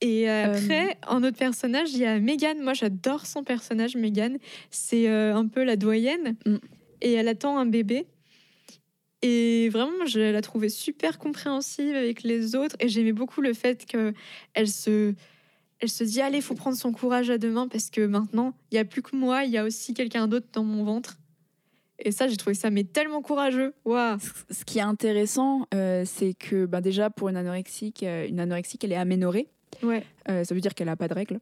Et 0.01 0.31
après, 0.31 0.97
en 1.07 1.23
autre 1.23 1.37
personnage, 1.37 1.93
il 1.93 1.99
y 1.99 2.07
a 2.07 2.19
Megan. 2.19 2.59
Moi, 2.62 2.73
j'adore 2.73 3.27
son 3.27 3.45
personnage, 3.45 3.97
Megan. 3.97 4.39
C'est 4.71 5.09
euh, 5.09 5.35
un 5.35 5.47
peu 5.47 5.62
la 5.62 5.77
doyenne. 5.77 6.37
Mm. 6.47 6.57
Et 7.03 7.12
elle 7.12 7.29
attend 7.29 7.59
un 7.59 7.67
bébé. 7.67 8.07
Et 9.21 9.69
vraiment, 9.69 10.07
je 10.07 10.21
la 10.21 10.41
trouvais 10.41 10.69
super 10.69 11.19
compréhensive 11.19 11.95
avec 11.95 12.23
les 12.23 12.55
autres. 12.55 12.77
Et 12.81 12.89
j'aimais 12.89 13.12
beaucoup 13.12 13.43
le 13.43 13.53
fait 13.53 13.85
qu'elle 13.85 14.69
se, 14.69 15.15
elle 15.81 15.89
se 15.91 16.05
dit 16.05 16.23
Allez, 16.23 16.39
il 16.39 16.43
faut 16.43 16.55
prendre 16.55 16.77
son 16.77 16.93
courage 16.93 17.29
à 17.29 17.37
deux 17.37 17.51
mains 17.51 17.69
parce 17.69 17.91
que 17.91 18.07
maintenant, 18.07 18.55
il 18.71 18.77
n'y 18.77 18.81
a 18.81 18.85
plus 18.87 19.03
que 19.03 19.15
moi, 19.15 19.45
il 19.45 19.51
y 19.51 19.59
a 19.59 19.65
aussi 19.65 19.93
quelqu'un 19.93 20.29
d'autre 20.29 20.47
dans 20.53 20.65
mon 20.65 20.85
ventre. 20.85 21.19
Et 21.98 22.12
ça, 22.12 22.28
j'ai 22.28 22.37
trouvé 22.37 22.54
ça 22.54 22.70
mais 22.70 22.85
tellement 22.85 23.22
courageux. 23.22 23.72
Waouh 23.85 24.18
ce 24.50 24.64
qui 24.64 24.78
est 24.78 24.82
intéressant, 24.82 25.66
euh, 25.74 26.02
c'est 26.04 26.35
que 26.35 26.66
ben, 26.66 26.80
déjà, 26.80 27.09
pour 27.11 27.28
une 27.28 27.37
anorexique, 27.37 28.02
euh, 28.02 28.26
une 28.28 28.38
anorexique, 28.40 28.85
elle 28.85 28.92
est 28.92 28.96
aménorée. 28.96 29.48
Ouais, 29.82 30.04
Euh, 30.28 30.44
ça 30.44 30.54
veut 30.54 30.61
dire 30.61 30.74
qu'elle 30.74 30.87
n'a 30.88 30.96
pas 30.96 31.09
de 31.09 31.14
règles. 31.14 31.38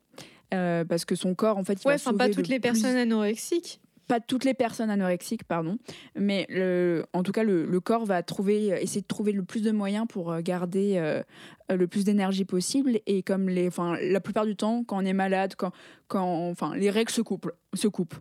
Parce 0.51 1.05
que 1.05 1.17
son 1.17 1.35
corps, 1.35 1.57
en 1.59 1.65
fait, 1.65 1.83
il 1.83 1.89
ouais 1.89 1.95
enfin, 1.95 2.15
pas 2.15 2.29
toutes 2.29 2.37
le 2.49 2.55
les 2.55 2.61
plus- 2.61 2.71
personnes 2.71 2.95
anorexiques. 2.97 3.81
pas 4.07 4.21
toutes 4.21 4.45
les 4.45 4.55
personnes 4.55 4.89
anorexiques, 4.91 5.43
pardon, 5.43 5.79
mais 6.15 6.47
le, 6.49 7.05
en 7.13 7.25
tout 7.25 7.33
cas, 7.33 7.43
le, 7.43 7.65
le 7.67 7.81
corps 7.81 8.05
va 8.05 8.23
trouver, 8.23 8.67
essayer 8.81 9.01
de 9.01 9.07
trouver 9.07 9.33
le 9.33 9.43
plus 9.43 9.63
de 9.63 9.73
moyens 9.73 10.07
pour 10.09 10.37
garder 10.43 11.23
le 11.69 11.87
plus 11.89 12.05
d'énergie 12.05 12.45
possible. 12.45 13.01
Et 13.07 13.25
comme 13.25 13.49
les, 13.49 13.67
enfin, 13.67 13.97
la 14.01 14.21
plupart 14.21 14.47
du 14.47 14.55
temps, 14.55 14.85
quand 14.85 14.99
on 14.99 15.05
est 15.05 15.13
malade, 15.13 15.55
quand, 15.57 15.73
quand, 16.07 16.49
enfin, 16.51 16.77
les 16.77 16.91
règles 16.91 17.11
se 17.11 17.23
coupent, 17.23 17.51
se 17.75 17.89
coupent. 17.89 18.15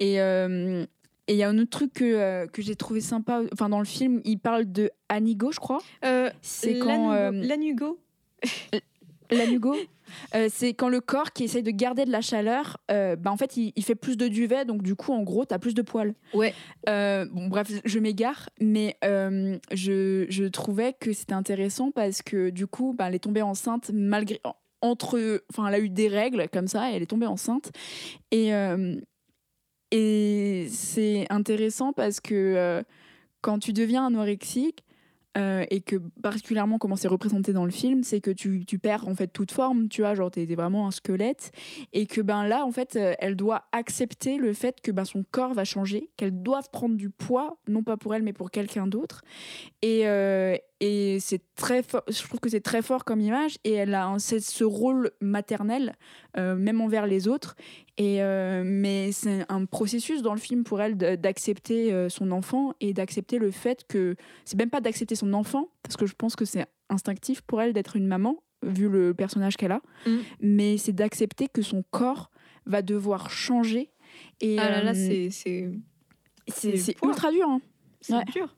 Et 0.00 0.18
et 1.30 1.34
il 1.34 1.36
y 1.36 1.42
a 1.44 1.48
un 1.48 1.58
autre 1.58 1.70
truc 1.70 1.92
que, 1.92 2.04
euh, 2.04 2.46
que 2.48 2.60
j'ai 2.60 2.74
trouvé 2.74 3.00
sympa, 3.00 3.42
enfin, 3.52 3.68
dans 3.68 3.78
le 3.78 3.84
film, 3.84 4.20
il 4.24 4.38
parle 4.38 4.70
de 4.70 4.90
Anigo, 5.08 5.52
je 5.52 5.60
crois. 5.60 5.78
Euh, 6.04 6.28
C'est 6.42 6.78
quand 6.80 7.12
Lanugo- 7.12 7.14
euh, 7.14 7.46
Lanugo 7.46 7.98
L'anugo, 9.30 9.76
euh, 10.34 10.48
c'est 10.50 10.74
quand 10.74 10.88
le 10.88 11.00
corps 11.00 11.32
qui 11.32 11.44
essaye 11.44 11.62
de 11.62 11.70
garder 11.70 12.04
de 12.04 12.10
la 12.10 12.20
chaleur, 12.20 12.78
euh, 12.90 13.14
bah 13.14 13.30
en 13.30 13.36
fait, 13.36 13.56
il, 13.56 13.72
il 13.76 13.84
fait 13.84 13.94
plus 13.94 14.16
de 14.16 14.26
duvet, 14.26 14.64
donc 14.64 14.82
du 14.82 14.96
coup, 14.96 15.12
en 15.12 15.22
gros, 15.22 15.44
t'as 15.44 15.60
plus 15.60 15.74
de 15.74 15.82
poils. 15.82 16.14
Ouais. 16.34 16.52
Euh, 16.88 17.26
bon, 17.30 17.46
bref, 17.46 17.70
je 17.84 17.98
m'égare, 18.00 18.48
mais 18.60 18.96
je, 19.02 20.26
je 20.28 20.44
trouvais 20.46 20.94
que 20.98 21.12
c'était 21.12 21.34
intéressant 21.34 21.92
parce 21.92 22.22
que 22.22 22.50
du 22.50 22.66
coup, 22.66 22.92
bah, 22.92 23.04
elle 23.06 23.14
est 23.14 23.20
tombée 23.20 23.42
enceinte 23.42 23.90
malgré. 23.94 24.40
Entre, 24.82 25.44
enfin, 25.52 25.68
elle 25.68 25.74
a 25.74 25.78
eu 25.78 25.90
des 25.90 26.08
règles 26.08 26.48
comme 26.50 26.66
ça, 26.66 26.90
et 26.90 26.94
elle 26.96 27.02
est 27.02 27.06
tombée 27.06 27.26
enceinte. 27.26 27.70
Et, 28.32 28.50
et 29.90 30.66
c'est 30.70 31.26
intéressant 31.30 31.92
parce 31.92 32.20
que 32.20 32.34
euh, 32.34 32.82
quand 33.40 33.58
tu 33.58 33.72
deviens 33.72 34.06
anorexique, 34.06 34.84
euh, 35.38 35.64
et 35.70 35.80
que 35.80 35.94
particulièrement 36.20 36.78
comment 36.78 36.96
c'est 36.96 37.06
représenté 37.06 37.52
dans 37.52 37.64
le 37.64 37.70
film, 37.70 38.02
c'est 38.02 38.20
que 38.20 38.32
tu, 38.32 38.64
tu 38.66 38.80
perds 38.80 39.06
en 39.06 39.14
fait 39.14 39.28
toute 39.28 39.52
forme, 39.52 39.88
tu 39.88 40.00
vois, 40.00 40.14
genre 40.14 40.28
t'es 40.28 40.44
vraiment 40.46 40.88
un 40.88 40.90
squelette, 40.90 41.52
et 41.92 42.06
que 42.06 42.20
ben 42.20 42.48
là 42.48 42.66
en 42.66 42.72
fait 42.72 42.96
euh, 42.96 43.14
elle 43.20 43.36
doit 43.36 43.62
accepter 43.70 44.38
le 44.38 44.52
fait 44.52 44.80
que 44.80 44.90
ben 44.90 45.04
son 45.04 45.24
corps 45.30 45.54
va 45.54 45.64
changer, 45.64 46.10
qu'elle 46.16 46.42
doit 46.42 46.62
prendre 46.72 46.96
du 46.96 47.10
poids, 47.10 47.58
non 47.68 47.84
pas 47.84 47.96
pour 47.96 48.12
elle 48.16 48.24
mais 48.24 48.32
pour 48.32 48.50
quelqu'un 48.50 48.88
d'autre, 48.88 49.22
et, 49.82 50.04
et 50.80 51.18
c'est 51.20 51.42
très 51.56 51.82
fort, 51.82 52.02
je 52.08 52.22
trouve 52.22 52.40
que 52.40 52.48
c'est 52.48 52.60
très 52.62 52.80
fort 52.82 53.04
comme 53.04 53.20
image, 53.20 53.58
et 53.64 53.72
elle 53.74 53.94
a 53.94 54.06
un- 54.06 54.18
ce 54.18 54.64
rôle 54.64 55.10
maternel, 55.20 55.94
euh, 56.36 56.56
même 56.56 56.80
envers 56.80 57.06
les 57.06 57.28
autres, 57.28 57.54
et 57.98 58.22
euh, 58.22 58.62
mais 58.64 59.12
c'est 59.12 59.44
un 59.50 59.66
processus 59.66 60.22
dans 60.22 60.32
le 60.34 60.40
film 60.40 60.64
pour 60.64 60.80
elle 60.80 60.96
d'accepter 60.96 61.92
euh, 61.92 62.08
son 62.08 62.30
enfant 62.32 62.72
et 62.80 62.92
d'accepter 62.94 63.38
le 63.38 63.50
fait 63.50 63.84
que 63.88 64.16
c'est 64.44 64.56
même 64.58 64.70
pas 64.70 64.80
d'accepter 64.80 65.14
son 65.14 65.32
enfant 65.34 65.68
parce 65.82 65.96
que 65.96 66.06
je 66.06 66.14
pense 66.14 66.34
que 66.36 66.44
c'est 66.46 66.66
instinctif 66.88 67.42
pour 67.42 67.60
elle 67.60 67.72
d'être 67.72 67.96
une 67.96 68.06
maman 68.06 68.42
vu 68.62 68.88
le 68.88 69.14
personnage 69.14 69.56
qu'elle 69.56 69.72
a 69.72 69.82
Mm. 70.06 70.16
mais 70.40 70.76
c'est 70.78 70.92
d'accepter 70.92 71.48
que 71.48 71.62
son 71.62 71.82
corps 71.90 72.30
va 72.66 72.80
devoir 72.82 73.30
changer 73.30 73.90
et 74.40 74.58
Ah 74.58 74.70
là 74.70 74.82
là, 74.82 74.90
euh, 74.92 75.28
c'est 75.30 75.70
c'est 76.48 76.96
ultra 77.04 77.30
dur 77.30 77.46
hein. 77.48 77.60
c'est 78.00 78.14
Ouais. 78.14 78.24
dur. 78.32 78.56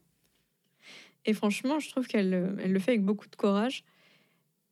Et 1.24 1.34
franchement, 1.34 1.78
je 1.78 1.90
trouve 1.90 2.06
qu'elle 2.06 2.34
euh, 2.34 2.56
elle 2.62 2.72
le 2.72 2.78
fait 2.78 2.92
avec 2.92 3.04
beaucoup 3.04 3.28
de 3.28 3.36
courage. 3.36 3.84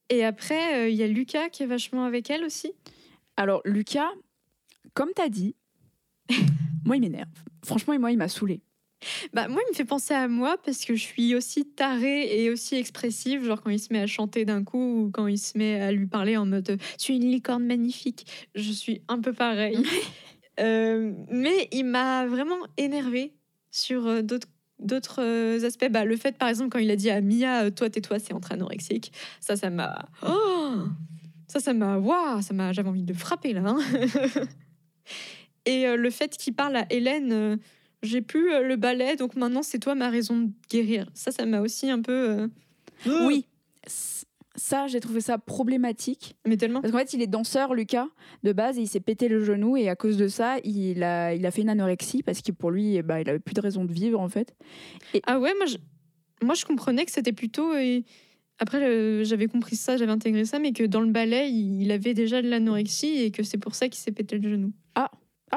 Et 0.09 0.25
après, 0.25 0.85
euh, 0.85 0.89
il 0.89 0.97
y 0.97 1.03
a 1.03 1.07
Lucas 1.07 1.49
qui 1.49 1.63
est 1.63 1.67
vachement 1.67 2.05
avec 2.05 2.31
elle 2.31 2.45
aussi. 2.45 2.73
alors 3.37 3.63
Lucas 3.65 4.11
comme 4.95 5.11
t'as 5.15 5.29
dit 5.29 5.55
moi 6.85 6.97
il 6.97 7.01
m'énerve 7.01 7.29
franchement 7.65 7.97
moi 7.99 8.11
il 8.11 8.19
m'a 8.19 8.29
saoulé 8.29 8.61
Bah, 9.33 9.49
moi, 9.49 9.63
il 9.67 9.71
me 9.71 9.77
fait 9.77 9.85
penser 9.85 10.15
à 10.15 10.29
moi 10.29 10.57
parce 10.65 10.85
que 10.85 10.95
je 10.95 11.03
suis 11.03 11.35
aussi 11.35 11.65
tarée 11.65 12.43
et 12.43 12.51
aussi 12.51 12.77
expressive. 12.77 13.45
Genre 13.45 13.61
quand 13.63 13.71
il 13.71 13.79
se 13.79 13.93
met 13.93 14.01
à 14.01 14.07
chanter 14.07 14.45
d'un 14.45 14.65
coup 14.65 15.05
ou 15.05 15.11
quand 15.11 15.27
il 15.27 15.39
se 15.39 15.57
met 15.57 15.81
à 15.81 15.93
lui 15.93 16.07
parler 16.07 16.37
en 16.37 16.47
mode 16.47 16.79
Tu 16.99 17.13
es 17.13 17.17
une 17.17 17.31
licorne 17.31 17.65
magnifique. 17.65 18.27
Je 18.55 18.73
suis 18.73 19.03
un 19.09 19.21
peu 19.21 19.33
pareil. 19.33 19.79
Euh, 20.59 21.13
mais 21.31 21.69
il 21.73 21.85
m'a 21.85 22.27
vraiment 22.27 22.59
énervée 22.77 23.33
sur 23.71 24.07
euh, 24.07 24.21
d'autres 24.21 24.49
d'autres 24.81 25.23
euh, 25.23 25.65
aspects. 25.65 25.89
Bah, 25.91 26.05
le 26.05 26.17
fait 26.17 26.37
par 26.37 26.49
exemple 26.49 26.71
quand 26.71 26.79
il 26.79 26.91
a 26.91 26.97
dit 26.97 27.11
à 27.11 27.21
Mia 27.21 27.65
euh, 27.65 27.71
toi 27.71 27.91
tais-toi 27.91 28.19
c'est 28.19 28.33
entre 28.33 28.53
anorexique 28.53 29.13
ça 29.41 29.57
ça 29.57 29.71
m'a 29.71 30.07
oh 30.27 30.75
ça 31.49 31.61
ça 31.61 31.73
m'a 31.73 31.99
waouh 31.99 32.43
ça 32.43 32.55
m'a 32.55 32.73
j'avais 32.73 32.89
envie 32.89 33.03
de 33.03 33.15
frapper 33.15 33.53
là 33.53 33.63
hein. 33.67 33.79
et 35.67 35.87
euh, 35.87 35.97
le 35.97 36.11
fait 36.11 36.37
qu'il 36.37 36.55
parle 36.55 36.77
à 36.77 36.87
Hélène 36.91 37.59
j'ai 38.03 38.23
plus 38.23 38.53
euh, 38.53 38.63
le 38.63 38.77
balai 38.77 39.17
donc 39.17 39.37
maintenant 39.37 39.63
c'est 39.63 39.79
toi 39.79 39.95
ma 39.95 40.09
raison 40.09 40.39
de 40.39 40.51
guérir. 40.71 41.07
Ça 41.15 41.31
ça 41.33 41.45
m'a 41.47 41.61
aussi 41.61 41.91
un 41.91 42.01
peu 42.01 42.49
euh, 43.07 43.27
oui 43.27 43.47
ça 44.57 44.87
j'ai 44.87 45.01
trouvé 45.01 45.21
ça 45.21 45.39
problématique 45.39 46.37
mais 46.47 46.57
tellement 46.57 46.81
Parce 46.81 46.93
qu'en 46.93 46.99
fait, 46.99 47.13
il 47.15 47.23
est 47.23 47.27
danseur, 47.27 47.75
Lucas, 47.75 48.09
de 48.43 48.53
base, 48.53 48.79
et 48.79 48.83
il 48.83 48.89
s'est 48.89 49.01
pété 49.01 49.29
le 49.29 49.45
genou, 49.45 49.77
et 49.77 49.89
à 49.89 49.97
cause 49.97 50.17
de 50.17 50.29
ça, 50.29 50.57
il 50.65 51.03
a, 51.03 51.35
il 51.35 51.47
a 51.47 51.51
fait 51.51 51.63
une 51.63 51.69
anorexie, 51.69 52.23
parce 52.23 52.43
que 52.43 52.53
pour 52.53 52.71
lui, 52.71 52.97
eh 52.97 53.03
ben, 53.03 53.19
il 53.19 53.29
avait 53.29 53.39
plus 53.39 53.55
de 53.55 53.61
raison 53.61 53.85
de 53.85 53.93
vivre, 53.93 54.21
en 54.21 54.29
fait. 54.29 54.55
Ah 55.27 55.39
ouais, 55.39 55.53
moi 55.57 55.67
je, 55.67 55.77
moi, 56.43 56.55
je 56.55 56.65
comprenais 56.65 57.05
que 57.05 57.13
c'était 57.13 57.33
plutôt. 57.33 57.75
et 57.77 58.05
Après, 58.59 58.83
euh, 58.83 59.25
j'avais 59.25 59.47
compris 59.47 59.77
ça, 59.77 59.97
j'avais 59.97 60.13
intégré 60.13 60.45
ça, 60.45 60.59
mais 60.59 60.73
que 60.73 60.85
dans 60.85 61.01
le 61.01 61.11
ballet, 61.11 61.51
il 61.51 61.83
il 61.83 61.93
avait 61.93 62.15
déjà 62.15 62.43
de 62.43 62.49
l'anorexie 62.49 63.23
et 63.23 63.31
que 63.31 63.43
c'est 63.43 63.59
pour 63.59 63.75
ça 63.75 63.89
qu'il 63.89 64.01
s'est 64.01 64.13
pété 64.13 64.39
le 64.39 64.51
genou. 64.51 64.73
Ah 64.95 65.11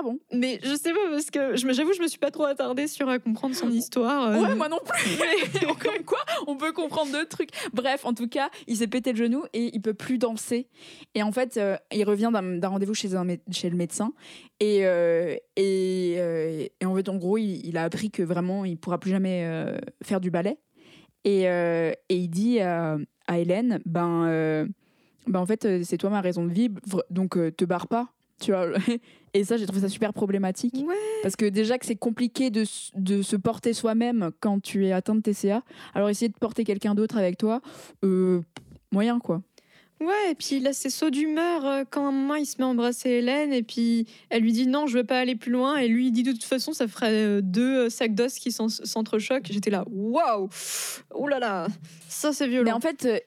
bon 0.04 0.20
Mais 0.32 0.60
je 0.64 0.76
sais 0.76 0.92
pas, 0.94 1.10
parce 1.10 1.32
que 1.32 1.56
j'avoue, 1.56 1.94
je 1.94 2.02
me 2.02 2.08
suis 2.08 2.20
pas 2.20 2.30
trop 2.32 2.44
attardée 2.46 2.88
sur 2.88 3.10
à 3.10 3.20
comprendre 3.20 3.56
son 3.56 3.70
histoire. 3.72 4.30
euh. 4.32 4.42
Ouais, 4.42 4.56
moi 4.56 4.70
non 4.70 4.80
plus 4.86 5.18
Comme 5.84 6.04
quoi, 6.06 6.20
on 6.48 6.56
peut 6.58 6.72
comprendre 6.74 7.12
deux 7.12 7.26
trucs. 7.26 7.50
Bref, 7.74 8.06
en 8.06 8.14
tout 8.14 8.28
cas, 8.28 8.50
il 8.68 8.78
s'est 8.78 8.88
pété 8.88 9.12
le 9.12 9.18
genou, 9.18 9.44
et 9.54 9.72
il 9.74 9.82
peut 9.82 9.94
plus 9.94 10.18
danser. 10.18 10.68
Et 11.16 11.24
en 11.24 11.32
fait, 11.32 11.58
euh, 11.58 11.76
il 11.92 12.04
revient 12.04 12.32
d'un 12.34 12.68
rendez-vous 12.68 12.94
chez, 12.94 13.16
un, 13.16 13.26
chez 13.52 13.70
le 13.70 13.76
médecin, 13.76 14.14
et, 14.60 14.86
euh, 14.86 15.36
et, 15.56 16.16
euh, 16.18 16.68
et 16.80 16.86
en 16.86 16.96
fait, 16.96 17.10
en 17.10 17.18
gros, 17.18 17.38
il, 17.38 17.66
il 17.66 17.78
a 17.78 17.84
appris 17.84 18.12
que 18.12 18.24
vraiment, 18.24 18.66
il 18.66 18.78
pourra 18.78 19.00
plus 19.00 19.12
jamais 19.12 19.46
euh, 19.46 19.78
faire 20.04 20.20
du 20.20 20.30
ballet. 20.32 20.58
Et, 21.26 21.48
euh, 21.48 21.92
et 22.10 22.18
il 22.18 22.28
dit 22.30 22.60
à, 22.60 22.98
à 23.28 23.40
Hélène, 23.40 23.80
ben, 23.86 24.26
euh, 24.28 24.68
ben 25.28 25.40
en 25.40 25.46
fait, 25.46 25.64
euh, 25.66 25.82
c'est 25.84 25.98
toi 25.98 26.10
ma 26.10 26.20
raison 26.22 26.46
de 26.46 26.52
vivre, 26.52 26.76
donc 27.10 27.38
euh, 27.38 27.50
te 27.52 27.64
barre 27.64 27.88
pas, 27.88 28.10
tu 28.44 28.52
vois. 28.52 28.68
Et 29.36 29.44
ça, 29.44 29.58
j'ai 29.58 29.66
trouvé 29.66 29.82
ça 29.82 29.90
super 29.90 30.14
problématique. 30.14 30.76
Ouais. 30.86 30.94
Parce 31.24 31.36
que 31.36 31.46
déjà 31.46 31.80
que 31.80 31.86
c'est 31.88 31.96
compliqué 31.96 32.52
de, 32.52 32.66
de 32.96 33.22
se 33.24 33.36
porter 33.36 33.74
soi-même 33.74 34.30
quand 34.40 34.62
tu 34.62 34.86
es 34.86 34.92
atteint 34.92 35.16
de 35.16 35.22
TCA, 35.22 35.64
alors 35.96 36.10
essayer 36.10 36.30
de 36.30 36.38
porter 36.40 36.64
quelqu'un 36.64 36.94
d'autre 36.94 37.18
avec 37.18 37.38
toi, 37.38 37.62
euh, 38.04 38.42
moyen 38.92 39.18
quoi. 39.20 39.42
Ouais, 40.02 40.32
et 40.32 40.36
puis 40.36 40.60
là, 40.60 40.74
c'est 40.74 40.90
saut 40.90 41.10
d'humeur 41.10 41.66
euh, 41.66 41.84
quand 41.90 42.06
un 42.06 42.12
moment 42.12 42.36
il 42.36 42.46
se 42.46 42.58
met 42.58 42.66
à 42.66 42.68
embrasser 42.68 43.10
Hélène 43.10 43.54
et 43.54 43.64
puis 43.64 44.06
elle 44.30 44.42
lui 44.42 44.52
dit 44.52 44.68
non, 44.68 44.86
je 44.86 44.98
veux 44.98 45.04
pas 45.06 45.18
aller 45.20 45.36
plus 45.36 45.52
loin. 45.52 45.78
Et 45.78 45.88
lui, 45.88 46.08
il 46.08 46.12
dit 46.12 46.24
de 46.24 46.34
toute 46.34 46.44
façon, 46.44 46.74
ça 46.74 46.88
ferait 46.88 47.12
euh, 47.14 47.42
deux 47.42 47.90
sacs 47.90 48.14
d'os 48.14 48.38
qui 48.38 48.52
s'en- 48.52 48.68
s'entrechoquent. 48.70 49.48
J'étais 49.50 49.70
là, 49.70 49.86
waouh, 49.90 50.50
oh 51.12 51.28
là 51.28 51.40
là, 51.40 51.68
ça 52.10 52.34
c'est 52.34 52.48
violent. 52.48 52.66
Mais 52.66 52.74
en 52.74 52.82
fait, 52.82 53.24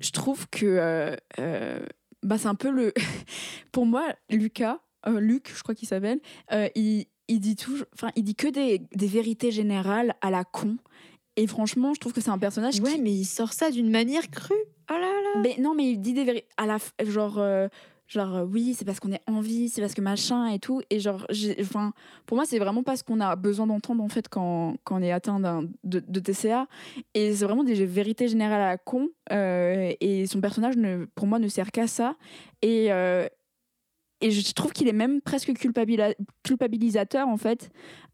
je 0.00 0.10
trouve 0.10 0.48
que 0.48 0.64
euh, 0.64 1.16
euh, 1.38 1.80
bah, 2.26 2.38
c'est 2.38 2.48
un 2.48 2.54
peu 2.54 2.70
le. 2.70 2.92
Pour 3.72 3.86
moi, 3.86 4.04
Lucas, 4.30 4.80
euh, 5.06 5.20
Luc, 5.20 5.52
je 5.54 5.62
crois 5.62 5.74
qu'il 5.74 5.88
s'appelle, 5.88 6.20
euh, 6.52 6.68
il, 6.74 7.06
il 7.28 7.40
dit 7.40 7.56
toujours, 7.56 7.86
enfin, 7.94 8.10
il 8.16 8.24
dit 8.24 8.34
que 8.34 8.48
des, 8.48 8.80
des 8.94 9.06
vérités 9.06 9.50
générales 9.50 10.14
à 10.20 10.30
la 10.30 10.44
con. 10.44 10.76
Et 11.36 11.46
franchement, 11.46 11.92
je 11.94 12.00
trouve 12.00 12.12
que 12.12 12.20
c'est 12.20 12.30
un 12.30 12.38
personnage 12.38 12.80
ouais, 12.80 12.94
qui. 12.94 13.00
mais 13.00 13.12
il 13.12 13.24
sort 13.26 13.52
ça 13.52 13.70
d'une 13.70 13.90
manière 13.90 14.30
crue. 14.30 14.54
Oh 14.90 14.94
là 14.94 15.00
là. 15.00 15.40
Mais 15.42 15.56
non, 15.58 15.74
mais 15.74 15.84
il 15.90 15.98
dit 15.98 16.14
des 16.14 16.24
vérités 16.24 16.48
à 16.56 16.66
la 16.66 16.78
genre. 17.04 17.38
euh, 17.38 17.68
Genre, 18.08 18.36
euh, 18.36 18.44
oui, 18.44 18.74
c'est 18.74 18.84
parce 18.84 19.00
qu'on 19.00 19.10
est 19.10 19.22
en 19.26 19.40
vie, 19.40 19.68
c'est 19.68 19.80
parce 19.80 19.94
que 19.94 20.00
machin 20.00 20.46
et 20.46 20.60
tout. 20.60 20.80
Et 20.90 21.00
genre, 21.00 21.26
enfin, 21.60 21.92
pour 22.24 22.36
moi, 22.36 22.44
c'est 22.46 22.60
vraiment 22.60 22.84
pas 22.84 22.96
ce 22.96 23.02
qu'on 23.02 23.20
a 23.20 23.34
besoin 23.34 23.66
d'entendre 23.66 24.02
en 24.02 24.08
fait 24.08 24.28
quand, 24.28 24.76
quand 24.84 25.00
on 25.00 25.02
est 25.02 25.10
atteint 25.10 25.40
de, 25.82 26.00
de 26.00 26.20
TCA. 26.20 26.68
Et 27.14 27.34
c'est 27.34 27.44
vraiment 27.44 27.64
des 27.64 27.84
vérités 27.84 28.28
générales 28.28 28.60
à 28.60 28.68
la 28.68 28.78
con. 28.78 29.08
euh, 29.32 29.92
et 30.00 30.26
son 30.26 30.40
personnage, 30.40 30.76
ne, 30.76 31.06
pour 31.16 31.26
moi, 31.26 31.40
ne 31.40 31.48
sert 31.48 31.72
qu'à 31.72 31.88
ça. 31.88 32.14
Et, 32.62 32.92
euh, 32.92 33.26
et 34.20 34.30
je 34.30 34.52
trouve 34.54 34.72
qu'il 34.72 34.86
est 34.88 34.92
même 34.92 35.20
presque 35.20 35.52
culpabilisateur 35.52 37.28
en 37.28 37.36
fait. 37.36 37.70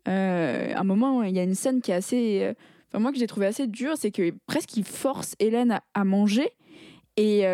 À 0.07 0.81
un 0.81 0.85
moment, 0.85 1.23
il 1.23 1.35
y 1.35 1.39
a 1.39 1.45
une 1.45 1.55
scène 1.55 1.81
qui 1.81 1.93
est 1.93 1.95
assez, 1.95 2.55
enfin 2.89 2.99
moi 2.99 3.13
que 3.13 3.19
j'ai 3.19 3.29
trouvé 3.29 3.47
assez 3.47 3.69
dure, 3.69 3.97
c'est 3.97 4.11
que 4.11 4.35
presque 4.47 4.77
il 4.77 4.85
force 4.85 5.37
Hélène 5.39 5.81
à, 5.95 6.05
manger 6.05 6.51
et 7.17 7.45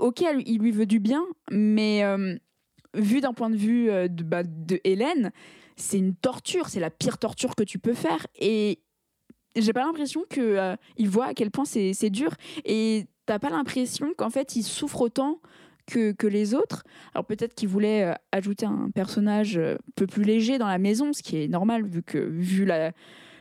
ok, 0.00 0.24
il 0.46 0.58
lui 0.58 0.70
veut 0.70 0.86
du 0.86 1.00
bien, 1.00 1.24
mais 1.50 2.04
euh, 2.04 2.36
vu 2.94 3.20
d'un 3.20 3.32
point 3.32 3.50
de 3.50 3.56
vue 3.56 3.90
euh, 3.90 4.08
de, 4.08 4.22
bah, 4.22 4.42
de 4.44 4.80
Hélène, 4.84 5.32
c'est 5.76 5.98
une 5.98 6.14
torture, 6.14 6.68
c'est 6.68 6.80
la 6.80 6.90
pire 6.90 7.18
torture 7.18 7.54
que 7.54 7.62
tu 7.62 7.78
peux 7.78 7.94
faire 7.94 8.26
et 8.38 8.80
j'ai 9.56 9.72
pas 9.72 9.84
l'impression 9.84 10.24
que 10.28 10.40
euh, 10.40 10.76
voit 11.00 11.26
à 11.26 11.34
quel 11.34 11.50
point 11.50 11.64
c'est 11.64 12.10
dur 12.10 12.34
et 12.64 13.06
t'as 13.26 13.38
pas 13.38 13.50
l'impression 13.50 14.12
qu'en 14.16 14.30
fait 14.30 14.56
il 14.56 14.62
souffre 14.62 15.02
autant 15.02 15.40
que, 15.86 16.12
que 16.12 16.26
les 16.26 16.54
autres. 16.54 16.84
Alors 17.14 17.26
peut-être 17.26 17.54
qu'il 17.54 17.68
voulait 17.68 18.14
ajouter 18.32 18.66
un 18.66 18.90
personnage 18.94 19.58
un 19.58 19.76
peu 19.96 20.06
plus 20.06 20.24
léger 20.24 20.58
dans 20.58 20.68
la 20.68 20.78
maison, 20.78 21.12
ce 21.12 21.22
qui 21.22 21.42
est 21.42 21.48
normal 21.48 21.84
vu 21.84 22.02
que 22.02 22.18
vu 22.18 22.64
la, 22.64 22.92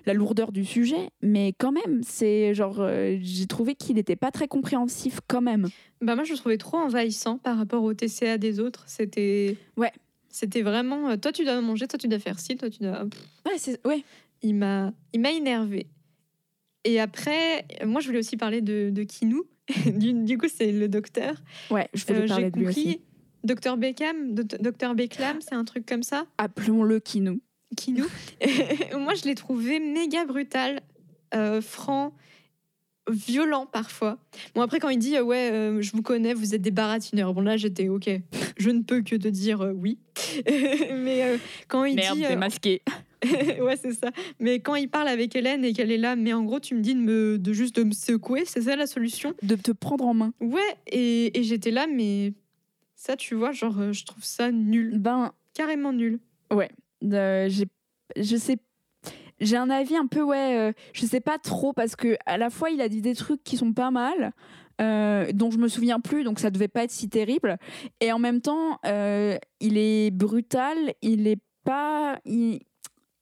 la 0.05 0.13
lourdeur 0.13 0.51
du 0.51 0.65
sujet, 0.65 1.09
mais 1.21 1.53
quand 1.57 1.71
même, 1.71 2.01
c'est 2.03 2.53
genre 2.53 2.77
euh, 2.79 3.17
j'ai 3.21 3.45
trouvé 3.47 3.75
qu'il 3.75 3.95
n'était 3.95 4.15
pas 4.15 4.31
très 4.31 4.47
compréhensif 4.47 5.19
quand 5.27 5.41
même. 5.41 5.67
Bah 6.01 6.15
moi 6.15 6.23
je 6.23 6.31
le 6.33 6.37
trouvais 6.37 6.57
trop 6.57 6.77
envahissant 6.77 7.37
par 7.37 7.57
rapport 7.57 7.83
au 7.83 7.93
TCA 7.93 8.37
des 8.37 8.59
autres. 8.59 8.83
C'était 8.87 9.57
Ouais. 9.77 9.91
C'était 10.29 10.61
vraiment 10.61 11.09
euh, 11.09 11.17
toi 11.17 11.31
tu 11.31 11.43
dois 11.43 11.59
manger, 11.61 11.87
toi 11.87 11.99
tu 11.99 12.07
dois 12.07 12.19
faire 12.19 12.39
ci, 12.39 12.55
toi 12.57 12.69
tu 12.69 12.79
dois. 12.79 13.03
Ouais, 13.45 13.57
c'est 13.57 13.85
ouais. 13.85 14.03
Il 14.41 14.55
m'a 14.55 14.93
il 15.13 15.19
m'a 15.21 15.31
énervé. 15.31 15.87
Et 16.83 16.99
après, 16.99 17.65
moi 17.85 18.01
je 18.01 18.07
voulais 18.07 18.19
aussi 18.19 18.37
parler 18.37 18.61
de, 18.61 18.89
de 18.91 19.03
Kinou. 19.03 19.43
du, 19.85 20.13
du 20.13 20.37
coup 20.37 20.47
c'est 20.53 20.71
le 20.71 20.87
docteur. 20.87 21.35
Ouais, 21.69 21.87
je 21.93 22.05
voulais 22.05 22.21
Euh, 22.23 22.27
parler 22.27 22.45
J'ai 22.45 22.51
de 22.51 22.57
lui 22.59 22.65
compris. 22.65 22.81
aussi. 22.87 23.01
Docteur 23.43 23.77
Beckham, 23.77 24.33
Doct- 24.35 24.61
Docteur 24.61 24.93
Beckham, 24.95 25.37
c'est 25.41 25.55
un 25.55 25.63
truc 25.63 25.85
comme 25.87 26.03
ça? 26.03 26.25
Appelons-le 26.37 26.99
Kinou. 26.99 27.39
Kinou. 27.75 28.05
Moi, 28.99 29.13
je 29.15 29.25
l'ai 29.25 29.35
trouvé 29.35 29.79
méga 29.79 30.25
brutal, 30.25 30.81
euh, 31.33 31.61
franc, 31.61 32.13
violent 33.09 33.65
parfois. 33.65 34.17
Bon, 34.55 34.61
après, 34.61 34.79
quand 34.79 34.89
il 34.89 34.99
dit 34.99 35.15
euh, 35.17 35.23
Ouais, 35.23 35.49
euh, 35.51 35.81
je 35.81 35.91
vous 35.93 36.01
connais, 36.01 36.33
vous 36.33 36.53
êtes 36.55 36.61
des 36.61 36.71
baratineurs. 36.71 37.33
Bon, 37.33 37.41
là, 37.41 37.57
j'étais 37.57 37.89
OK. 37.89 38.09
Je 38.57 38.69
ne 38.69 38.81
peux 38.81 39.01
que 39.01 39.15
te 39.15 39.27
dire 39.27 39.71
oui. 39.75 39.97
Mais 40.93 41.37
quand 41.67 41.85
il 41.85 41.95
Merde, 41.95 42.17
dit. 42.17 42.25
euh, 42.25 42.29
démasqué. 42.29 42.81
ouais, 43.61 43.77
c'est 43.81 43.93
ça. 43.93 44.09
Mais 44.39 44.59
quand 44.59 44.75
il 44.75 44.89
parle 44.89 45.07
avec 45.07 45.35
Hélène 45.35 45.63
et 45.63 45.73
qu'elle 45.73 45.91
est 45.91 45.97
là, 45.97 46.15
mais 46.15 46.33
en 46.33 46.43
gros, 46.43 46.59
tu 46.59 46.73
me 46.75 46.81
dis 46.81 46.95
de, 46.95 46.99
me, 46.99 47.37
de 47.37 47.53
juste 47.53 47.75
de 47.75 47.83
me 47.83 47.91
secouer, 47.91 48.43
c'est 48.45 48.61
ça 48.63 48.75
la 48.75 48.87
solution? 48.87 49.33
De 49.43 49.55
te 49.55 49.71
prendre 49.71 50.05
en 50.05 50.13
main. 50.15 50.33
Ouais, 50.39 50.59
et, 50.87 51.37
et 51.39 51.43
j'étais 51.43 51.69
là, 51.71 51.85
mais 51.87 52.33
ça, 52.95 53.15
tu 53.15 53.35
vois, 53.35 53.51
genre, 53.51 53.93
je 53.93 54.05
trouve 54.05 54.23
ça 54.23 54.51
nul. 54.51 54.97
Ben, 54.97 55.33
Carrément 55.53 55.91
nul. 55.91 56.19
Euh, 56.51 56.65
j'ai 57.01 57.65
je 58.17 58.35
sais 58.37 58.57
j'ai 59.39 59.57
un 59.57 59.69
avis 59.69 59.95
un 59.95 60.05
peu 60.07 60.21
ouais 60.21 60.57
euh, 60.57 60.71
je 60.93 61.05
sais 61.05 61.21
pas 61.21 61.37
trop 61.39 61.73
parce 61.73 61.95
que 61.95 62.15
à 62.25 62.37
la 62.37 62.49
fois 62.49 62.69
il 62.69 62.81
a 62.81 62.89
dit 62.89 63.01
des 63.01 63.15
trucs 63.15 63.43
qui 63.43 63.57
sont 63.57 63.73
pas 63.73 63.89
mal 63.91 64.33
euh, 64.81 65.31
dont 65.33 65.49
je 65.51 65.57
me 65.57 65.67
souviens 65.67 65.99
plus 65.99 66.23
donc 66.23 66.39
ça 66.39 66.49
devait 66.51 66.67
pas 66.67 66.83
être 66.83 66.91
si 66.91 67.09
terrible 67.09 67.57
et 68.01 68.11
en 68.11 68.19
même 68.19 68.41
temps 68.41 68.79
euh, 68.85 69.37
il 69.59 69.77
est 69.77 70.11
brutal 70.11 70.77
il 71.01 71.27
est 71.27 71.39
pas 71.63 72.19
il, 72.25 72.59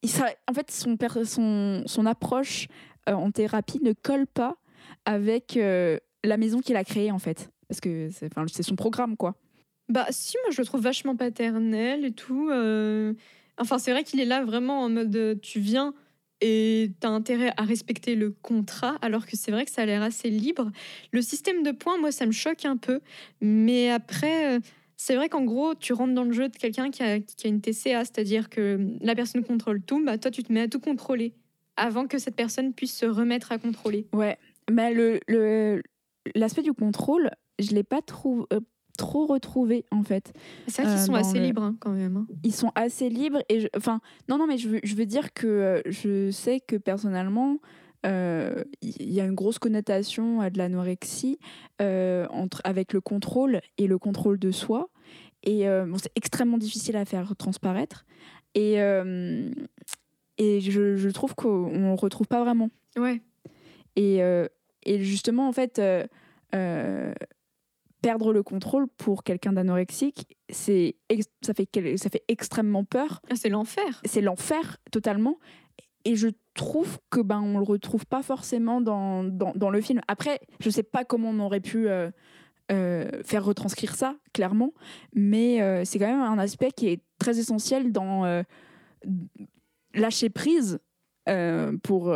il- 0.01 0.09
ça- 0.09 0.33
en 0.49 0.53
fait 0.53 0.71
son 0.71 0.97
son, 1.25 1.83
son 1.85 2.05
approche 2.05 2.67
euh, 3.07 3.13
en 3.13 3.31
thérapie 3.31 3.79
ne 3.83 3.93
colle 3.93 4.27
pas 4.27 4.57
avec 5.05 5.57
la 5.57 6.37
maison 6.37 6.59
qu'il 6.59 6.75
a 6.75 6.83
créée 6.83 7.11
en 7.11 7.19
fait 7.19 7.49
parce 7.67 7.79
que 7.79 8.09
c'est 8.11 8.25
enfin, 8.27 8.45
c'est 8.51 8.63
son 8.63 8.75
programme 8.75 9.15
quoi 9.15 9.35
Bah 9.89 10.07
si, 10.09 10.35
moi 10.43 10.51
je 10.51 10.59
le 10.61 10.65
trouve 10.65 10.81
vachement 10.81 11.15
paternel 11.15 12.03
et 12.05 12.11
tout. 12.11 12.49
Enfin 13.59 13.77
c'est 13.79 13.91
vrai 13.91 14.03
qu'il 14.03 14.19
est 14.19 14.25
là 14.25 14.43
vraiment 14.43 14.81
en 14.83 14.89
mode 14.89 15.15
euh, 15.15 15.35
tu 15.41 15.59
viens 15.59 15.93
et 16.41 16.91
t'as 17.01 17.09
intérêt 17.09 17.51
à 17.57 17.63
respecter 17.63 18.15
le 18.15 18.31
contrat, 18.31 18.97
alors 19.01 19.25
que 19.25 19.35
c'est 19.35 19.51
vrai 19.51 19.65
que 19.65 19.71
ça 19.71 19.81
a 19.81 19.85
l'air 19.85 20.01
assez 20.01 20.29
libre. 20.29 20.71
Le 21.11 21.21
système 21.21 21.63
de 21.63 21.71
points, 21.71 21.97
moi 21.97 22.11
ça 22.13 22.25
me 22.25 22.31
choque 22.31 22.63
un 22.65 22.77
peu, 22.77 23.01
mais 23.41 23.89
après 23.89 24.57
euh, 24.57 24.59
c'est 24.95 25.15
vrai 25.15 25.27
qu'en 25.29 25.43
gros 25.43 25.75
tu 25.75 25.91
rentres 25.93 26.13
dans 26.13 26.23
le 26.23 26.31
jeu 26.31 26.47
de 26.49 26.55
quelqu'un 26.55 26.91
qui 26.91 27.03
a, 27.03 27.19
qui 27.19 27.47
a 27.47 27.49
une 27.49 27.59
TCA, 27.61 28.05
c'est-à-dire 28.05 28.49
que 28.49 28.79
la 29.01 29.15
personne 29.15 29.43
contrôle 29.43 29.81
tout, 29.81 30.03
bah 30.05 30.17
toi 30.17 30.31
tu 30.31 30.43
te 30.43 30.51
mets 30.53 30.61
à 30.61 30.67
tout 30.69 30.79
contrôler 30.79 31.33
avant 31.75 32.07
que 32.07 32.17
cette 32.17 32.35
personne 32.35 32.73
puisse 32.73 32.95
se 32.97 33.05
remettre 33.05 33.51
à 33.51 33.57
contrôler. 33.57 34.07
Ouais, 34.13 34.37
mais 34.71 34.93
le 34.93 35.19
le- 35.27 35.81
l'aspect 36.35 36.61
du 36.61 36.73
contrôle, 36.73 37.31
je 37.59 37.71
l'ai 37.71 37.83
pas 37.83 38.01
trop 38.01 38.47
euh, 38.53 38.59
trop 38.99 39.25
retrouvé 39.25 39.85
en 39.91 40.03
fait. 40.03 40.33
C'est 40.67 40.83
vrai 40.83 40.91
qu'ils 40.91 41.01
Euh, 41.01 41.05
sont 41.05 41.15
assez 41.15 41.39
le- 41.39 41.45
libres 41.45 41.63
hein, 41.63 41.75
quand 41.79 41.91
même. 41.91 42.17
hein. 42.17 42.27
Ils 42.43 42.53
sont 42.53 42.71
assez 42.75 43.09
libres 43.09 43.41
et 43.49 43.61
je- 43.61 43.67
enfin 43.75 43.99
non 44.27 44.37
non 44.37 44.45
mais 44.45 44.57
je 44.57 44.67
veux 44.69 44.79
je 44.83 44.95
veux 44.95 45.05
dire 45.05 45.33
que 45.33 45.47
euh, 45.47 45.81
je 45.87 46.29
sais 46.31 46.59
que 46.59 46.75
personnellement 46.77 47.57
euh, 48.05 48.63
il 48.81 49.11
y 49.11 49.19
a 49.19 49.25
une 49.25 49.35
grosse 49.35 49.59
connotation 49.59 50.39
à 50.41 50.49
de 50.49 50.57
l'anorexie 50.57 51.37
euh, 51.81 52.27
entre 52.29 52.61
avec 52.63 52.93
le 52.93 53.01
contrôle 53.01 53.61
et 53.77 53.87
le 53.87 53.97
contrôle 53.97 54.37
de 54.39 54.51
soi 54.51 54.89
et 55.43 55.67
euh, 55.67 55.85
bon, 55.85 55.97
c'est 55.97 56.11
extrêmement 56.15 56.57
difficile 56.57 56.95
à 56.97 57.05
faire 57.05 57.35
transparaître 57.37 58.05
et 58.55 58.75
et 60.37 60.61
je, 60.61 60.95
je 60.95 61.09
trouve 61.09 61.35
qu'on 61.35 61.69
ne 61.71 61.95
retrouve 61.97 62.27
pas 62.27 62.41
vraiment. 62.43 62.69
Ouais. 62.97 63.21
Et, 63.97 64.19
et 64.85 64.99
justement, 65.03 65.47
en 65.49 65.51
fait, 65.51 65.81
perdre 68.01 68.33
le 68.33 68.43
contrôle 68.43 68.87
pour 68.97 69.23
quelqu'un 69.23 69.53
d'anorexique, 69.53 70.27
c'est 70.49 70.95
ça, 71.41 71.53
fait 71.53 71.67
ça 71.97 72.09
fait 72.09 72.23
extrêmement 72.27 72.83
peur. 72.83 73.21
Ah, 73.29 73.35
c'est 73.35 73.49
l'enfer. 73.49 74.01
C'est 74.05 74.21
l'enfer 74.21 74.77
totalement. 74.91 75.37
Et 76.05 76.15
je 76.15 76.29
trouve 76.53 76.97
que 77.09 77.19
ben 77.19 77.41
on 77.41 77.57
le 77.57 77.63
retrouve 77.63 78.05
pas 78.05 78.23
forcément 78.23 78.81
dans, 78.81 79.23
dans, 79.23 79.51
dans 79.55 79.69
le 79.69 79.81
film. 79.81 80.01
Après, 80.07 80.39
je 80.59 80.69
sais 80.69 80.83
pas 80.83 81.03
comment 81.03 81.29
on 81.29 81.39
aurait 81.39 81.59
pu 81.59 81.89
euh, 81.89 82.09
euh, 82.71 83.21
faire 83.23 83.43
retranscrire 83.43 83.95
ça, 83.95 84.15
clairement, 84.33 84.73
mais 85.13 85.61
euh, 85.61 85.83
c'est 85.83 85.99
quand 85.99 86.07
même 86.07 86.21
un 86.21 86.39
aspect 86.39 86.71
qui 86.71 86.87
est 86.87 87.01
très 87.17 87.37
essentiel 87.39 87.91
dans 87.91 88.43
lâcher 89.93 90.29
prise. 90.29 90.79
pour 91.83 92.13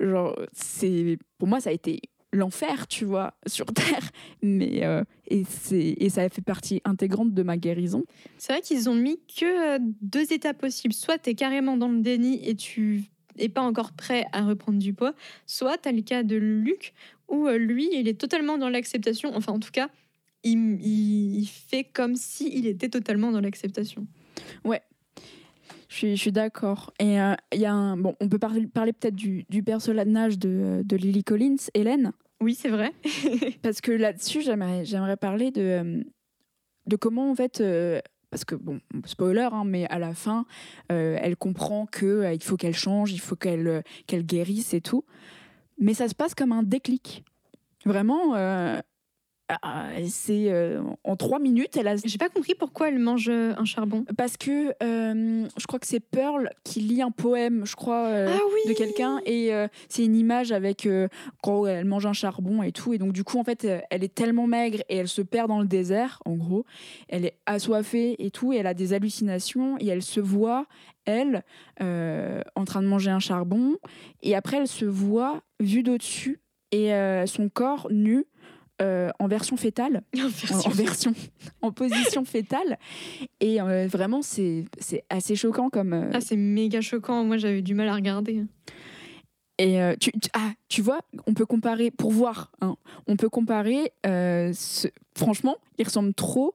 genre 0.00 0.36
c'est 0.52 1.16
pour 1.38 1.48
moi 1.48 1.60
ça 1.60 1.70
a 1.70 1.72
été 1.72 2.00
l'enfer 2.32 2.86
tu 2.88 3.04
vois 3.04 3.34
sur 3.46 3.66
terre 3.66 4.10
mais 4.42 4.84
euh, 4.84 5.04
et 5.28 5.44
c'est 5.44 5.94
et 5.98 6.08
ça 6.08 6.22
a 6.22 6.28
fait 6.28 6.42
partie 6.42 6.80
intégrante 6.84 7.34
de 7.34 7.42
ma 7.42 7.56
guérison 7.56 8.04
C'est 8.38 8.52
vrai 8.52 8.62
qu'ils 8.62 8.88
ont 8.88 8.94
mis 8.94 9.18
que 9.38 9.76
euh, 9.76 9.78
deux 10.00 10.32
étapes 10.32 10.58
possibles. 10.58 10.94
Soit 10.94 11.18
tu 11.18 11.30
es 11.30 11.34
carrément 11.34 11.76
dans 11.76 11.88
le 11.88 12.00
déni 12.00 12.40
et 12.48 12.54
tu 12.56 13.04
es 13.38 13.48
pas 13.48 13.62
encore 13.62 13.92
prêt 13.92 14.24
à 14.32 14.42
reprendre 14.42 14.78
du 14.78 14.92
poids, 14.92 15.14
soit 15.46 15.78
tu 15.78 15.88
as 15.88 15.92
le 15.92 16.02
cas 16.02 16.22
de 16.22 16.36
Luc 16.36 16.92
où 17.28 17.46
euh, 17.48 17.56
lui, 17.56 17.88
il 17.94 18.08
est 18.08 18.20
totalement 18.20 18.58
dans 18.58 18.68
l'acceptation. 18.68 19.30
Enfin, 19.34 19.52
en 19.52 19.60
tout 19.60 19.70
cas, 19.70 19.88
il, 20.44 20.58
il- 20.82 21.38
il 21.40 21.46
fait 21.46 21.84
comme 21.84 22.14
si 22.16 22.50
il 22.52 22.66
était 22.66 22.88
totalement 22.90 23.30
dans 23.32 23.40
l'acceptation. 23.40 24.06
Je 25.92 25.98
suis, 25.98 26.16
je 26.16 26.20
suis 26.22 26.32
d'accord. 26.32 26.90
Et 26.98 27.20
euh, 27.20 27.34
il 27.52 27.60
y 27.60 27.66
a 27.66 27.72
un, 27.72 27.98
bon, 27.98 28.16
on 28.18 28.28
peut 28.28 28.38
parler, 28.38 28.66
parler 28.66 28.94
peut-être 28.94 29.14
du, 29.14 29.44
du 29.50 29.62
personnage 29.62 30.38
de, 30.38 30.80
de 30.84 30.96
Lily 30.96 31.22
Collins, 31.22 31.56
Hélène, 31.74 32.12
Oui, 32.40 32.54
c'est 32.54 32.70
vrai. 32.70 32.92
parce 33.62 33.82
que 33.82 33.92
là-dessus, 33.92 34.40
j'aimerais, 34.40 34.86
j'aimerais 34.86 35.18
parler 35.18 35.50
de, 35.50 35.60
euh, 35.60 36.02
de 36.86 36.96
comment, 36.96 37.30
en 37.30 37.34
fait, 37.34 37.60
euh, 37.60 38.00
parce 38.30 38.46
que, 38.46 38.54
bon, 38.54 38.80
spoiler, 39.04 39.50
hein, 39.52 39.64
mais 39.66 39.86
à 39.90 39.98
la 39.98 40.14
fin, 40.14 40.46
euh, 40.90 41.18
elle 41.20 41.36
comprend 41.36 41.84
que 41.84 42.06
euh, 42.06 42.32
il 42.32 42.42
faut 42.42 42.56
qu'elle 42.56 42.74
change, 42.74 43.12
il 43.12 43.20
faut 43.20 43.36
qu'elle, 43.36 43.68
euh, 43.68 43.82
qu'elle 44.06 44.24
guérisse 44.24 44.72
et 44.72 44.80
tout. 44.80 45.04
Mais 45.78 45.92
ça 45.92 46.08
se 46.08 46.14
passe 46.14 46.34
comme 46.34 46.52
un 46.52 46.62
déclic. 46.62 47.22
Vraiment, 47.84 48.34
euh, 49.50 49.54
ah, 49.62 49.88
c'est 50.08 50.50
euh, 50.50 50.82
en 51.04 51.16
trois 51.16 51.38
minutes, 51.38 51.76
elle 51.76 51.88
a 51.88 51.96
J'ai 51.96 52.18
pas 52.18 52.28
compris 52.28 52.54
pourquoi 52.54 52.88
elle 52.88 52.98
mange 52.98 53.28
euh, 53.28 53.54
un 53.56 53.64
charbon. 53.64 54.04
parce 54.16 54.36
que 54.36 54.72
euh, 54.82 55.46
je 55.56 55.66
crois 55.66 55.78
que 55.78 55.86
c'est 55.86 56.00
Pearl 56.00 56.50
qui 56.64 56.80
lit 56.80 57.02
un 57.02 57.10
poème, 57.10 57.66
je 57.66 57.74
crois, 57.74 58.08
ah 58.08 58.38
oui 58.54 58.72
de 58.72 58.76
quelqu'un, 58.76 59.20
et 59.26 59.50
c'est 59.88 60.04
une 60.04 60.14
image 60.14 60.52
avec 60.52 60.88
quand 61.42 61.66
elle 61.66 61.84
mange 61.84 62.06
un 62.06 62.12
charbon 62.12 62.62
et 62.62 62.72
tout, 62.72 62.92
et 62.92 62.98
donc 62.98 63.12
du 63.12 63.24
coup 63.24 63.38
en 63.38 63.44
fait 63.44 63.66
elle 63.90 64.04
est 64.04 64.14
tellement 64.14 64.46
maigre 64.46 64.80
et 64.88 64.96
elle 64.96 65.08
se 65.08 65.22
perd 65.22 65.48
dans 65.48 65.60
le 65.60 65.66
désert, 65.66 66.20
en 66.24 66.34
gros, 66.34 66.64
elle 67.08 67.24
est 67.24 67.36
assoiffée 67.46 68.24
et 68.24 68.30
tout, 68.30 68.52
et 68.52 68.56
elle 68.56 68.66
a 68.66 68.74
des 68.74 68.92
hallucinations 68.92 69.76
et 69.80 69.88
elle 69.88 70.02
se 70.02 70.20
voit 70.20 70.66
elle 71.04 71.42
en 71.80 72.64
train 72.64 72.82
de 72.82 72.86
manger 72.86 73.10
un 73.10 73.20
charbon, 73.20 73.76
et 74.22 74.34
après 74.34 74.58
elle 74.58 74.68
se 74.68 74.84
voit 74.84 75.42
vue 75.60 75.82
d'au-dessus 75.82 76.40
et 76.70 76.92
son 77.26 77.48
corps 77.48 77.88
nu. 77.90 78.26
Euh, 78.82 79.10
en 79.18 79.28
version 79.28 79.56
fétale, 79.56 80.02
en, 80.18 80.58
en 80.58 80.70
version, 80.70 81.14
en 81.62 81.72
position 81.72 82.24
fétale. 82.24 82.78
Et 83.40 83.60
euh, 83.62 83.86
vraiment, 83.86 84.20
c'est 84.22 84.64
assez 85.08 85.36
choquant 85.36 85.70
comme. 85.70 85.92
euh, 85.94 86.10
Ah, 86.12 86.20
c'est 86.20 86.36
méga 86.36 86.80
choquant. 86.82 87.24
Moi, 87.24 87.38
j'avais 87.38 87.62
du 87.62 87.74
mal 87.74 87.88
à 87.88 87.94
regarder. 87.94 88.44
et 89.58 89.80
euh, 89.80 89.94
tu, 90.00 90.10
tu- 90.12 90.30
ah, 90.34 90.50
tu 90.68 90.82
vois, 90.82 91.00
on 91.26 91.34
peut 91.34 91.46
comparer, 91.46 91.90
pour 91.90 92.10
voir, 92.10 92.50
hein, 92.60 92.76
on 93.06 93.16
peut 93.16 93.28
comparer. 93.28 93.92
ce- 94.04 94.88
franchement, 95.16 95.56
il 95.78 95.84
ressemble 95.86 96.12
trop 96.14 96.54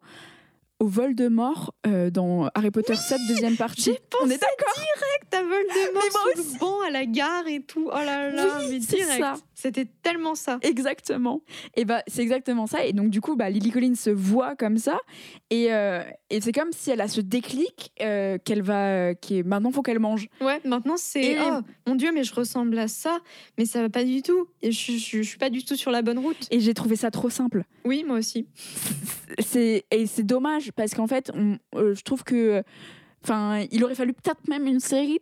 au 0.80 0.88
Voldemort 0.88 1.74
euh, 1.88 2.12
dans 2.12 2.50
Harry 2.54 2.70
Potter 2.70 2.94
7 2.96 3.18
deuxième 3.30 3.56
partie. 3.58 3.98
On 4.22 4.30
est 4.30 4.38
d'accord 4.38 4.76
direct 4.76 5.34
à 5.34 5.42
Voldemort 5.42 5.64
Mais 6.04 6.10
moi 6.12 6.22
sur 6.36 6.54
le 6.54 6.60
banc 6.60 6.82
à 6.88 6.92
la 6.92 7.06
gare 7.08 7.48
et 7.48 7.62
tout. 7.62 7.90
Oh 7.92 7.96
là 7.96 8.30
là, 8.30 8.60
Oui, 8.60 8.68
mais 8.74 8.80
direct. 8.80 9.20
ça. 9.20 9.36
C'était 9.60 9.88
tellement 10.04 10.36
ça. 10.36 10.60
Exactement. 10.62 11.42
Et 11.76 11.84
bah 11.84 12.04
c'est 12.06 12.22
exactement 12.22 12.68
ça. 12.68 12.86
Et 12.86 12.94
donc 12.94 13.10
du 13.10 13.22
coup, 13.22 13.36
bah, 13.36 13.50
Lily 13.50 13.72
Collins 13.72 13.96
se 13.96 14.12
voit 14.12 14.56
comme 14.56 14.78
ça, 14.78 15.00
et, 15.50 15.74
euh, 15.74 16.04
et 16.30 16.42
c'est 16.42 16.52
comme 16.52 16.72
si 16.72 16.92
elle 16.92 17.02
a 17.02 17.08
ce 17.08 17.22
déclic 17.22 17.92
euh, 18.02 18.38
qu'elle 18.38 18.62
va, 18.62 18.86
euh, 18.90 19.14
qui 19.16 19.40
est 19.40 19.44
maintenant 19.44 19.72
faut 19.72 19.82
qu'elle 19.82 19.98
mange. 19.98 20.28
Ouais, 20.42 20.62
maintenant 20.64 20.96
c'est 20.96 21.38
oh 21.42 21.62
mon 21.88 21.96
dieu, 21.96 22.12
mais 22.14 22.24
je 22.24 22.36
ressemble 22.36 22.78
à 22.78 22.88
ça, 22.88 23.18
mais 23.58 23.66
ça 23.66 23.82
va 23.82 23.90
pas 23.90 24.04
du 24.04 24.22
tout. 24.22 24.48
Et 24.62 24.72
je, 24.72 24.92
je, 24.92 25.18
je 25.18 25.28
suis 25.28 25.40
pas 25.40 25.50
du 25.50 25.66
tout 25.66 25.76
sur 25.76 25.90
la 25.90 26.04
bonne 26.04 26.20
route. 26.20 26.48
Et 26.52 26.60
j'ai 26.60 26.76
trouvé 26.76 26.96
ça 26.96 27.10
trop 27.10 27.32
simple. 27.32 27.64
Oui, 27.84 28.04
moi 28.06 28.18
aussi. 28.20 28.46
C'est 29.40 29.86
et 29.92 30.06
c'est 30.06 30.24
dommage 30.26 30.72
parce 30.74 30.94
qu'en 30.94 31.08
fait, 31.08 31.32
on- 31.34 31.58
euh, 31.76 31.96
je 31.96 32.02
trouve 32.04 32.24
que, 32.24 32.62
enfin, 33.24 33.66
il 33.72 33.84
aurait 33.84 33.96
fallu 33.96 34.14
peut-être 34.14 34.48
même 34.48 34.68
une 34.68 34.80
série 34.80 35.20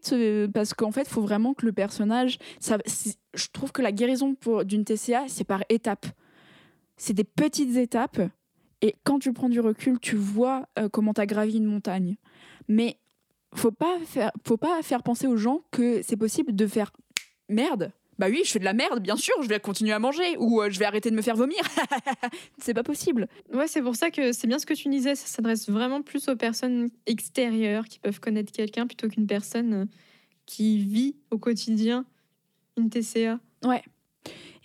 parce 0.54 0.74
qu'en 0.74 0.91
fait, 0.91 1.04
il 1.04 1.10
faut 1.10 1.22
vraiment 1.22 1.54
que 1.54 1.66
le 1.66 1.72
personnage, 1.72 2.38
je 2.62 3.48
trouve 3.54 3.72
que 3.72 3.82
la 3.82 3.91
guérison 3.91 4.36
d'une 4.64 4.86
TCA, 4.86 5.26
c'est 5.28 5.43
par 5.43 5.64
étapes. 5.70 6.06
C'est 6.98 7.14
des 7.14 7.24
petites 7.24 7.76
étapes 7.76 8.22
et 8.82 8.96
quand 9.04 9.20
tu 9.20 9.34
prends 9.34 9.50
du 9.50 9.60
recul, 9.60 10.00
tu 10.00 10.16
vois 10.16 10.68
euh, 10.78 10.89
comment 10.89 11.14
tu 11.14 11.22
as 11.22 11.26
gravi 11.26 11.58
une 11.58 11.66
montagne. 11.66 12.18
Mais 12.68 13.00
faut 13.54 13.72
pas 13.72 13.98
faire, 14.06 14.32
faut 14.46 14.58
pas 14.58 14.82
faire 14.82 15.02
penser 15.02 15.28
aux 15.28 15.38
gens 15.38 15.62
que 15.72 16.02
c'est 16.04 16.18
possible 16.18 16.56
de 16.56 16.68
faire 16.68 16.91
merde. 17.50 17.91
Bah 18.18 18.28
oui, 18.30 18.43
je 18.45 18.51
fais 18.51 18.59
de 18.59 18.63
la 18.63 18.74
merde, 18.74 19.01
bien 19.01 19.18
sûr, 19.18 19.34
je 19.41 19.47
vais 19.49 19.59
continuer 19.59 19.91
à 19.91 19.99
manger 19.99 20.38
ou 20.38 20.61
euh, 20.61 20.70
je 20.70 20.80
vais 20.80 20.86
arrêter 20.86 21.11
de 21.11 21.16
me 21.16 21.22
faire 21.22 21.36
vomir. 21.36 21.59
c'est 22.57 22.74
pas 22.74 22.84
possible. 22.84 23.28
Ouais, 23.53 23.68
c'est 23.68 23.82
pour 23.82 23.95
ça 23.95 24.09
que 24.09 24.32
c'est 24.32 24.47
bien 24.47 24.57
ce 24.59 24.66
que 24.66 24.74
tu 24.74 24.88
disais. 24.89 25.16
Ça 25.16 25.28
s'adresse 25.28 25.70
vraiment 25.70 26.01
plus 26.01 26.28
aux 26.30 26.36
personnes 26.36 26.89
extérieures 27.07 27.86
qui 27.86 27.99
peuvent 27.99 28.20
connaître 28.22 28.51
quelqu'un 28.53 28.88
plutôt 28.88 29.09
qu'une 29.09 29.28
personne 29.28 29.74
euh, 29.74 29.86
qui 30.45 30.78
vit 30.78 31.16
au 31.32 31.38
quotidien 31.38 32.05
une 32.78 32.89
TCA. 32.89 33.39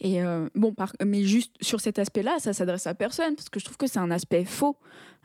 Et 0.00 0.22
euh, 0.22 0.48
bon, 0.54 0.72
par- 0.72 0.94
mais 1.04 1.24
juste 1.24 1.52
sur 1.60 1.80
cet 1.80 1.98
aspect-là, 1.98 2.38
ça 2.38 2.52
s'adresse 2.52 2.86
à 2.86 2.94
personne 2.94 3.34
parce 3.34 3.48
que 3.50 3.60
je 3.60 3.64
trouve 3.64 3.76
que 3.76 3.86
c'est 3.86 3.98
un 3.98 4.10
aspect 4.10 4.44
faux. 4.44 4.76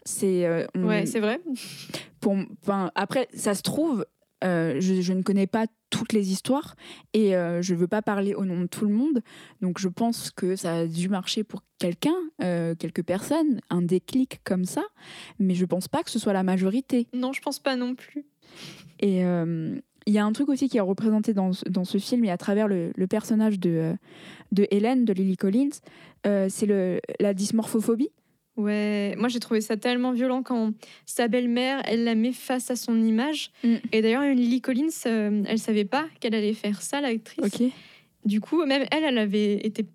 C'est 0.04 0.46
euh, 0.46 0.66
Ouais, 0.76 1.06
c'est 1.06 1.20
vrai. 1.20 1.40
pour, 2.20 2.36
après, 2.96 3.28
ça 3.34 3.56
se 3.56 3.62
trouve, 3.62 4.06
euh, 4.44 4.76
je, 4.80 5.02
je 5.02 5.14
ne 5.14 5.22
connais 5.22 5.48
pas 5.48 5.66
toutes 5.90 6.12
les 6.14 6.32
histoires 6.32 6.76
et 7.14 7.36
euh, 7.36 7.62
je 7.62 7.74
veux 7.74 7.88
pas 7.88 8.02
parler 8.02 8.34
au 8.36 8.44
nom 8.46 8.62
de 8.62 8.68
tout 8.68 8.86
le 8.86 8.94
monde. 8.94 9.22
Donc 9.62 9.80
je 9.80 9.88
pense 9.88 10.30
que 10.32 10.56
ça 10.56 10.76
a 10.80 10.88
dû 10.88 11.08
marcher 11.10 11.44
pour 11.44 11.62
quelqu'un, 11.80 12.16
euh, 12.44 12.76
quelques 12.76 13.04
personnes, 13.04 13.62
un 13.70 13.82
déclic 13.82 14.42
comme 14.44 14.66
ça, 14.66 14.84
mais 15.40 15.56
je 15.56 15.66
pense 15.66 15.88
pas 15.88 16.04
que 16.04 16.10
ce 16.12 16.20
soit 16.20 16.34
la 16.34 16.44
majorité. 16.44 17.08
Non, 17.14 17.32
je 17.34 17.42
pense 17.42 17.60
pas 17.60 17.76
non 17.76 17.96
plus. 17.96 18.26
Et 19.00 19.22
il 19.22 20.14
y 20.14 20.18
a 20.20 20.26
un 20.26 20.32
truc 20.34 20.50
aussi 20.50 20.70
qui 20.70 20.78
est 20.78 20.82
représenté 20.82 21.34
dans, 21.34 21.52
ce- 21.54 21.66
dans 21.70 21.84
ce 21.86 21.98
film 21.98 22.24
et 22.26 22.32
à 22.32 22.38
travers 22.38 22.68
le, 22.68 22.92
le 22.96 23.08
personnage 23.08 23.60
de, 23.60 23.96
de 24.52 24.68
Hélène, 24.72 25.04
de 25.06 25.14
Lily 25.14 25.38
Collins, 25.38 25.70
c'est 26.24 27.02
la 27.20 27.34
dysmorphophobie. 27.34 28.10
Ouais, 28.58 29.16
moi 29.18 29.28
j'ai 29.28 29.40
trouvé 29.40 29.60
ça 29.60 29.76
tellement 29.76 30.14
violent 30.14 30.42
quand 30.42 30.72
sa 31.06 31.28
belle-mère, 31.28 31.82
elle 31.86 32.06
la 32.06 32.16
met 32.16 32.32
face 32.32 32.72
à 32.72 32.76
son 32.76 33.02
image. 33.04 33.52
Mm. 33.64 33.76
Et 33.92 34.02
d'ailleurs, 34.02 34.24
Lily 34.24 34.62
Collins, 34.62 34.90
euh, 35.06 35.44
elle 35.48 35.60
savait 35.60 35.86
pas 35.86 36.06
qu'elle 36.20 36.36
allait 36.36 36.54
faire 36.54 36.82
ça, 36.82 37.02
l'actrice. 37.02 37.62
Du 38.24 38.42
coup, 38.42 38.66
même 38.66 38.86
elle, 38.92 39.04
elle 39.04 39.18
avait 39.18 39.56
été 39.66 39.86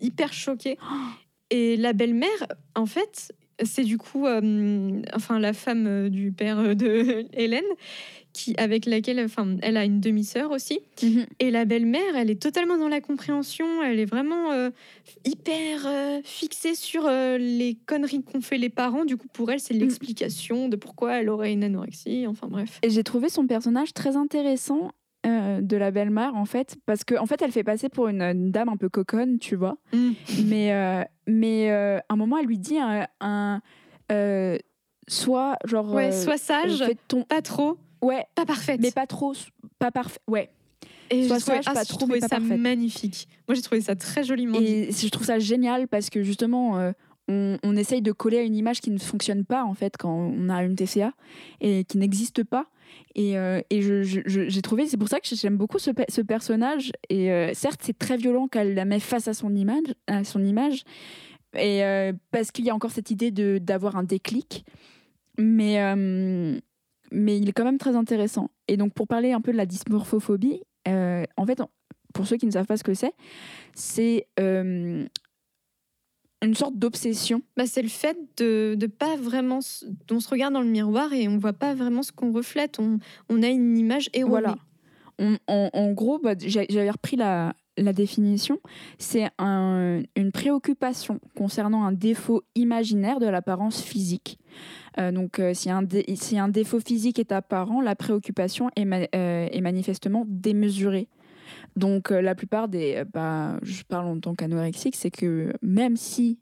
hyper 0.00 0.32
choquée. 0.32 0.78
Et 1.50 1.76
la 1.76 1.92
belle-mère, 1.92 2.46
en 2.74 2.86
fait, 2.86 3.34
c'est 3.64 3.84
du 3.84 3.98
coup, 3.98 4.26
euh, 4.26 5.02
enfin, 5.14 5.38
la 5.38 5.52
femme 5.52 5.86
euh, 5.86 6.08
du 6.08 6.32
père 6.32 6.58
euh, 6.58 6.74
de 6.74 7.26
Hélène, 7.32 7.64
qui, 8.32 8.54
avec 8.56 8.86
laquelle, 8.86 9.20
enfin, 9.20 9.56
elle 9.62 9.76
a 9.76 9.84
une 9.84 10.00
demi-sœur 10.00 10.50
aussi. 10.50 10.80
Mhm. 11.02 11.26
Et 11.38 11.50
la 11.50 11.64
belle-mère, 11.64 12.16
elle 12.16 12.30
est 12.30 12.40
totalement 12.40 12.78
dans 12.78 12.88
la 12.88 13.00
compréhension. 13.00 13.82
Elle 13.82 13.98
est 13.98 14.06
vraiment 14.06 14.52
euh, 14.52 14.70
hyper 15.24 15.86
euh, 15.86 16.20
fixée 16.24 16.74
sur 16.74 17.06
euh, 17.06 17.38
les 17.38 17.76
conneries 17.86 18.22
qu'ont 18.22 18.40
fait 18.40 18.58
les 18.58 18.70
parents. 18.70 19.04
Du 19.04 19.16
coup, 19.16 19.28
pour 19.32 19.50
elle, 19.50 19.60
c'est 19.60 19.74
l'explication 19.74 20.68
de 20.68 20.76
pourquoi 20.76 21.14
elle 21.14 21.28
aurait 21.28 21.52
une 21.52 21.64
anorexie. 21.64 22.26
Enfin, 22.26 22.48
bref. 22.48 22.80
Et 22.82 22.90
j'ai 22.90 23.04
trouvé 23.04 23.28
son 23.28 23.46
personnage 23.46 23.92
très 23.92 24.16
intéressant 24.16 24.92
de 25.24 25.76
la 25.76 25.92
belle-mère, 25.92 26.34
en 26.34 26.44
fait, 26.44 26.76
parce 26.84 27.04
qu'en 27.04 27.22
en 27.22 27.26
fait, 27.26 27.40
elle 27.42 27.52
fait 27.52 27.62
passer 27.62 27.88
pour 27.88 28.08
une, 28.08 28.22
une 28.22 28.50
dame 28.50 28.68
un 28.68 28.76
peu 28.76 28.88
coconne, 28.88 29.38
tu 29.38 29.54
vois. 29.54 29.76
Mais, 30.44 30.72
euh, 30.72 31.04
mais 31.28 31.70
euh, 31.70 31.98
à 31.98 32.14
un 32.14 32.16
moment, 32.16 32.38
elle 32.38 32.46
lui 32.46 32.58
dit 32.58 32.78
un. 32.78 33.06
un, 33.20 33.60
soit, 35.08 35.56
genre. 35.64 35.92
Ouais, 35.92 36.10
sois 36.10 36.38
sage, 36.38 36.84
ton... 37.08 37.22
pas 37.22 37.42
trop, 37.42 37.78
Ouais, 38.02 38.24
pas 38.34 38.44
parfaite. 38.44 38.80
mais 38.82 38.90
pas 38.90 39.06
trop, 39.06 39.32
pas 39.78 39.90
parfait. 39.90 40.18
Ouais. 40.28 40.50
Et 41.10 41.22
j'ai 41.22 41.28
trouvé, 41.28 41.40
sage, 41.40 41.64
ah, 41.66 41.74
pas 41.74 41.80
j'ai 41.82 41.88
trop, 41.88 41.98
trouvé 41.98 42.14
mais 42.14 42.20
pas 42.20 42.28
ça 42.28 42.36
parfaite. 42.36 42.58
magnifique. 42.58 43.28
Moi, 43.46 43.54
j'ai 43.54 43.62
trouvé 43.62 43.80
ça 43.80 43.94
très 43.94 44.24
joliment 44.24 44.58
dit. 44.60 44.66
Et 44.66 44.92
je 44.92 45.08
trouve 45.08 45.26
ça 45.26 45.38
génial 45.38 45.86
parce 45.86 46.10
que 46.10 46.22
justement, 46.22 46.78
euh, 46.78 46.92
on, 47.28 47.58
on 47.62 47.76
essaye 47.76 48.02
de 48.02 48.12
coller 48.12 48.38
à 48.38 48.42
une 48.42 48.56
image 48.56 48.80
qui 48.80 48.90
ne 48.90 48.98
fonctionne 48.98 49.44
pas 49.44 49.62
en 49.64 49.74
fait 49.74 49.96
quand 49.96 50.10
on 50.12 50.48
a 50.48 50.62
une 50.64 50.74
TCA 50.74 51.12
et 51.60 51.84
qui 51.84 51.98
n'existe 51.98 52.42
pas. 52.44 52.66
Et, 53.14 53.38
euh, 53.38 53.60
et 53.70 53.82
je- 53.82 54.02
je- 54.02 54.20
je- 54.26 54.48
j'ai 54.48 54.62
trouvé, 54.62 54.86
c'est 54.86 54.96
pour 54.96 55.08
ça 55.08 55.20
que 55.20 55.28
j'aime 55.34 55.56
beaucoup 55.56 55.78
ce, 55.78 55.90
ce 56.08 56.20
personnage. 56.22 56.92
Et 57.10 57.30
euh, 57.30 57.52
certes, 57.54 57.80
c'est 57.84 57.96
très 57.96 58.16
violent 58.16 58.48
qu'elle 58.48 58.74
la 58.74 58.84
met 58.84 59.00
face 59.00 59.28
à 59.28 59.34
son 59.34 59.54
image, 59.54 59.84
à 60.08 60.24
son 60.24 60.42
image, 60.44 60.82
et 61.58 61.82
parce 62.30 62.50
qu'il 62.50 62.64
y 62.64 62.70
a 62.70 62.74
encore 62.74 62.90
cette 62.90 63.10
idée 63.10 63.30
de 63.30 63.58
d'avoir 63.58 63.96
un 63.96 64.02
déclic. 64.02 64.64
Mais 65.38 65.76
mais 67.12 67.38
il 67.38 67.48
est 67.48 67.52
quand 67.52 67.64
même 67.64 67.78
très 67.78 67.94
intéressant. 67.96 68.50
Et 68.68 68.76
donc 68.76 68.92
pour 68.94 69.06
parler 69.06 69.32
un 69.32 69.40
peu 69.40 69.52
de 69.52 69.56
la 69.56 69.66
dysmorphophobie, 69.66 70.62
euh, 70.88 71.24
en 71.36 71.46
fait, 71.46 71.60
pour 72.14 72.26
ceux 72.26 72.36
qui 72.36 72.46
ne 72.46 72.50
savent 72.50 72.66
pas 72.66 72.76
ce 72.76 72.84
que 72.84 72.94
c'est, 72.94 73.12
c'est 73.74 74.26
euh, 74.40 75.06
une 76.42 76.54
sorte 76.54 76.76
d'obsession. 76.76 77.42
Bah, 77.56 77.66
c'est 77.66 77.82
le 77.82 77.88
fait 77.88 78.16
de 78.36 78.76
ne 78.80 78.86
pas 78.86 79.16
vraiment. 79.16 79.60
On 80.10 80.20
se 80.20 80.28
regarde 80.28 80.54
dans 80.54 80.60
le 80.60 80.68
miroir 80.68 81.12
et 81.12 81.28
on 81.28 81.38
voit 81.38 81.52
pas 81.52 81.74
vraiment 81.74 82.02
ce 82.02 82.10
qu'on 82.12 82.32
reflète. 82.32 82.78
On, 82.80 82.98
on 83.28 83.42
a 83.42 83.48
une 83.48 83.78
image 83.78 84.10
erronée. 84.12 84.30
Voilà. 84.30 84.56
On- 85.18 85.36
en, 85.46 85.70
en 85.72 85.92
gros, 85.92 86.18
bah, 86.18 86.34
j'avais 86.38 86.90
repris 86.90 87.16
la, 87.16 87.54
la 87.78 87.92
définition. 87.92 88.58
C'est 88.98 89.28
un- 89.38 90.02
une 90.16 90.32
préoccupation 90.32 91.20
concernant 91.36 91.84
un 91.84 91.92
défaut 91.92 92.42
imaginaire 92.54 93.18
de 93.18 93.26
l'apparence 93.26 93.80
physique. 93.82 94.38
Euh, 94.98 95.10
donc, 95.10 95.38
euh, 95.38 95.54
si, 95.54 95.70
un 95.70 95.82
dé- 95.82 96.04
si 96.16 96.38
un 96.38 96.48
défaut 96.48 96.80
physique 96.80 97.18
est 97.18 97.32
apparent, 97.32 97.80
la 97.80 97.96
préoccupation 97.96 98.68
est, 98.76 98.84
ma- 98.84 99.06
euh, 99.14 99.48
est 99.50 99.60
manifestement 99.62 100.24
démesurée. 100.28 101.08
Donc, 101.76 102.10
la 102.10 102.34
plupart 102.34 102.68
des. 102.68 103.02
bah, 103.12 103.58
je 103.62 103.82
parle 103.84 104.06
en 104.06 104.20
tant 104.20 104.34
qu'anorexique, 104.34 104.94
c'est 104.96 105.10
que 105.10 105.52
même 105.62 105.96
si, 105.96 106.38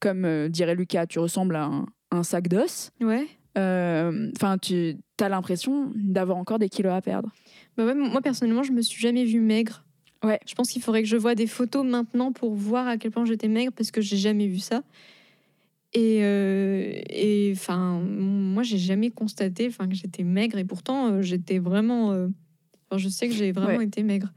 comme 0.00 0.48
dirait 0.48 0.74
Lucas, 0.76 1.06
tu 1.06 1.18
ressembles 1.18 1.56
à 1.56 1.64
un, 1.64 1.86
un 2.12 2.22
sac 2.22 2.46
d'os, 2.48 2.90
Ouais. 3.00 3.26
enfin, 3.56 4.58
tu 4.58 4.96
as 5.20 5.28
l'impression 5.28 5.90
d'avoir 5.94 6.38
encore 6.38 6.58
des 6.58 6.68
kilos 6.68 6.92
à 6.92 7.00
perdre. 7.00 7.30
Bah 7.76 7.84
ouais, 7.84 7.94
moi, 7.94 8.20
personnellement, 8.20 8.62
je 8.62 8.72
me 8.72 8.82
suis 8.82 9.00
jamais 9.00 9.24
vue 9.24 9.40
maigre. 9.40 9.84
Ouais. 10.24 10.40
Je 10.46 10.54
pense 10.54 10.70
qu'il 10.70 10.82
faudrait 10.82 11.02
que 11.02 11.08
je 11.08 11.16
voie 11.16 11.34
des 11.34 11.46
photos 11.46 11.84
maintenant 11.86 12.32
pour 12.32 12.54
voir 12.54 12.88
à 12.88 12.96
quel 12.96 13.10
point 13.10 13.24
j'étais 13.24 13.48
maigre 13.48 13.72
parce 13.72 13.90
que 13.90 14.00
j'ai 14.00 14.16
jamais 14.16 14.46
vu 14.48 14.58
ça. 14.58 14.82
Et, 15.92 16.18
euh, 16.22 17.52
enfin, 17.52 18.00
moi, 18.00 18.62
j'ai 18.64 18.78
jamais 18.78 19.10
constaté 19.10 19.68
enfin, 19.68 19.86
que 19.88 19.94
j'étais 19.94 20.24
maigre 20.24 20.58
et 20.58 20.64
pourtant, 20.64 21.08
euh, 21.08 21.22
j'étais 21.22 21.58
vraiment. 21.58 22.12
euh, 22.12 22.28
enfin, 22.90 22.98
je 22.98 23.08
sais 23.08 23.28
que 23.28 23.34
j'ai 23.34 23.52
vraiment 23.52 23.78
Ouais. 23.78 23.84
été 23.84 24.02
maigre. 24.02 24.32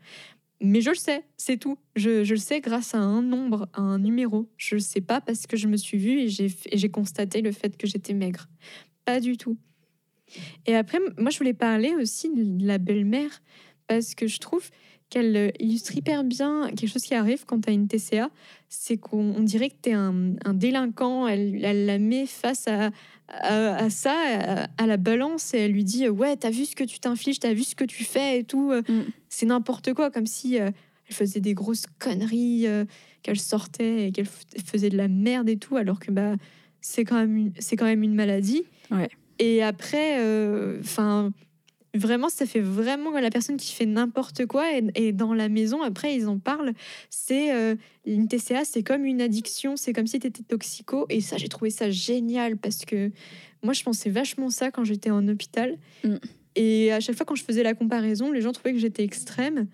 Mais 0.62 0.82
je 0.82 0.90
le 0.90 0.96
sais, 0.96 1.24
c'est 1.38 1.58
tout. 1.58 1.78
Je, 1.96 2.24
je 2.24 2.34
le 2.34 2.40
sais 2.40 2.62
grâce 2.62 2.94
à 2.96 3.00
un 3.00 3.22
nombre, 3.22 3.70
à 3.74 3.82
un 3.82 4.00
numéro. 4.00 4.48
Je 4.58 4.76
le 4.76 4.82
sais 4.82 5.02
pas 5.02 5.22
parce 5.22 5.46
que 5.48 5.56
je 5.56 5.68
me 5.68 5.78
suis 5.78 5.98
vue 5.98 6.20
et 6.22 6.30
j'ai 6.30 6.90
constaté 6.90 7.42
le 7.42 7.52
fait 7.52 7.78
que 7.78 7.86
j'étais 7.88 8.14
maigre. 8.14 8.48
Pas 9.06 9.20
du 9.20 9.38
tout. 9.38 9.58
Et 10.66 10.76
après, 10.76 11.00
moi, 11.18 11.30
je 11.32 11.38
voulais 11.38 11.54
parler 11.54 11.94
aussi 11.96 12.30
de 12.34 12.66
la 12.66 12.78
belle-mère 12.80 13.42
parce 13.88 14.16
que 14.16 14.28
je 14.28 14.40
trouve 14.40 14.70
qu'elle 15.10 15.36
euh, 15.38 15.50
illustre 15.60 15.96
hyper 15.96 16.24
bien 16.24 16.68
quelque 16.76 16.88
chose 16.90 17.04
qui 17.04 17.14
arrive 17.16 17.46
quand 17.46 17.62
tu 17.62 17.70
as 17.70 17.74
une 17.74 17.88
TCA. 17.88 18.30
C'est 18.70 18.98
qu'on 18.98 19.34
on 19.36 19.42
dirait 19.42 19.70
que 19.70 19.76
tu 19.82 19.90
es 19.90 19.94
un, 19.94 20.34
un 20.44 20.54
délinquant. 20.54 21.28
Elle, 21.28 21.64
elle 21.64 21.86
la 21.86 21.98
met 22.00 22.26
face 22.26 22.68
à, 22.68 22.92
à, 23.30 23.76
à 23.76 23.90
ça, 23.90 24.14
à, 24.14 24.68
à 24.78 24.86
la 24.88 24.98
balance, 24.98 25.54
et 25.54 25.60
elle 25.60 25.72
lui 25.72 25.84
dit 25.86 26.10
Ouais, 26.10 26.36
t'as 26.36 26.50
vu 26.50 26.66
ce 26.66 26.76
que 26.76 26.84
tu 26.84 27.00
t'infliges, 27.00 27.40
t'as 27.40 27.54
vu 27.54 27.64
ce 27.64 27.76
que 27.76 27.86
tu 27.86 28.04
fais 28.04 28.40
et 28.40 28.44
tout. 28.44 28.72
Euh, 28.72 28.82
Mm. 28.90 29.04
C'est 29.30 29.46
n'importe 29.46 29.94
quoi, 29.94 30.10
comme 30.12 30.26
si 30.26 30.60
euh, 30.60 30.72
elle 31.10 31.16
faisait 31.16 31.40
des 31.42 31.54
grosses 31.54 31.86
conneries, 32.00 32.66
euh, 32.68 32.86
qu'elle 33.24 33.40
sortait 33.40 34.08
et 34.08 34.12
qu'elle 34.12 34.28
faisait 34.66 34.90
de 34.90 34.98
la 34.98 35.08
merde 35.08 35.48
et 35.50 35.58
tout, 35.58 35.76
alors 35.78 36.00
que 36.00 36.12
bah, 36.12 36.36
c'est 36.82 37.04
quand, 37.04 37.16
même 37.16 37.36
une- 37.38 37.54
quand 37.78 37.86
même 37.86 38.04
une 38.04 38.14
maladie. 38.16 38.64
Ouais. 38.92 39.10
Et 39.40 39.62
après, 39.64 40.16
enfin, 40.80 41.32
vraiment, 41.96 42.30
ça 42.30 42.46
fait 42.46 42.62
vraiment 42.62 43.12
la 43.12 43.30
personne 43.30 43.58
qui 43.58 43.74
fait 43.74 43.86
n'importe 43.86 44.46
quoi. 44.46 44.72
Et, 44.78 44.84
et 44.96 45.12
dans 45.14 45.34
la 45.34 45.50
maison, 45.50 45.82
après, 45.82 46.16
ils 46.16 46.28
en 46.28 46.40
parlent. 46.40 46.74
C'est 47.10 47.54
euh, 47.54 47.76
une 48.06 48.28
TCA, 48.28 48.66
c'est 48.66 48.84
comme 48.84 49.06
une 49.06 49.22
addiction, 49.22 49.76
c'est 49.76 49.94
comme 49.94 50.08
si 50.08 50.20
tu 50.20 50.28
étais 50.28 50.44
toxico. 50.44 51.06
Et 51.10 51.22
ça, 51.22 51.38
j'ai 51.38 51.50
trouvé 51.50 51.70
ça 51.70 51.90
génial 51.90 52.58
parce 52.58 52.86
que 52.86 53.12
moi, 53.64 53.74
je 53.74 53.84
pensais 53.84 54.10
vachement 54.10 54.50
ça 54.50 54.72
quand 54.72 54.84
j'étais 54.84 55.10
en 55.12 55.28
hôpital. 55.28 55.78
Mm. 56.04 56.16
Et 56.56 56.92
à 56.92 57.00
chaque 57.00 57.16
fois, 57.16 57.26
quand 57.26 57.36
je 57.36 57.44
faisais 57.44 57.64
la 57.64 57.74
comparaison, 57.76 58.32
les 58.32 58.42
gens 58.42 58.52
trouvaient 58.52 58.74
que 58.74 58.80
j'étais 58.80 59.04
extrême. 59.04 59.68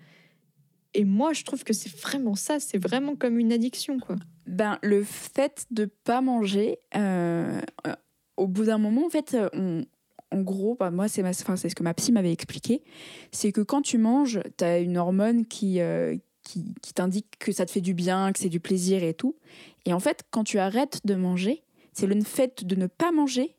Et 0.92 1.04
moi, 1.04 1.32
je 1.32 1.42
trouve 1.42 1.64
que 1.64 1.72
c'est 1.72 1.90
vraiment 1.90 2.34
ça, 2.36 2.60
c'est 2.60 2.78
vraiment 2.78 3.16
comme 3.16 3.38
une 3.38 3.52
addiction, 3.52 3.98
quoi. 3.98 4.16
Ben, 4.46 4.78
le 4.82 5.02
fait 5.02 5.66
de 5.70 5.86
pas 5.86 6.20
manger, 6.20 6.78
euh, 6.94 7.60
euh, 7.86 7.94
au 8.36 8.46
bout 8.46 8.64
d'un 8.64 8.78
moment, 8.78 9.06
en 9.06 9.10
fait, 9.10 9.34
euh, 9.34 9.48
on- 9.54 9.84
en 10.34 10.42
gros, 10.42 10.76
bah, 10.78 10.90
moi, 10.90 11.08
c'est 11.08 11.22
ce 11.32 11.74
que 11.74 11.82
ma 11.82 11.94
psy 11.94 12.12
m'avait 12.12 12.32
expliqué, 12.32 12.82
c'est 13.32 13.52
que 13.52 13.60
quand 13.60 13.82
tu 13.82 13.98
manges, 13.98 14.40
tu 14.58 14.64
as 14.64 14.78
une 14.78 14.98
hormone 14.98 15.46
qui, 15.46 15.80
euh, 15.80 16.16
qui, 16.42 16.74
qui 16.82 16.92
t'indique 16.92 17.38
que 17.38 17.52
ça 17.52 17.66
te 17.66 17.70
fait 17.70 17.80
du 17.80 17.94
bien, 17.94 18.32
que 18.32 18.38
c'est 18.38 18.48
du 18.48 18.60
plaisir 18.60 19.02
et 19.02 19.14
tout. 19.14 19.36
Et 19.84 19.92
en 19.92 20.00
fait, 20.00 20.22
quand 20.30 20.44
tu 20.44 20.58
arrêtes 20.58 21.00
de 21.04 21.14
manger, 21.14 21.62
c'est 21.92 22.06
le 22.06 22.20
fait 22.22 22.64
de 22.64 22.74
ne 22.74 22.86
pas 22.86 23.12
manger, 23.12 23.56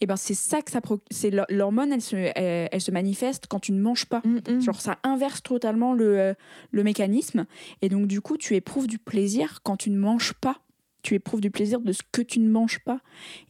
et 0.00 0.06
ben 0.06 0.16
c'est 0.16 0.34
ça 0.34 0.60
que 0.60 0.70
ça 0.70 0.80
c'est 1.10 1.30
l'hor- 1.30 1.46
l'hormone, 1.48 1.92
elle 1.92 2.02
se, 2.02 2.16
elle, 2.16 2.68
elle 2.70 2.80
se 2.80 2.90
manifeste 2.90 3.46
quand 3.48 3.60
tu 3.60 3.72
ne 3.72 3.80
manges 3.80 4.04
pas. 4.04 4.20
Mm, 4.24 4.56
mm. 4.56 4.60
Genre 4.60 4.80
ça 4.80 4.98
inverse 5.04 5.42
totalement 5.42 5.94
le, 5.94 6.18
euh, 6.18 6.34
le 6.70 6.82
mécanisme. 6.82 7.46
Et 7.80 7.88
donc 7.88 8.06
du 8.06 8.20
coup, 8.20 8.36
tu 8.36 8.54
éprouves 8.56 8.88
du 8.88 8.98
plaisir 8.98 9.60
quand 9.62 9.76
tu 9.78 9.90
ne 9.90 9.98
manges 9.98 10.34
pas. 10.34 10.58
Tu 11.06 11.14
éprouves 11.14 11.40
du 11.40 11.52
plaisir 11.52 11.80
de 11.80 11.92
ce 11.92 12.02
que 12.10 12.20
tu 12.20 12.40
ne 12.40 12.50
manges 12.50 12.80
pas. 12.80 13.00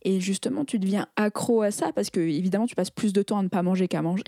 Et 0.02 0.20
justement, 0.20 0.66
tu 0.66 0.78
deviens 0.78 1.06
accro 1.16 1.62
à 1.62 1.70
ça 1.70 1.90
parce 1.94 2.10
que 2.10 2.20
évidemment, 2.20 2.66
tu 2.66 2.74
passes 2.74 2.90
plus 2.90 3.14
de 3.14 3.22
temps 3.22 3.38
à 3.38 3.42
ne 3.42 3.48
pas 3.48 3.62
manger 3.62 3.88
qu'à 3.88 4.02
manger. 4.02 4.24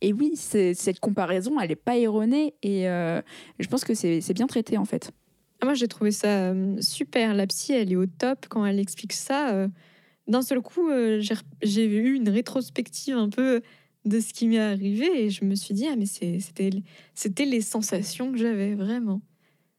Et 0.00 0.12
oui, 0.12 0.36
cette 0.36 1.00
comparaison, 1.00 1.58
elle 1.60 1.70
n'est 1.70 1.74
pas 1.76 1.96
erronée. 1.98 2.54
Et 2.62 2.88
euh, 2.88 3.20
je 3.58 3.66
pense 3.66 3.84
que 3.84 3.94
c'est 3.94 4.32
bien 4.32 4.46
traité 4.46 4.78
en 4.78 4.84
fait. 4.84 5.10
Ah, 5.60 5.64
Moi, 5.64 5.74
j'ai 5.74 5.88
trouvé 5.88 6.12
ça 6.12 6.52
euh, 6.52 6.76
super. 6.80 7.34
La 7.34 7.48
psy, 7.48 7.72
elle 7.72 7.90
est 7.90 7.96
au 7.96 8.06
top 8.06 8.46
quand 8.48 8.64
elle 8.64 8.78
explique 8.78 9.12
ça. 9.12 9.52
euh, 9.54 9.66
D'un 10.28 10.42
seul 10.42 10.60
coup, 10.60 10.88
j'ai 11.62 11.84
eu 11.84 12.14
une 12.14 12.28
rétrospective 12.28 13.16
un 13.16 13.28
peu 13.28 13.60
de 14.04 14.20
ce 14.20 14.32
qui 14.32 14.46
m'est 14.46 14.60
arrivé 14.60 15.24
et 15.24 15.30
je 15.30 15.44
me 15.44 15.56
suis 15.56 15.74
dit, 15.74 15.88
ah, 15.90 15.96
mais 15.96 16.06
c'était 16.06 16.38
c'était 17.14 17.44
les 17.44 17.60
sensations 17.60 18.30
que 18.30 18.38
j'avais 18.38 18.76
vraiment. 18.76 19.20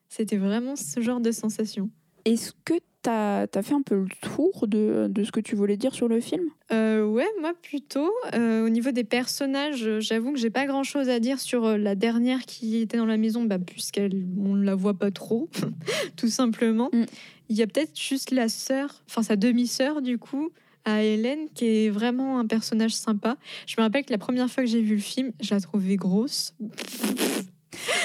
C'était 0.09 0.37
vraiment 0.37 0.75
ce 0.75 0.99
genre 0.99 1.21
de 1.21 1.31
sensations. 1.31 1.89
Est-ce 2.29 2.51
que 2.63 2.75
tu 3.01 3.09
as, 3.09 3.47
fait 3.63 3.73
un 3.73 3.81
peu 3.81 3.95
le 3.95 4.07
tour 4.21 4.67
de, 4.67 5.07
de 5.09 5.23
ce 5.23 5.31
que 5.31 5.39
tu 5.39 5.55
voulais 5.55 5.77
dire 5.77 5.95
sur 5.95 6.07
le 6.07 6.19
film? 6.19 6.43
Euh, 6.71 7.03
ouais, 7.03 7.27
moi 7.41 7.53
plutôt. 7.59 8.11
Euh, 8.35 8.65
au 8.65 8.69
niveau 8.69 8.91
des 8.91 9.03
personnages, 9.03 9.87
euh, 9.87 9.99
j'avoue 9.99 10.33
que 10.33 10.37
j'ai 10.37 10.51
pas 10.51 10.67
grand 10.67 10.83
chose 10.83 11.09
à 11.09 11.19
dire 11.19 11.39
sur 11.39 11.77
la 11.77 11.95
dernière 11.95 12.41
qui 12.41 12.77
était 12.77 12.97
dans 12.97 13.07
la 13.07 13.17
maison, 13.17 13.43
bah, 13.43 13.57
puisqu'on 13.57 14.55
ne 14.55 14.63
la 14.63 14.75
voit 14.75 14.93
pas 14.93 15.09
trop, 15.09 15.49
tout 16.17 16.29
simplement. 16.29 16.89
Mm. 16.93 17.05
Il 17.49 17.57
y 17.57 17.63
a 17.63 17.67
peut-être 17.67 17.99
juste 17.99 18.29
la 18.29 18.47
sœur, 18.47 19.01
enfin 19.09 19.23
sa 19.23 19.35
demi-sœur 19.35 20.03
du 20.03 20.19
coup, 20.19 20.51
à 20.85 21.03
Hélène, 21.03 21.47
qui 21.55 21.65
est 21.65 21.89
vraiment 21.89 22.37
un 22.37 22.45
personnage 22.45 22.93
sympa. 22.93 23.37
Je 23.65 23.73
me 23.77 23.81
rappelle 23.81 24.05
que 24.05 24.11
la 24.11 24.19
première 24.19 24.49
fois 24.51 24.63
que 24.63 24.69
j'ai 24.69 24.81
vu 24.81 24.95
le 24.95 25.01
film, 25.01 25.31
je 25.41 25.55
la 25.55 25.61
trouvais 25.61 25.95
grosse. 25.95 26.53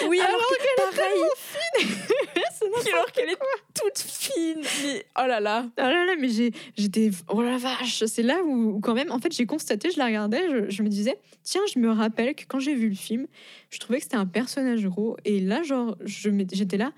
Oui, 0.09 0.19
alors 0.27 0.41
que 0.41 0.97
pareil, 0.97 1.21
C'est 1.37 1.87
n'importe 1.87 2.04
alors 2.93 3.13
qu'elle 3.13 3.29
est 3.31 3.39
toute 3.75 3.99
fine. 3.99 4.63
Mais 4.85 5.05
oh 5.19 5.27
là 5.27 5.41
là. 5.41 5.67
Ah 5.77 5.91
là 5.93 6.05
là, 6.07 6.13
mais 6.21 6.29
j'ai- 6.29 6.53
j'étais. 6.77 7.11
Oh 7.29 7.43
la 7.43 7.59
vache 7.59 8.05
C'est 8.07 8.23
là 8.23 8.43
où, 8.45 8.77
où 8.77 8.81
quand 8.81 8.95
même, 8.95 9.11
en 9.11 9.19
fait, 9.19 9.33
j'ai 9.35 9.47
constaté, 9.47 9.91
je 9.91 9.99
la 9.99 10.07
regardais, 10.07 10.43
je, 10.51 10.71
je 10.71 10.83
me 10.83 10.89
disais, 10.89 11.17
tiens, 11.43 11.61
je 11.73 11.79
me 11.79 11.91
rappelle 11.91 12.35
que 12.35 12.45
quand 12.49 12.59
j'ai 12.61 12.75
vu 12.75 12.89
le 12.89 12.95
film, 12.95 13.27
je 13.71 13.79
trouvais 13.79 13.99
que 13.99 14.05
c'était 14.05 14.17
un 14.17 14.27
personnage 14.27 14.87
gros. 14.87 15.17
Et 15.25 15.41
là, 15.41 15.63
genre, 15.63 15.97
j'étais 16.05 16.77
là, 16.77 16.93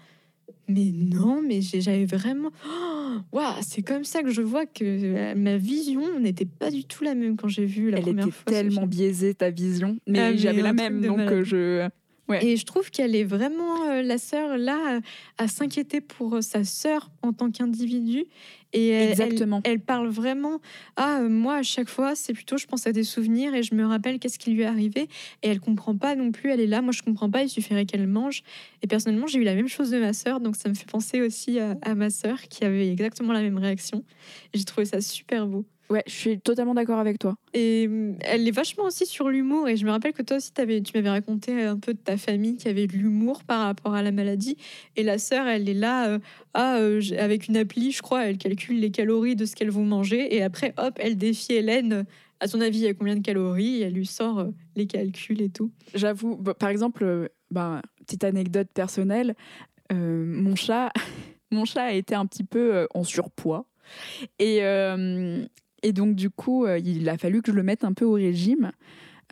mais 0.68 0.90
non, 0.94 1.42
mais 1.42 1.60
j'ai- 1.60 1.80
j'avais 1.80 2.04
vraiment. 2.06 2.50
Oh, 2.68 2.92
Waouh, 3.32 3.54
c'est 3.62 3.82
comme 3.82 4.04
ça 4.04 4.22
que 4.22 4.30
je 4.30 4.42
vois 4.42 4.66
que 4.66 4.84
euh, 4.84 5.34
ma 5.34 5.56
vision 5.56 6.18
n'était 6.20 6.44
pas 6.44 6.70
du 6.70 6.84
tout 6.84 7.02
la 7.04 7.14
même 7.14 7.36
quand 7.36 7.48
j'ai 7.48 7.64
vu 7.64 7.90
la 7.90 7.98
Elle 7.98 8.02
première 8.04 8.26
était 8.26 8.32
fois. 8.36 8.52
tellement 8.52 8.86
biaisée 8.86 9.32
ta 9.34 9.48
vision, 9.50 9.96
mais 10.06 10.18
Ah, 10.20 10.36
j'avais 10.36 10.60
la 10.62 10.72
même, 10.74 11.00
donc 11.00 11.20
euh, 11.20 11.42
je. 11.44 11.88
Ouais. 12.28 12.44
Et 12.44 12.56
je 12.56 12.64
trouve 12.64 12.90
qu'elle 12.90 13.14
est 13.14 13.24
vraiment 13.24 13.88
euh, 13.88 14.02
la 14.02 14.18
sœur 14.18 14.58
là 14.58 15.00
à 15.38 15.48
s'inquiéter 15.48 16.00
pour 16.00 16.34
euh, 16.34 16.40
sa 16.40 16.64
sœur 16.64 17.10
en 17.22 17.32
tant 17.32 17.50
qu'individu. 17.50 18.24
Et 18.72 18.88
elle, 18.88 19.10
Exactement. 19.10 19.60
Elle, 19.64 19.72
elle 19.72 19.80
parle 19.80 20.08
vraiment. 20.08 20.60
Ah, 20.96 21.20
euh, 21.20 21.28
moi 21.28 21.56
à 21.56 21.62
chaque 21.62 21.88
fois, 21.88 22.14
c'est 22.16 22.32
plutôt 22.32 22.58
je 22.58 22.66
pense 22.66 22.86
à 22.86 22.92
des 22.92 23.04
souvenirs 23.04 23.54
et 23.54 23.62
je 23.62 23.74
me 23.74 23.86
rappelle 23.86 24.18
qu'est-ce 24.18 24.38
qui 24.38 24.50
lui 24.50 24.62
est 24.62 24.66
arrivé. 24.66 25.08
Et 25.42 25.48
elle 25.48 25.60
comprend 25.60 25.96
pas 25.96 26.16
non 26.16 26.32
plus. 26.32 26.50
Elle 26.50 26.60
est 26.60 26.66
là, 26.66 26.82
moi 26.82 26.92
je 26.92 27.02
comprends 27.02 27.30
pas. 27.30 27.42
Il 27.42 27.48
suffirait 27.48 27.86
qu'elle 27.86 28.06
mange. 28.08 28.42
Et 28.82 28.86
personnellement, 28.86 29.28
j'ai 29.28 29.38
eu 29.38 29.44
la 29.44 29.54
même 29.54 29.68
chose 29.68 29.90
de 29.90 29.98
ma 29.98 30.12
sœur, 30.12 30.40
donc 30.40 30.56
ça 30.56 30.68
me 30.68 30.74
fait 30.74 30.90
penser 30.90 31.20
aussi 31.20 31.60
à, 31.60 31.76
à 31.82 31.94
ma 31.94 32.10
sœur 32.10 32.42
qui 32.42 32.64
avait 32.64 32.90
exactement 32.90 33.32
la 33.32 33.42
même 33.42 33.58
réaction. 33.58 34.04
Et 34.52 34.58
j'ai 34.58 34.64
trouvé 34.64 34.84
ça 34.84 35.00
super 35.00 35.46
beau. 35.46 35.64
Ouais, 35.88 36.02
je 36.06 36.12
suis 36.12 36.40
totalement 36.40 36.74
d'accord 36.74 36.98
avec 36.98 37.18
toi. 37.18 37.36
Et 37.54 37.86
hum, 37.88 38.16
elle 38.22 38.46
est 38.48 38.50
vachement 38.52 38.84
aussi 38.84 39.06
sur 39.06 39.28
l'humour. 39.28 39.68
Et 39.68 39.76
je 39.76 39.86
me 39.86 39.90
rappelle 39.92 40.12
que 40.12 40.22
toi 40.22 40.38
aussi, 40.38 40.52
t'avais- 40.52 40.80
tu 40.82 40.92
m'avais 40.96 41.10
raconté 41.10 41.62
un 41.62 41.78
peu 41.78 41.94
de 41.94 41.98
ta 41.98 42.16
famille 42.16 42.56
qui 42.56 42.68
avait 42.68 42.86
de 42.88 42.92
l'humour 42.94 43.44
par 43.44 43.60
rapport 43.66 43.94
à 43.94 44.02
la 44.02 44.10
maladie. 44.10 44.56
Et 44.96 45.04
la 45.04 45.18
sœur, 45.18 45.46
elle 45.46 45.68
est 45.68 45.74
là, 45.74 46.08
euh, 46.08 46.18
ah, 46.54 46.78
euh, 46.78 47.00
avec 47.18 47.46
une 47.46 47.56
appli, 47.56 47.92
je 47.92 48.02
crois, 48.02 48.26
elle 48.26 48.36
calcule 48.38 48.80
les 48.80 48.90
calories 48.90 49.36
de 49.36 49.44
ce 49.44 49.54
qu'elle 49.54 49.70
vous 49.70 49.84
manger. 49.84 50.34
Et 50.34 50.42
après, 50.42 50.74
hop, 50.76 50.94
elle 50.98 51.16
défie 51.16 51.52
Hélène. 51.54 51.92
euh, 51.92 52.02
À 52.40 52.48
son 52.48 52.60
avis, 52.60 52.78
il 52.80 52.84
y 52.84 52.88
a 52.88 52.92
combien 52.94 53.16
de 53.16 53.22
calories? 53.22 53.76
Et 53.76 53.82
elle 53.82 53.94
lui 53.94 54.04
sort 54.06 54.40
euh, 54.40 54.50
les 54.74 54.86
calculs 54.86 55.40
et 55.40 55.48
tout. 55.50 55.70
J'avoue, 55.94 56.36
bah, 56.36 56.52
par 56.52 56.68
exemple, 56.68 57.04
euh, 57.04 57.28
bah, 57.50 57.80
petite 58.04 58.24
anecdote 58.24 58.68
personnelle, 58.74 59.34
euh, 59.92 60.24
mon 60.26 60.54
chat, 60.56 60.90
mon 61.52 61.64
chat 61.64 61.84
a 61.84 61.92
été 61.92 62.14
un 62.16 62.26
petit 62.26 62.44
peu 62.44 62.74
euh, 62.74 62.86
en 62.92 63.04
surpoids 63.04 63.66
et 64.40 64.64
euh, 64.64 65.46
et 65.86 65.92
donc 65.92 66.16
du 66.16 66.30
coup, 66.30 66.66
euh, 66.66 66.80
il 66.80 67.08
a 67.08 67.16
fallu 67.16 67.42
que 67.42 67.52
je 67.52 67.56
le 67.56 67.62
mette 67.62 67.84
un 67.84 67.92
peu 67.92 68.04
au 68.04 68.14
régime, 68.14 68.72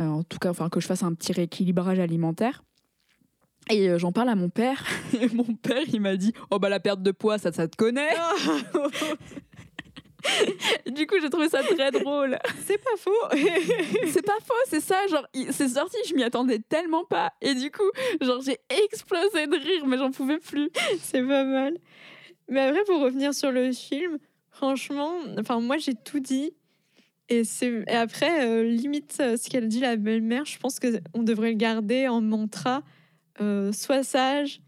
Euh, 0.01 0.07
en 0.07 0.23
tout 0.25 0.39
cas, 0.39 0.51
enfin 0.51 0.69
que 0.69 0.81
je 0.81 0.87
fasse 0.87 1.03
un 1.03 1.15
petit 1.15 1.33
rééquilibrage 1.33 1.99
alimentaire. 2.01 2.63
Et 3.71 3.89
euh, 3.89 3.99
j'en 3.99 4.13
parle 4.13 4.29
à 4.29 4.37
mon 4.37 4.51
père, 4.51 4.85
et 5.21 5.29
mon 5.35 5.55
père 5.57 5.83
il 5.93 6.01
m'a 6.01 6.17
dit 6.17 6.33
oh 6.51 6.59
bah 6.61 6.69
la 6.69 6.79
perte 6.79 7.03
de 7.03 7.11
poids 7.11 7.39
ça 7.39 7.51
ça 7.53 7.67
te 7.67 7.77
connaît. 7.77 8.11
du 10.87 11.07
coup 11.07 11.17
j'ai 11.21 11.31
trouvé 11.31 11.49
ça 11.49 11.63
très 11.63 11.91
drôle. 11.91 12.39
C'est 12.65 12.79
pas 12.79 12.97
faux 12.99 13.11
C'est 14.13 14.25
pas 14.25 14.39
faux, 14.45 14.65
c'est 14.69 14.81
ça. 14.81 15.07
Genre, 15.09 15.27
c'est 15.51 15.69
sorti, 15.69 15.97
je 16.09 16.15
m'y 16.15 16.23
attendais 16.23 16.61
tellement 16.61 17.05
pas. 17.05 17.33
Et 17.41 17.55
du 17.55 17.73
coup, 17.73 17.91
genre, 18.21 18.41
j'ai 18.43 18.59
explosé 18.85 19.49
de 19.49 19.57
rire, 19.57 19.87
mais 19.87 19.99
j'en 19.99 20.13
pouvais 20.13 20.39
plus. 20.39 20.71
C'est 21.01 21.23
pas 21.23 21.45
mal. 21.45 21.79
Mais 22.49 22.61
après, 22.61 22.85
pour 22.85 23.01
revenir 23.01 23.35
sur 23.35 23.51
le 23.51 23.73
film, 23.73 24.19
franchement, 24.65 25.13
enfin, 25.39 25.61
moi, 25.61 25.77
j'ai 25.77 25.95
tout 25.95 26.21
dit. 26.21 26.53
Et, 27.29 27.43
et 27.63 27.95
après, 27.95 28.47
euh, 28.47 28.65
limite, 28.65 29.19
euh, 29.21 29.37
ce 29.37 29.51
qu'elle 29.51 29.69
dit, 29.69 29.81
la 29.81 29.97
belle-mère, 29.97 30.47
je 30.47 30.59
pense 30.59 30.79
qu'on 30.81 31.23
devrait 31.23 31.51
le 31.51 31.59
garder 31.59 32.09
en 32.09 32.23
mantra. 32.23 32.83
Euh, 33.43 33.73
sois 33.73 34.03
sage, 34.03 34.63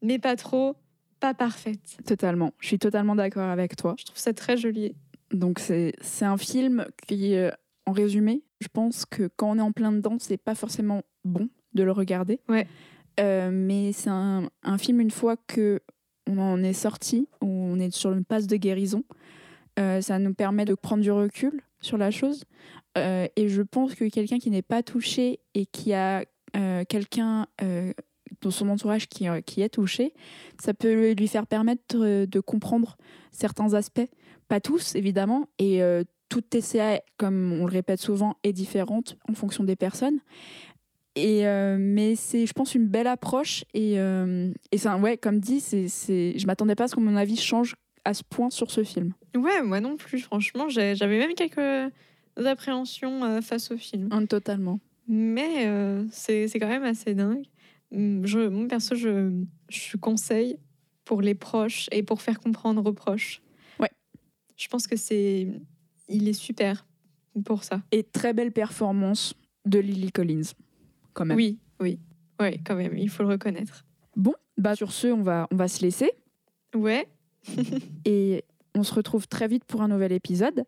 mais 0.00 0.18
pas 0.18 0.36
trop, 0.36 0.76
pas 1.20 1.34
parfaite. 1.34 1.98
Totalement. 2.06 2.54
Je 2.60 2.68
suis 2.68 2.78
totalement 2.78 3.14
d'accord 3.16 3.50
avec 3.50 3.76
toi. 3.76 3.96
Je 3.98 4.04
trouve 4.06 4.18
ça 4.18 4.32
très 4.32 4.56
joli. 4.56 4.94
Donc, 5.30 5.58
c'est 5.58 5.94
un 6.22 6.38
film 6.38 6.86
qui, 7.06 7.34
euh, 7.34 7.50
en 7.84 7.92
résumé, 7.92 8.42
je 8.62 8.68
pense 8.68 9.04
que 9.04 9.28
quand 9.36 9.50
on 9.50 9.58
est 9.58 9.62
en 9.62 9.72
plein 9.72 9.92
dedans, 9.92 10.16
c'est 10.18 10.38
pas 10.38 10.54
forcément 10.54 11.02
bon 11.24 11.50
de 11.74 11.82
le 11.82 11.92
regarder. 11.92 12.40
Ouais. 12.48 12.66
Mais 13.18 13.92
c'est 13.92 14.10
un, 14.10 14.48
un 14.62 14.78
film, 14.78 15.00
une 15.00 15.10
fois 15.10 15.36
que 15.36 15.80
on 16.28 16.38
en 16.38 16.62
est 16.62 16.74
sorti, 16.74 17.26
on 17.40 17.80
est 17.80 17.90
sur 17.90 18.12
une 18.12 18.24
passe 18.24 18.46
de 18.46 18.56
guérison, 18.56 19.02
euh, 19.78 20.00
ça 20.00 20.18
nous 20.18 20.34
permet 20.34 20.64
de 20.64 20.74
prendre 20.74 21.02
du 21.02 21.10
recul 21.10 21.60
sur 21.80 21.98
la 21.98 22.10
chose. 22.10 22.44
Euh, 22.96 23.28
et 23.36 23.48
je 23.48 23.62
pense 23.62 23.94
que 23.94 24.08
quelqu'un 24.08 24.38
qui 24.38 24.50
n'est 24.50 24.62
pas 24.62 24.82
touché 24.82 25.40
et 25.54 25.66
qui 25.66 25.92
a 25.92 26.24
euh, 26.56 26.84
quelqu'un 26.88 27.46
dans 28.40 28.50
son 28.50 28.68
entourage 28.68 29.08
qui, 29.08 29.26
est 29.26 29.68
touché, 29.68 30.14
ça 30.60 30.74
peut 30.74 31.12
lui 31.12 31.28
faire 31.28 31.46
permettre 31.46 32.24
de 32.26 32.40
comprendre 32.40 32.96
certains 33.30 33.74
aspects. 33.74 34.08
Pas 34.48 34.60
tous, 34.60 34.94
évidemment. 34.94 35.48
Et 35.58 35.80
toute 36.28 36.48
TCA, 36.50 37.00
comme 37.16 37.52
on 37.52 37.66
le 37.66 37.72
répète 37.72 38.00
souvent, 38.00 38.36
est 38.44 38.52
différente 38.52 39.16
en 39.28 39.34
fonction 39.34 39.64
des 39.64 39.76
personnes. 39.76 40.20
Et 41.16 41.44
mais 41.78 42.14
c'est, 42.16 42.46
je 42.46 42.52
pense, 42.52 42.74
une 42.74 42.86
belle 42.86 43.08
approche. 43.08 43.64
Et, 43.74 43.98
ouais, 43.98 45.16
comme 45.16 45.40
dit, 45.40 45.60
c'est, 45.60 45.88
je 46.38 46.46
m'attendais 46.46 46.74
pas 46.74 46.84
à 46.84 46.88
ce 46.88 46.94
que 46.94 47.00
mon 47.00 47.16
avis 47.16 47.36
change 47.36 47.74
à 48.04 48.14
ce 48.14 48.22
point 48.22 48.50
sur 48.50 48.70
ce 48.70 48.84
film. 48.84 49.12
Ouais, 49.36 49.62
moi 49.62 49.80
non 49.80 49.96
plus, 49.96 50.20
franchement, 50.20 50.68
j'avais 50.68 51.18
même 51.18 51.34
quelques 51.34 51.92
appréhensions 52.36 53.24
euh, 53.24 53.40
face 53.40 53.70
au 53.70 53.76
film. 53.76 54.08
Totalement. 54.26 54.80
Mais 55.08 55.66
euh, 55.66 56.04
c'est 56.10 56.48
quand 56.54 56.68
même 56.68 56.84
assez 56.84 57.14
dingue. 57.14 57.44
Hum, 57.92 58.26
Je, 58.26 58.40
mon 58.48 58.68
perso, 58.68 58.94
je, 58.94 59.32
je 59.68 59.96
conseille 59.96 60.58
pour 61.04 61.22
les 61.22 61.34
proches 61.34 61.88
et 61.90 62.02
pour 62.02 62.20
faire 62.20 62.38
comprendre 62.38 62.84
aux 62.84 62.92
proches. 62.92 63.42
Ouais. 63.80 63.90
Je 64.56 64.68
pense 64.68 64.86
que 64.86 64.96
c'est. 64.96 65.48
Il 66.08 66.28
est 66.28 66.34
super 66.34 66.86
pour 67.44 67.64
ça. 67.64 67.82
Et 67.92 68.02
très 68.02 68.32
belle 68.32 68.52
performance 68.52 69.34
de 69.64 69.78
Lily 69.78 70.10
Collins, 70.12 70.52
quand 71.12 71.24
même. 71.24 71.36
Oui, 71.36 71.58
oui. 71.80 71.98
Ouais, 72.40 72.60
quand 72.64 72.74
même, 72.76 72.96
il 72.96 73.08
faut 73.08 73.22
le 73.22 73.30
reconnaître. 73.30 73.84
Bon, 74.16 74.34
bah 74.56 74.74
sur 74.74 74.92
ce, 74.92 75.08
on 75.08 75.22
va, 75.22 75.46
on 75.50 75.56
va 75.56 75.68
se 75.68 75.82
laisser. 75.82 76.10
Ouais. 76.74 77.06
et 78.04 78.44
on 78.78 78.82
se 78.84 78.94
retrouve 78.94 79.28
très 79.28 79.48
vite 79.48 79.64
pour 79.64 79.82
un 79.82 79.88
nouvel 79.88 80.12
épisode. 80.12 80.64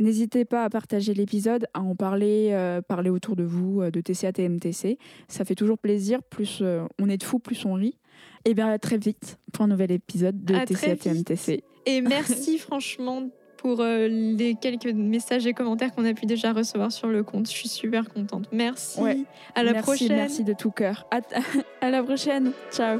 N'hésitez 0.00 0.44
pas 0.44 0.64
à 0.64 0.70
partager 0.70 1.14
l'épisode, 1.14 1.66
à 1.72 1.80
en 1.80 1.94
parler, 1.94 2.48
euh, 2.50 2.82
parler 2.82 3.10
autour 3.10 3.36
de 3.36 3.44
vous, 3.44 3.80
euh, 3.80 3.92
de 3.92 4.00
TCA 4.00 4.32
TMTC. 4.32 4.98
Ça 5.28 5.44
fait 5.44 5.54
toujours 5.54 5.78
plaisir. 5.78 6.20
Plus 6.22 6.58
euh, 6.62 6.84
on 7.00 7.08
est 7.08 7.16
de 7.16 7.22
fous, 7.22 7.38
plus 7.38 7.64
on 7.64 7.74
rit. 7.74 7.96
Et 8.44 8.54
bien 8.54 8.68
à 8.68 8.78
très 8.78 8.98
vite 8.98 9.38
pour 9.52 9.64
un 9.64 9.68
nouvel 9.68 9.92
épisode 9.92 10.44
de 10.44 10.54
À 10.54 10.66
TCA. 10.66 10.96
TMTC. 10.96 11.62
Et 11.86 12.00
merci 12.00 12.58
franchement 12.58 13.28
pour 13.56 13.82
les 13.82 14.56
quelques 14.60 14.92
messages 14.92 15.46
et 15.46 15.54
commentaires 15.54 15.94
qu'on 15.94 16.04
a 16.04 16.12
pu 16.12 16.26
déjà 16.26 16.52
recevoir 16.52 16.92
sur 16.92 17.08
le 17.08 17.22
compte. 17.22 17.46
Je 17.46 17.52
suis 17.52 17.68
super 17.68 18.12
contente. 18.12 18.46
Merci. 18.52 19.00
Ouais. 19.00 19.18
À 19.54 19.62
la 19.62 19.72
merci, 19.72 19.84
prochaine. 19.84 20.16
merci 20.16 20.44
de 20.44 20.52
tout 20.52 20.70
cœur. 20.70 21.06
À, 21.10 21.20
à 21.80 21.90
la 21.90 22.02
prochaine. 22.02 22.52
Ciao. 22.70 22.98